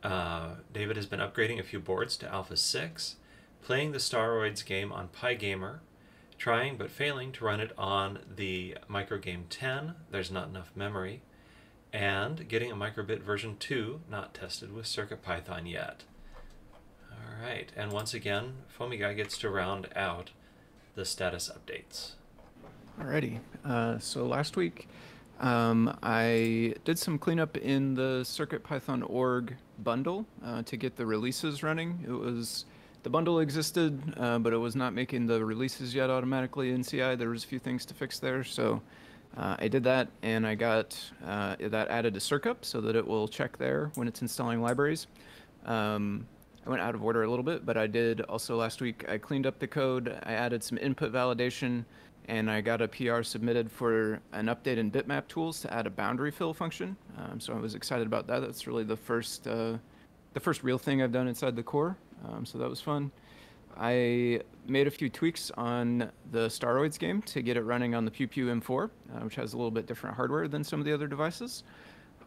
Uh, 0.03 0.55
David 0.73 0.97
has 0.97 1.05
been 1.05 1.21
upgrading 1.21 1.61
a 1.61 1.62
few 1.62 1.81
boards 1.81 2.16
to 2.16 2.29
Alpha 2.29 2.57
6 2.57 3.16
playing 3.63 3.93
the 3.93 3.99
Staroids 3.99 4.65
game 4.65 4.93
on 4.93 5.09
Pygamer, 5.09 5.81
trying 6.39 6.77
but 6.77 6.91
failing 6.91 7.33
to 7.33 7.45
run 7.45 7.61
it 7.61 7.73
on 7.77 8.21
the 8.35 8.77
Microgame 8.89 9.43
10, 9.51 9.95
there's 10.11 10.31
not 10.31 10.49
enough 10.49 10.73
memory, 10.75 11.23
and 11.93 12.49
getting 12.49 12.71
a 12.71 12.77
Microbit 12.77 13.21
version 13.21 13.57
2, 13.59 14.01
not 14.11 14.35
tested 14.35 14.73
with 14.73 14.87
CircuitPython 14.87 15.71
yet. 15.71 16.05
Alright, 17.41 17.73
and 17.77 17.93
once 17.93 18.15
again, 18.15 18.55
Foamy 18.69 18.99
Guy 18.99 19.15
gets 19.15 19.39
to 19.39 19.51
round 19.51 19.89
out 19.95 20.31
the 20.95 21.05
status 21.05 21.51
updates. 21.55 22.13
Alrighty. 23.01 23.39
Uh, 23.65 23.99
so 23.99 24.27
last 24.27 24.57
week, 24.57 24.89
um, 25.41 25.97
I 26.03 26.75
did 26.85 26.99
some 26.99 27.19
cleanup 27.19 27.57
in 27.57 27.95
the 27.95 28.23
CircuitPython 28.23 29.09
org 29.09 29.55
bundle 29.79 30.27
uh, 30.45 30.63
to 30.63 30.77
get 30.77 30.97
the 30.97 31.07
releases 31.07 31.63
running. 31.63 32.05
It 32.05 32.11
was 32.11 32.65
the 33.03 33.11
bundle 33.11 33.40
existed, 33.40 34.01
uh, 34.16 34.38
but 34.38 34.53
it 34.53 34.57
was 34.57 34.74
not 34.74 34.92
making 34.92 35.26
the 35.26 35.44
releases 35.44 35.94
yet 35.94 36.11
automatically 36.11 36.72
in 36.72 36.82
CI. 36.82 37.14
There 37.14 37.30
was 37.30 37.44
a 37.44 37.46
few 37.46 37.59
things 37.59 37.84
to 37.86 37.94
fix 37.94 38.18
there, 38.18 38.42
so 38.44 38.82
uh, 39.36 39.57
I 39.59 39.68
did 39.68 39.84
that, 39.84 40.09
and 40.22 40.46
I 40.46 40.55
got 40.55 40.99
uh, 41.24 41.57
that 41.61 41.88
added 41.88 42.14
to 42.14 42.20
Circup 42.20 42.64
so 42.64 42.80
that 42.80 42.96
it 42.96 43.07
will 43.07 43.28
check 43.28 43.57
there 43.57 43.90
when 43.94 44.09
it's 44.09 44.22
installing 44.22 44.61
libraries. 44.61 45.07
Um, 45.64 46.26
I 46.66 46.70
went 46.70 46.82
out 46.82 46.94
of 46.94 47.05
order 47.05 47.22
a 47.22 47.30
little 47.30 47.44
bit, 47.44 47.64
but 47.64 47.76
I 47.76 47.86
did 47.86 48.20
also 48.22 48.57
last 48.57 48.80
week. 48.80 49.09
I 49.09 49.16
cleaned 49.16 49.46
up 49.46 49.59
the 49.59 49.66
code. 49.66 50.18
I 50.24 50.32
added 50.32 50.62
some 50.62 50.76
input 50.78 51.12
validation, 51.12 51.84
and 52.26 52.51
I 52.51 52.61
got 52.61 52.82
a 52.82 52.88
PR 52.88 53.22
submitted 53.22 53.70
for 53.70 54.20
an 54.32 54.46
update 54.46 54.76
in 54.76 54.90
bitmap 54.90 55.28
tools 55.28 55.61
to 55.61 55.72
add 55.72 55.86
a 55.86 55.90
boundary 55.90 56.30
fill 56.30 56.53
function. 56.53 56.96
Um, 57.16 57.40
so 57.40 57.55
I 57.55 57.59
was 57.59 57.74
excited 57.74 58.07
about 58.07 58.26
that. 58.26 58.40
That's 58.40 58.66
really 58.66 58.84
the 58.84 58.96
first, 58.96 59.46
uh, 59.46 59.78
the 60.34 60.40
first 60.40 60.62
real 60.62 60.78
thing 60.78 61.01
I've 61.01 61.12
done 61.12 61.28
inside 61.28 61.57
the 61.57 61.62
core. 61.62 61.96
Um, 62.27 62.45
so 62.45 62.59
that 62.59 62.69
was 62.69 62.81
fun. 62.81 63.11
I 63.77 64.41
made 64.66 64.87
a 64.87 64.91
few 64.91 65.09
tweaks 65.09 65.51
on 65.57 66.11
the 66.33 66.49
Staroids 66.49 66.99
game 66.99 67.23
to 67.23 67.43
get 67.43 67.57
it 67.57 67.62
running 67.62 67.95
on 67.95 68.05
the 68.05 68.11
Pew 68.11 68.27
Pew 68.27 68.47
M4, 68.47 68.85
uh, 68.85 68.89
which 69.21 69.37
has 69.37 69.53
a 69.53 69.57
little 69.57 69.71
bit 69.71 69.87
different 69.87 70.16
hardware 70.16 70.49
than 70.49 70.64
some 70.64 70.81
of 70.81 70.87
the 70.87 70.93
other 70.93 71.07
devices. 71.07 71.62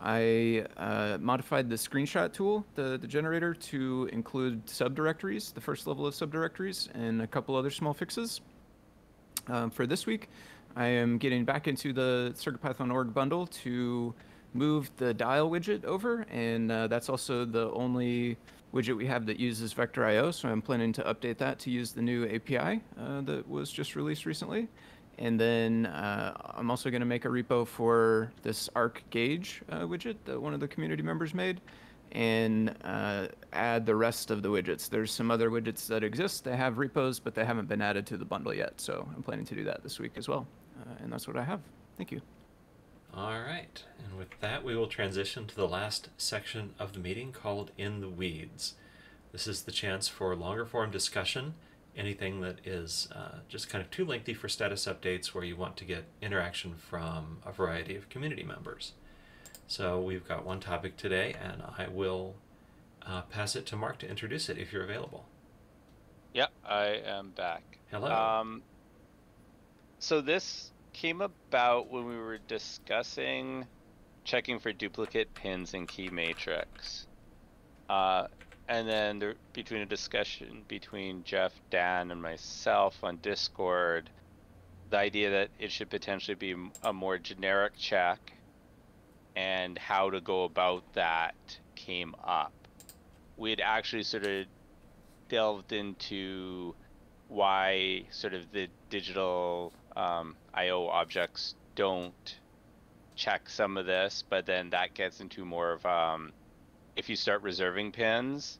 I 0.04 0.66
uh, 0.78 1.18
modified 1.20 1.70
the 1.70 1.76
screenshot 1.76 2.34
tool, 2.34 2.66
the, 2.74 2.98
the 2.98 3.08
generator, 3.08 3.54
to 3.54 4.10
include 4.12 4.66
subdirectories, 4.66 5.54
the 5.54 5.62
first 5.62 5.86
level 5.86 6.08
of 6.08 6.16
subdirectories, 6.16 6.90
and 6.96 7.22
a 7.22 7.28
couple 7.28 7.56
other 7.56 7.70
small 7.70 7.94
fixes. 7.94 8.42
Um, 9.48 9.70
for 9.70 9.86
this 9.86 10.08
week, 10.08 10.30
I 10.76 10.88
am 10.88 11.18
getting 11.18 11.46
back 11.46 11.68
into 11.68 11.94
the 11.94 12.34
CircuitPython 12.36 12.92
org 12.92 13.14
bundle 13.14 13.46
to 13.48 14.14
move 14.54 14.90
the 14.98 15.14
dial 15.14 15.52
widget 15.52 15.86
over, 15.86 16.26
and 16.32 16.72
uh, 16.72 16.88
that's 16.88 17.10
also 17.10 17.46
the 17.46 17.70
only 17.72 18.38
widget 18.74 18.96
we 18.96 19.06
have 19.08 19.26
that 19.26 19.40
uses 19.40 19.74
Vector 19.74 20.06
IO, 20.06 20.32
so 20.32 20.50
I'm 20.50 20.62
planning 20.62 20.94
to 20.94 21.04
update 21.04 21.38
that 21.38 21.60
to 21.60 21.70
use 21.70 21.92
the 21.92 22.02
new 22.02 22.26
API 22.26 22.82
uh, 23.00 23.22
that 23.22 23.48
was 23.48 23.72
just 23.72 23.96
released 23.96 24.26
recently. 24.26 24.68
And 25.18 25.40
then 25.40 25.86
uh, 25.88 26.34
I'm 26.56 26.72
also 26.72 26.90
going 26.90 27.02
to 27.02 27.06
make 27.06 27.26
a 27.26 27.28
repo 27.28 27.68
for 27.68 28.32
this 28.42 28.70
arc 28.76 29.04
gauge 29.10 29.62
uh, 29.70 29.82
widget 29.82 30.16
that 30.26 30.42
one 30.42 30.54
of 30.54 30.60
the 30.60 30.68
community 30.68 31.04
members 31.04 31.34
made 31.34 31.62
and 32.14 32.76
uh, 32.84 33.28
add 33.54 33.86
the 33.86 33.96
rest 33.96 34.32
of 34.32 34.42
the 34.42 34.50
widgets. 34.50 34.90
There's 34.90 35.12
some 35.12 35.32
other 35.32 35.50
widgets 35.50 35.88
that 35.88 36.04
exist. 36.04 36.44
They 36.44 36.58
have 36.58 36.78
repos, 36.78 37.20
but 37.20 37.36
they 37.36 37.46
haven't 37.46 37.68
been 37.68 37.82
added 37.82 38.06
to 38.08 38.18
the 38.18 38.26
bundle 38.26 38.54
yet. 38.54 38.82
So 38.82 39.08
I'm 39.16 39.24
planning 39.24 39.46
to 39.46 39.56
do 39.56 39.64
that 39.66 39.84
this 39.84 40.00
week 40.00 40.14
as 40.16 40.28
well. 40.28 40.48
Uh, 40.82 41.04
and 41.04 41.12
that's 41.12 41.28
what 41.28 41.38
I 41.38 41.44
have. 41.44 41.62
Thank 41.98 42.12
you. 42.12 42.22
All 43.14 43.42
right, 43.42 43.84
and 44.06 44.18
with 44.18 44.40
that, 44.40 44.64
we 44.64 44.74
will 44.74 44.88
transition 44.88 45.46
to 45.46 45.56
the 45.56 45.68
last 45.68 46.08
section 46.18 46.74
of 46.80 46.94
the 46.94 47.00
meeting 47.00 47.34
called 47.34 47.72
In 47.78 48.00
the 48.00 48.08
Weeds. 48.08 48.76
This 49.34 49.48
is 49.48 49.64
the 49.64 49.72
chance 49.72 50.08
for 50.08 50.34
longer 50.34 50.66
form 50.66 50.92
discussion, 50.92 51.56
anything 51.96 52.40
that 52.40 52.66
is 52.66 53.10
uh, 53.14 53.40
just 53.50 53.68
kind 53.68 53.84
of 53.84 53.92
too 53.92 54.06
lengthy 54.06 54.34
for 54.34 54.48
status 54.48 54.86
updates 54.86 55.28
where 55.28 55.44
you 55.44 55.58
want 55.58 55.76
to 55.78 55.86
get 55.86 56.06
interaction 56.22 56.74
from 56.76 57.40
a 57.46 57.52
variety 57.52 57.98
of 57.98 58.08
community 58.08 58.44
members. 58.44 58.94
So 59.68 60.00
we've 60.00 60.26
got 60.26 60.46
one 60.46 60.62
topic 60.62 60.96
today, 60.96 61.36
and 61.42 61.64
I 61.78 61.90
will 61.90 62.36
uh, 63.06 63.24
pass 63.24 63.58
it 63.58 63.66
to 63.68 63.76
Mark 63.76 63.98
to 64.00 64.10
introduce 64.10 64.48
it 64.48 64.58
if 64.58 64.72
you're 64.72 64.84
available. 64.86 65.26
Yep, 66.34 66.52
I 66.66 66.86
am 67.06 67.32
back. 67.32 67.78
Hello. 67.92 68.10
Um, 68.10 68.64
so 70.00 70.22
this 70.22 70.71
came 70.94 71.22
about 71.22 71.90
when 71.90 72.06
we 72.06 72.18
were 72.18 72.40
discussing 72.48 73.66
checking 74.24 74.60
for 74.60 74.72
duplicate 74.72 75.34
pins 75.34 75.74
in 75.74 75.88
key 75.88 76.10
matrix. 76.10 77.08
Uh, 77.90 78.28
and 78.68 78.88
then 78.88 79.20
there, 79.20 79.36
between 79.54 79.82
a 79.82 79.86
discussion 79.86 80.64
between 80.68 81.24
Jeff, 81.24 81.52
Dan, 81.70 82.12
and 82.12 82.22
myself 82.22 83.04
on 83.04 83.18
Discord, 83.18 84.10
the 84.90 84.98
idea 84.98 85.30
that 85.32 85.50
it 85.60 85.72
should 85.72 85.90
potentially 85.90 86.36
be 86.36 86.56
a 86.84 86.94
more 86.94 87.18
generic 87.18 87.74
check 87.78 88.34
and 89.36 89.78
how 89.78 90.10
to 90.10 90.22
go 90.22 90.44
about 90.44 90.84
that 90.94 91.36
came 91.76 92.16
up. 92.24 92.54
We 93.38 93.50
had 93.50 93.62
actually 93.62 94.04
sort 94.04 94.26
of 94.26 94.46
delved 95.30 95.72
into 95.72 96.76
why 97.30 98.04
sort 98.12 98.34
of 98.34 98.52
the 98.52 98.68
digital 98.90 99.74
um, 99.96 100.36
IO 100.54 100.88
objects 100.88 101.56
don't 101.76 102.40
check 103.16 103.50
some 103.50 103.78
of 103.78 103.86
this, 103.86 104.24
but 104.30 104.46
then 104.46 104.70
that 104.72 104.94
gets 104.94 105.20
into 105.20 105.46
more 105.46 105.74
of 105.74 105.86
um, 105.86 106.32
if 106.96 107.10
you 107.10 107.16
start 107.16 107.42
reserving 107.42 107.92
pins, 107.92 108.60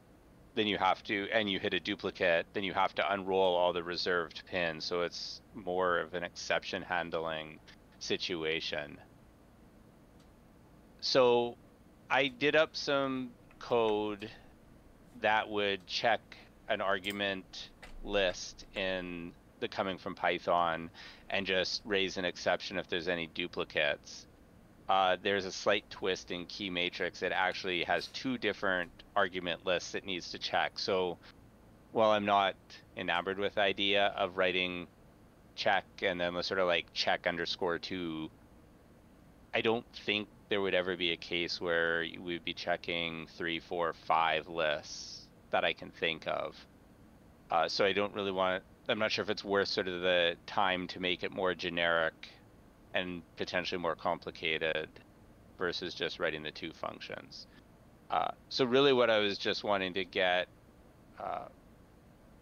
then 0.54 0.66
you 0.66 0.78
have 0.78 1.02
to, 1.04 1.28
and 1.32 1.50
you 1.50 1.58
hit 1.58 1.74
a 1.74 1.80
duplicate, 1.80 2.46
then 2.52 2.62
you 2.62 2.74
have 2.74 2.94
to 2.94 3.12
unroll 3.12 3.56
all 3.56 3.72
the 3.72 3.82
reserved 3.82 4.42
pins. 4.46 4.84
So 4.84 5.02
it's 5.02 5.40
more 5.54 5.98
of 5.98 6.14
an 6.14 6.22
exception 6.22 6.82
handling 6.82 7.58
situation. 7.98 8.98
So 11.00 11.56
I 12.10 12.28
did 12.28 12.54
up 12.54 12.76
some 12.76 13.30
code 13.58 14.30
that 15.20 15.48
would 15.48 15.86
check 15.86 16.20
an 16.68 16.80
argument 16.80 17.70
list 18.04 18.66
in 18.74 19.32
the 19.62 19.68
coming 19.68 19.96
from 19.96 20.14
Python 20.14 20.90
and 21.30 21.46
just 21.46 21.80
raise 21.86 22.18
an 22.18 22.26
exception 22.26 22.78
if 22.78 22.88
there's 22.88 23.08
any 23.08 23.28
duplicates. 23.28 24.26
Uh, 24.88 25.16
there's 25.22 25.46
a 25.46 25.52
slight 25.52 25.88
twist 25.88 26.30
in 26.30 26.44
key 26.44 26.68
matrix. 26.68 27.22
It 27.22 27.32
actually 27.32 27.84
has 27.84 28.08
two 28.08 28.36
different 28.36 28.90
argument 29.16 29.64
lists 29.64 29.94
it 29.94 30.04
needs 30.04 30.30
to 30.32 30.38
check. 30.38 30.78
So 30.78 31.16
while 31.92 32.10
I'm 32.10 32.26
not 32.26 32.56
enamored 32.96 33.38
with 33.38 33.54
the 33.54 33.62
idea 33.62 34.12
of 34.16 34.36
writing 34.36 34.86
check 35.54 35.84
and 36.02 36.20
then 36.20 36.42
sort 36.42 36.60
of 36.60 36.66
like 36.66 36.92
check 36.92 37.26
underscore 37.26 37.78
two, 37.78 38.28
I 39.54 39.60
don't 39.60 39.86
think 40.04 40.28
there 40.48 40.60
would 40.60 40.74
ever 40.74 40.96
be 40.96 41.12
a 41.12 41.16
case 41.16 41.60
where 41.60 42.04
we'd 42.20 42.44
be 42.44 42.52
checking 42.52 43.26
three, 43.38 43.60
four, 43.60 43.94
five 44.06 44.48
lists 44.48 45.28
that 45.50 45.64
I 45.64 45.72
can 45.72 45.90
think 45.90 46.26
of. 46.26 46.56
Uh, 47.50 47.68
so 47.68 47.84
I 47.84 47.92
don't 47.92 48.14
really 48.14 48.32
want. 48.32 48.62
I'm 48.88 48.98
not 48.98 49.12
sure 49.12 49.22
if 49.22 49.30
it's 49.30 49.44
worth 49.44 49.68
sort 49.68 49.88
of 49.88 50.00
the 50.00 50.36
time 50.46 50.88
to 50.88 51.00
make 51.00 51.22
it 51.22 51.32
more 51.32 51.54
generic 51.54 52.28
and 52.94 53.22
potentially 53.36 53.80
more 53.80 53.94
complicated 53.94 54.88
versus 55.58 55.94
just 55.94 56.18
writing 56.18 56.42
the 56.42 56.50
two 56.50 56.72
functions. 56.72 57.46
Uh, 58.10 58.32
so 58.48 58.64
really 58.64 58.92
what 58.92 59.08
I 59.08 59.18
was 59.18 59.38
just 59.38 59.64
wanting 59.64 59.94
to 59.94 60.04
get 60.04 60.48
uh, 61.18 61.46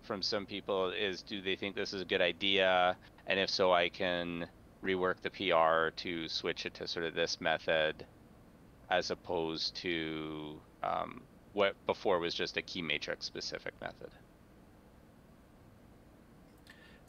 from 0.02 0.22
some 0.22 0.46
people 0.46 0.90
is 0.90 1.22
do 1.22 1.40
they 1.40 1.56
think 1.56 1.76
this 1.76 1.92
is 1.92 2.00
a 2.00 2.04
good 2.04 2.22
idea? 2.22 2.96
And 3.26 3.38
if 3.38 3.50
so, 3.50 3.72
I 3.72 3.88
can 3.88 4.48
rework 4.82 5.16
the 5.20 5.30
PR 5.30 5.94
to 6.02 6.28
switch 6.28 6.66
it 6.66 6.74
to 6.74 6.88
sort 6.88 7.04
of 7.04 7.14
this 7.14 7.40
method 7.40 8.06
as 8.88 9.10
opposed 9.10 9.76
to 9.76 10.58
um, 10.82 11.20
what 11.52 11.74
before 11.86 12.18
was 12.18 12.34
just 12.34 12.56
a 12.56 12.62
key 12.62 12.82
matrix 12.82 13.26
specific 13.26 13.74
method. 13.80 14.10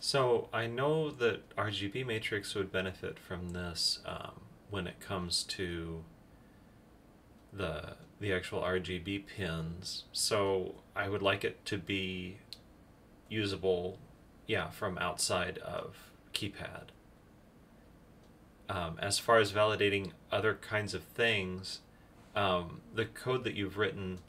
So 0.04 0.50
I 0.52 0.66
know 0.66 1.12
that 1.12 1.56
RGB 1.56 2.08
matrix 2.08 2.56
would 2.56 2.72
benefit 2.72 3.20
from 3.20 3.50
this 3.50 4.00
um, 4.04 4.42
when 4.72 4.88
it 4.88 5.00
comes 5.00 5.44
to 5.44 6.04
the 7.54 7.98
the 8.20 8.34
actual 8.34 8.62
RGB 8.62 9.28
pins. 9.28 10.06
So 10.12 10.74
I 10.96 11.08
would 11.08 11.22
like 11.22 11.44
it 11.44 11.64
to 11.66 11.78
be 11.78 12.38
usable, 13.30 14.00
yeah, 14.48 14.72
from 14.72 14.98
outside 14.98 15.60
of 15.60 15.96
keypad. 16.34 16.88
Um, 18.70 18.98
as 19.00 19.20
far 19.20 19.38
as 19.38 19.52
validating 19.52 20.14
other 20.32 20.56
kinds 20.56 20.96
of 20.96 21.04
things, 21.04 21.82
um, 22.36 22.82
the 22.92 23.06
code 23.06 23.44
that 23.44 23.54
you've 23.54 23.78
written, 23.78 24.20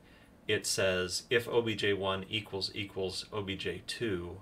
it 0.46 0.66
says 0.66 1.22
if 1.30 1.46
obj1 1.46 2.26
equals 2.28 2.70
equals 2.74 3.24
obj2, 3.32 4.36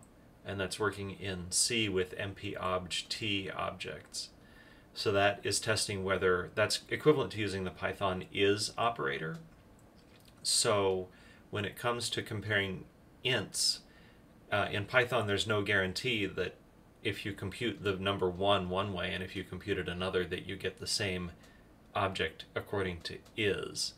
and 0.45 0.59
that's 0.59 0.81
working 0.81 1.11
in 1.13 1.47
C 1.51 1.89
with 1.89 2.17
mpobj 2.17 3.57
objects. 3.57 4.31
So 4.95 5.13
that 5.13 5.41
is 5.45 5.61
testing 5.61 6.05
whether 6.05 6.51
that's 6.55 6.81
equivalent 6.89 7.33
to 7.33 7.39
using 7.39 7.65
the 7.65 7.71
Python 7.71 8.25
is 8.33 8.73
operator. 8.77 9.39
So 10.43 11.09
when 11.51 11.65
it 11.65 11.77
comes 11.77 12.11
to 12.11 12.23
comparing 12.23 12.85
ints, 13.25 13.81
uh, 14.51 14.69
in 14.71 14.85
Python 14.85 15.27
there's 15.27 15.47
no 15.47 15.63
guarantee 15.63 16.27
that 16.27 16.57
if 17.03 17.25
you 17.25 17.33
compute 17.33 17.83
the 17.83 17.97
number 17.97 18.29
one 18.29 18.69
one 18.69 18.93
way 18.93 19.13
and 19.13 19.23
if 19.23 19.35
you 19.35 19.45
compute 19.45 19.79
it 19.79 19.89
another 19.89 20.25
that 20.25 20.47
you 20.47 20.57
get 20.57 20.79
the 20.79 20.87
same 20.87 21.31
object 21.95 22.45
according 22.55 23.01
to 23.01 23.19
is. 23.37 23.95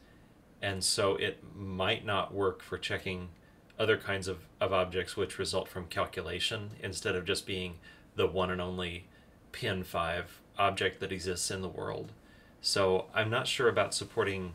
And 0.61 0.85
so 0.85 1.17
it 1.17 1.43
might 1.57 2.07
not 2.07 2.33
work 2.33 2.63
for 2.63 2.79
checking 2.79 3.31
other 3.79 3.97
kinds 3.97 4.29
of, 4.29 4.39
of 4.61 4.73
objects 4.73 5.17
which 5.17 5.39
result 5.39 5.69
from 5.69 5.87
calculation 5.87 6.71
instead 6.83 7.17
of 7.17 7.25
just 7.25 7.47
being 7.47 7.77
the 8.17 8.27
one 8.27 8.51
and 8.51 8.61
only 8.61 9.07
pin 9.53 9.83
5 9.85 10.41
object 10.59 11.01
that 11.01 11.13
exists 11.13 11.51
in 11.51 11.63
the 11.63 11.69
world. 11.69 12.13
So 12.61 13.07
I'm 13.15 13.31
not 13.31 13.47
sure 13.47 13.69
about 13.69 13.95
supporting 13.95 14.53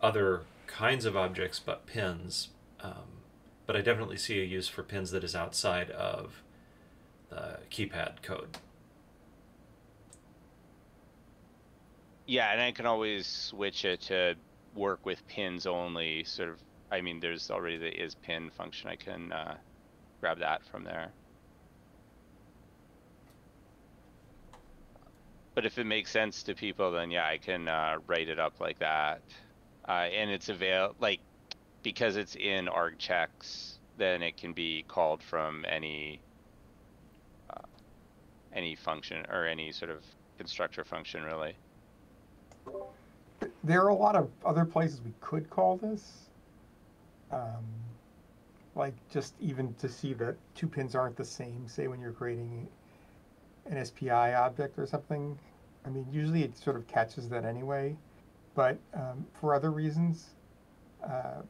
other 0.00 0.42
kinds 0.66 1.04
of 1.04 1.16
objects 1.16 1.58
but 1.58 1.86
pins, 1.86 2.48
um, 2.80 3.22
but 3.66 3.74
I 3.76 3.80
definitely 3.80 4.18
see 4.18 4.40
a 4.40 4.44
use 4.44 4.68
for 4.68 4.82
pins 4.82 5.10
that 5.10 5.24
is 5.24 5.34
outside 5.34 5.90
of 5.90 6.42
the 7.30 7.58
keypad 7.70 8.22
code. 8.22 8.58
Yeah, 12.26 12.52
and 12.52 12.60
I 12.60 12.72
can 12.72 12.86
always 12.86 13.26
switch 13.26 13.84
it 13.84 14.00
to 14.02 14.34
work 14.74 15.04
with 15.06 15.26
pins 15.28 15.66
only. 15.66 16.24
Sort 16.24 16.50
of, 16.50 16.58
I 16.90 17.00
mean, 17.00 17.20
there's 17.20 17.50
already 17.50 17.78
the 17.78 17.88
is 17.88 18.14
pin 18.14 18.50
function. 18.50 18.88
I 18.88 18.96
can 18.96 19.32
uh, 19.32 19.56
grab 20.20 20.38
that 20.38 20.64
from 20.64 20.84
there. 20.84 21.12
But 25.54 25.64
if 25.64 25.78
it 25.78 25.84
makes 25.84 26.10
sense 26.10 26.42
to 26.44 26.54
people, 26.54 26.90
then 26.92 27.10
yeah, 27.10 27.26
I 27.26 27.38
can 27.38 27.66
uh, 27.66 27.96
write 28.06 28.28
it 28.28 28.38
up 28.38 28.60
like 28.60 28.78
that. 28.78 29.22
Uh, 29.88 30.08
and 30.12 30.30
it's 30.30 30.48
avail 30.48 30.94
like 31.00 31.20
because 31.82 32.16
it's 32.16 32.34
in 32.34 32.68
arg 32.68 32.98
checks, 32.98 33.78
then 33.96 34.22
it 34.22 34.36
can 34.36 34.52
be 34.52 34.84
called 34.86 35.22
from 35.22 35.64
any 35.68 36.20
uh, 37.50 37.62
any 38.52 38.74
function 38.74 39.24
or 39.30 39.46
any 39.46 39.72
sort 39.72 39.90
of 39.90 40.04
constructor 40.36 40.84
function, 40.84 41.22
really. 41.22 41.56
There 43.64 43.82
are 43.82 43.88
a 43.88 43.94
lot 43.94 44.16
of 44.16 44.30
other 44.44 44.64
places 44.64 45.00
we 45.02 45.12
could 45.20 45.48
call 45.48 45.76
this. 45.76 46.25
Um, 47.30 47.64
like 48.74 48.94
just 49.08 49.34
even 49.40 49.74
to 49.74 49.88
see 49.88 50.12
that 50.14 50.36
two 50.54 50.68
pins 50.68 50.94
aren't 50.94 51.16
the 51.16 51.24
same, 51.24 51.66
say 51.66 51.88
when 51.88 52.00
you're 52.00 52.12
creating 52.12 52.68
an 53.64 53.84
SPI 53.84 54.34
object 54.34 54.78
or 54.78 54.86
something. 54.86 55.38
I 55.84 55.88
mean, 55.88 56.06
usually 56.12 56.42
it 56.42 56.56
sort 56.56 56.76
of 56.76 56.86
catches 56.86 57.28
that 57.30 57.44
anyway, 57.44 57.96
but 58.54 58.78
um, 58.94 59.26
for 59.40 59.54
other 59.54 59.70
reasons. 59.70 60.26
Uh, 61.02 61.42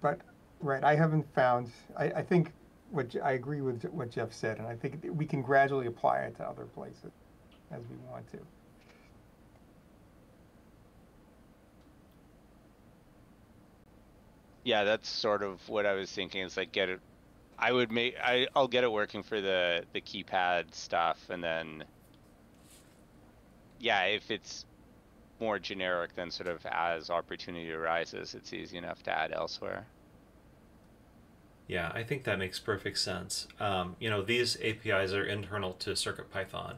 but 0.00 0.20
right, 0.60 0.82
I 0.82 0.94
haven't 0.94 1.26
found. 1.34 1.70
I, 1.96 2.04
I 2.06 2.22
think 2.22 2.52
what 2.90 3.14
I 3.22 3.32
agree 3.32 3.60
with 3.60 3.84
what 3.84 4.10
Jeff 4.10 4.32
said, 4.32 4.58
and 4.58 4.66
I 4.66 4.74
think 4.74 5.06
we 5.10 5.26
can 5.26 5.42
gradually 5.42 5.86
apply 5.86 6.20
it 6.20 6.36
to 6.36 6.44
other 6.44 6.64
places 6.64 7.12
as 7.70 7.82
we 7.90 7.96
want 8.10 8.30
to. 8.32 8.38
Yeah, 14.68 14.84
that's 14.84 15.08
sort 15.08 15.42
of 15.42 15.66
what 15.70 15.86
I 15.86 15.94
was 15.94 16.12
thinking. 16.12 16.42
Is 16.42 16.58
like 16.58 16.72
get 16.72 16.90
it. 16.90 17.00
I 17.58 17.72
would 17.72 17.90
make. 17.90 18.16
I 18.22 18.48
I'll 18.54 18.68
get 18.68 18.84
it 18.84 18.92
working 18.92 19.22
for 19.22 19.40
the 19.40 19.84
the 19.94 20.02
keypad 20.02 20.74
stuff, 20.74 21.18
and 21.30 21.42
then. 21.42 21.84
Yeah, 23.80 24.04
if 24.04 24.30
it's 24.30 24.66
more 25.40 25.58
generic, 25.58 26.14
then 26.16 26.30
sort 26.30 26.48
of 26.48 26.66
as 26.66 27.08
opportunity 27.08 27.72
arises, 27.72 28.34
it's 28.34 28.52
easy 28.52 28.76
enough 28.76 29.02
to 29.04 29.10
add 29.10 29.32
elsewhere. 29.32 29.86
Yeah, 31.66 31.90
I 31.94 32.02
think 32.02 32.24
that 32.24 32.38
makes 32.38 32.58
perfect 32.60 32.98
sense. 32.98 33.48
Um, 33.58 33.96
you 33.98 34.10
know, 34.10 34.20
these 34.20 34.58
APIs 34.62 35.14
are 35.14 35.24
internal 35.24 35.72
to 35.74 35.92
CircuitPython, 35.92 36.74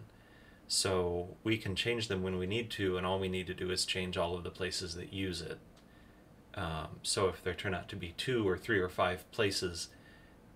so 0.69 1.37
we 1.43 1.59
can 1.59 1.75
change 1.75 2.07
them 2.07 2.23
when 2.23 2.39
we 2.39 2.47
need 2.47 2.71
to, 2.73 2.97
and 2.99 3.05
all 3.05 3.19
we 3.19 3.29
need 3.29 3.49
to 3.49 3.55
do 3.55 3.73
is 3.73 3.85
change 3.85 4.17
all 4.17 4.37
of 4.37 4.45
the 4.45 4.51
places 4.51 4.95
that 4.95 5.13
use 5.13 5.41
it. 5.41 5.59
Um, 6.55 6.99
so 7.03 7.29
if 7.29 7.43
there 7.43 7.55
turn 7.55 7.75
out 7.75 7.89
to 7.91 7.97
be 7.97 8.15
two 8.17 8.49
or 8.49 8.57
three 8.57 8.79
or 8.79 8.89
five 8.89 9.31
places, 9.31 9.89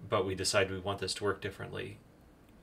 but 0.08 0.26
we 0.26 0.34
decide 0.34 0.70
we 0.70 0.78
want 0.78 0.98
this 0.98 1.14
to 1.14 1.24
work 1.24 1.40
differently, 1.40 1.98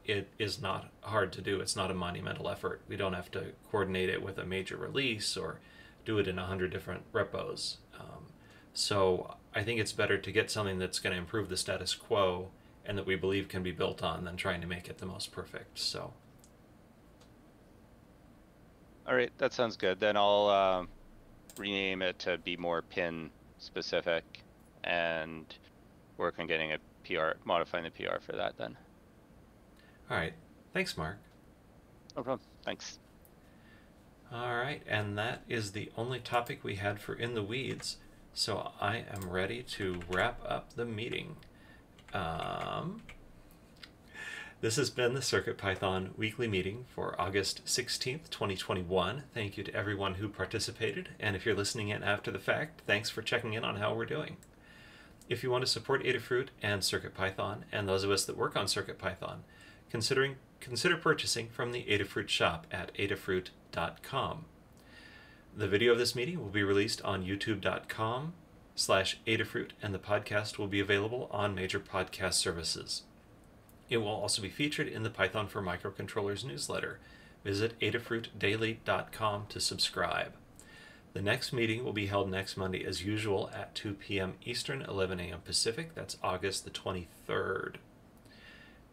it 0.05 0.29
is 0.37 0.61
not 0.61 0.89
hard 1.01 1.31
to 1.33 1.41
do. 1.41 1.59
It's 1.59 1.75
not 1.75 1.91
a 1.91 1.93
monumental 1.93 2.49
effort. 2.49 2.81
We 2.87 2.97
don't 2.97 3.13
have 3.13 3.31
to 3.31 3.53
coordinate 3.69 4.09
it 4.09 4.21
with 4.21 4.37
a 4.37 4.45
major 4.45 4.77
release 4.77 5.37
or 5.37 5.59
do 6.05 6.17
it 6.17 6.27
in 6.27 6.39
a 6.39 6.45
hundred 6.45 6.71
different 6.71 7.03
repos. 7.11 7.77
Um, 7.99 8.25
so 8.73 9.35
I 9.53 9.63
think 9.63 9.79
it's 9.79 9.91
better 9.91 10.17
to 10.17 10.31
get 10.31 10.49
something 10.49 10.79
that's 10.79 10.99
going 10.99 11.13
to 11.13 11.19
improve 11.19 11.49
the 11.49 11.57
status 11.57 11.93
quo 11.93 12.49
and 12.85 12.97
that 12.97 13.05
we 13.05 13.15
believe 13.15 13.47
can 13.47 13.63
be 13.63 13.71
built 13.71 14.01
on 14.01 14.25
than 14.25 14.35
trying 14.37 14.61
to 14.61 14.67
make 14.67 14.89
it 14.89 14.97
the 14.97 15.05
most 15.05 15.31
perfect. 15.31 15.77
So. 15.77 16.13
All 19.07 19.15
right, 19.15 19.31
that 19.37 19.53
sounds 19.53 19.77
good. 19.77 19.99
Then 19.99 20.15
I'll 20.15 20.47
uh, 20.47 20.85
rename 21.57 22.01
it 22.01 22.19
to 22.19 22.37
be 22.37 22.57
more 22.57 22.81
pin 22.81 23.29
specific 23.57 24.23
and 24.83 25.55
work 26.17 26.35
on 26.39 26.47
getting 26.47 26.73
a 26.73 26.77
PR, 27.05 27.37
modifying 27.45 27.83
the 27.83 27.91
PR 27.91 28.19
for 28.19 28.33
that 28.33 28.57
then. 28.57 28.77
All 30.09 30.17
right. 30.17 30.33
Thanks, 30.73 30.97
Mark. 30.97 31.17
No 32.15 32.23
problem. 32.23 32.47
Thanks. 32.63 32.99
All 34.33 34.55
right, 34.55 34.81
and 34.87 35.17
that 35.17 35.41
is 35.49 35.73
the 35.73 35.91
only 35.97 36.19
topic 36.19 36.63
we 36.63 36.75
had 36.75 37.01
for 37.01 37.13
In 37.13 37.35
the 37.35 37.43
Weeds. 37.43 37.97
So 38.33 38.71
I 38.79 39.03
am 39.13 39.29
ready 39.29 39.61
to 39.61 39.99
wrap 40.09 40.39
up 40.47 40.73
the 40.73 40.85
meeting. 40.85 41.35
Um, 42.13 43.01
this 44.61 44.75
has 44.75 44.91
been 44.91 45.15
the 45.15 45.21
CircuitPython 45.21 46.15
weekly 46.15 46.47
meeting 46.47 46.85
for 46.93 47.19
August 47.19 47.65
16th, 47.65 48.29
2021. 48.29 49.23
Thank 49.33 49.57
you 49.57 49.63
to 49.63 49.73
everyone 49.73 50.15
who 50.15 50.29
participated, 50.29 51.09
and 51.19 51.35
if 51.35 51.47
you're 51.47 51.55
listening 51.55 51.89
in 51.89 52.03
after 52.03 52.29
the 52.29 52.37
fact, 52.37 52.81
thanks 52.85 53.09
for 53.09 53.23
checking 53.23 53.53
in 53.53 53.63
on 53.63 53.77
how 53.77 53.95
we're 53.95 54.05
doing. 54.05 54.37
If 55.27 55.41
you 55.41 55.49
want 55.49 55.65
to 55.65 55.71
support 55.71 56.03
Adafruit 56.03 56.49
and 56.61 56.83
CircuitPython, 56.83 57.63
and 57.71 57.89
those 57.89 58.03
of 58.03 58.11
us 58.11 58.23
that 58.25 58.37
work 58.37 58.55
on 58.55 58.67
CircuitPython, 58.67 59.37
considering 59.89 60.35
consider 60.59 60.95
purchasing 60.95 61.49
from 61.49 61.71
the 61.71 61.83
Adafruit 61.85 62.29
shop 62.29 62.67
at 62.71 62.93
adafruit.com. 62.93 64.45
The 65.57 65.67
video 65.67 65.91
of 65.93 65.97
this 65.97 66.15
meeting 66.15 66.39
will 66.39 66.49
be 66.49 66.63
released 66.63 67.01
on 67.01 67.25
youtube.com 67.25 68.33
slash 68.75 69.17
Adafruit, 69.25 69.71
and 69.81 69.91
the 69.91 69.99
podcast 69.99 70.59
will 70.59 70.67
be 70.67 70.79
available 70.79 71.27
on 71.31 71.55
major 71.55 71.79
podcast 71.79 72.35
services. 72.35 73.03
It 73.91 73.97
will 73.97 74.07
also 74.07 74.41
be 74.41 74.49
featured 74.49 74.87
in 74.87 75.03
the 75.03 75.09
Python 75.09 75.47
for 75.49 75.61
Microcontrollers 75.61 76.45
newsletter. 76.45 76.99
Visit 77.43 77.77
adafruitdaily.com 77.81 79.47
to 79.49 79.59
subscribe. 79.59 80.31
The 81.11 81.21
next 81.21 81.51
meeting 81.51 81.83
will 81.83 81.91
be 81.91 82.05
held 82.05 82.31
next 82.31 82.55
Monday 82.55 82.85
as 82.85 83.03
usual 83.03 83.51
at 83.53 83.75
2 83.75 83.95
p.m. 83.95 84.35
Eastern, 84.45 84.81
11 84.81 85.19
a.m. 85.19 85.41
Pacific. 85.43 85.93
That's 85.93 86.15
August 86.23 86.63
the 86.63 86.71
23rd. 86.71 87.75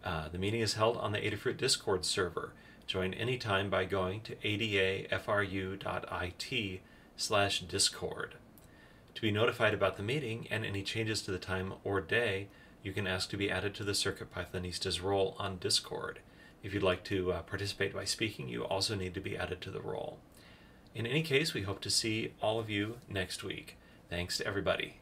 Uh, 0.02 0.28
the 0.30 0.38
meeting 0.38 0.62
is 0.62 0.74
held 0.74 0.96
on 0.96 1.12
the 1.12 1.20
Adafruit 1.20 1.58
Discord 1.58 2.04
server. 2.04 2.54
Join 2.88 3.14
anytime 3.14 3.70
by 3.70 3.84
going 3.84 4.22
to 4.22 4.34
adafru.it 4.36 5.12
slash 7.16 7.60
discord. 7.60 8.34
To 9.14 9.22
be 9.22 9.30
notified 9.30 9.74
about 9.74 9.96
the 9.96 10.02
meeting 10.02 10.48
and 10.50 10.64
any 10.64 10.82
changes 10.82 11.22
to 11.22 11.30
the 11.30 11.38
time 11.38 11.74
or 11.84 12.00
day, 12.00 12.48
you 12.82 12.92
can 12.92 13.06
ask 13.06 13.30
to 13.30 13.36
be 13.36 13.50
added 13.50 13.74
to 13.74 13.84
the 13.84 13.94
Circuit 13.94 14.32
Pythonistas 14.34 15.02
role 15.02 15.34
on 15.38 15.58
Discord. 15.58 16.20
If 16.62 16.74
you'd 16.74 16.82
like 16.82 17.04
to 17.04 17.32
uh, 17.32 17.42
participate 17.42 17.94
by 17.94 18.04
speaking, 18.04 18.48
you 18.48 18.64
also 18.64 18.94
need 18.94 19.14
to 19.14 19.20
be 19.20 19.36
added 19.36 19.60
to 19.62 19.70
the 19.70 19.80
role. 19.80 20.18
In 20.94 21.06
any 21.06 21.22
case, 21.22 21.54
we 21.54 21.62
hope 21.62 21.80
to 21.82 21.90
see 21.90 22.32
all 22.40 22.58
of 22.58 22.70
you 22.70 22.98
next 23.08 23.44
week. 23.44 23.76
Thanks 24.08 24.38
to 24.38 24.46
everybody. 24.46 24.96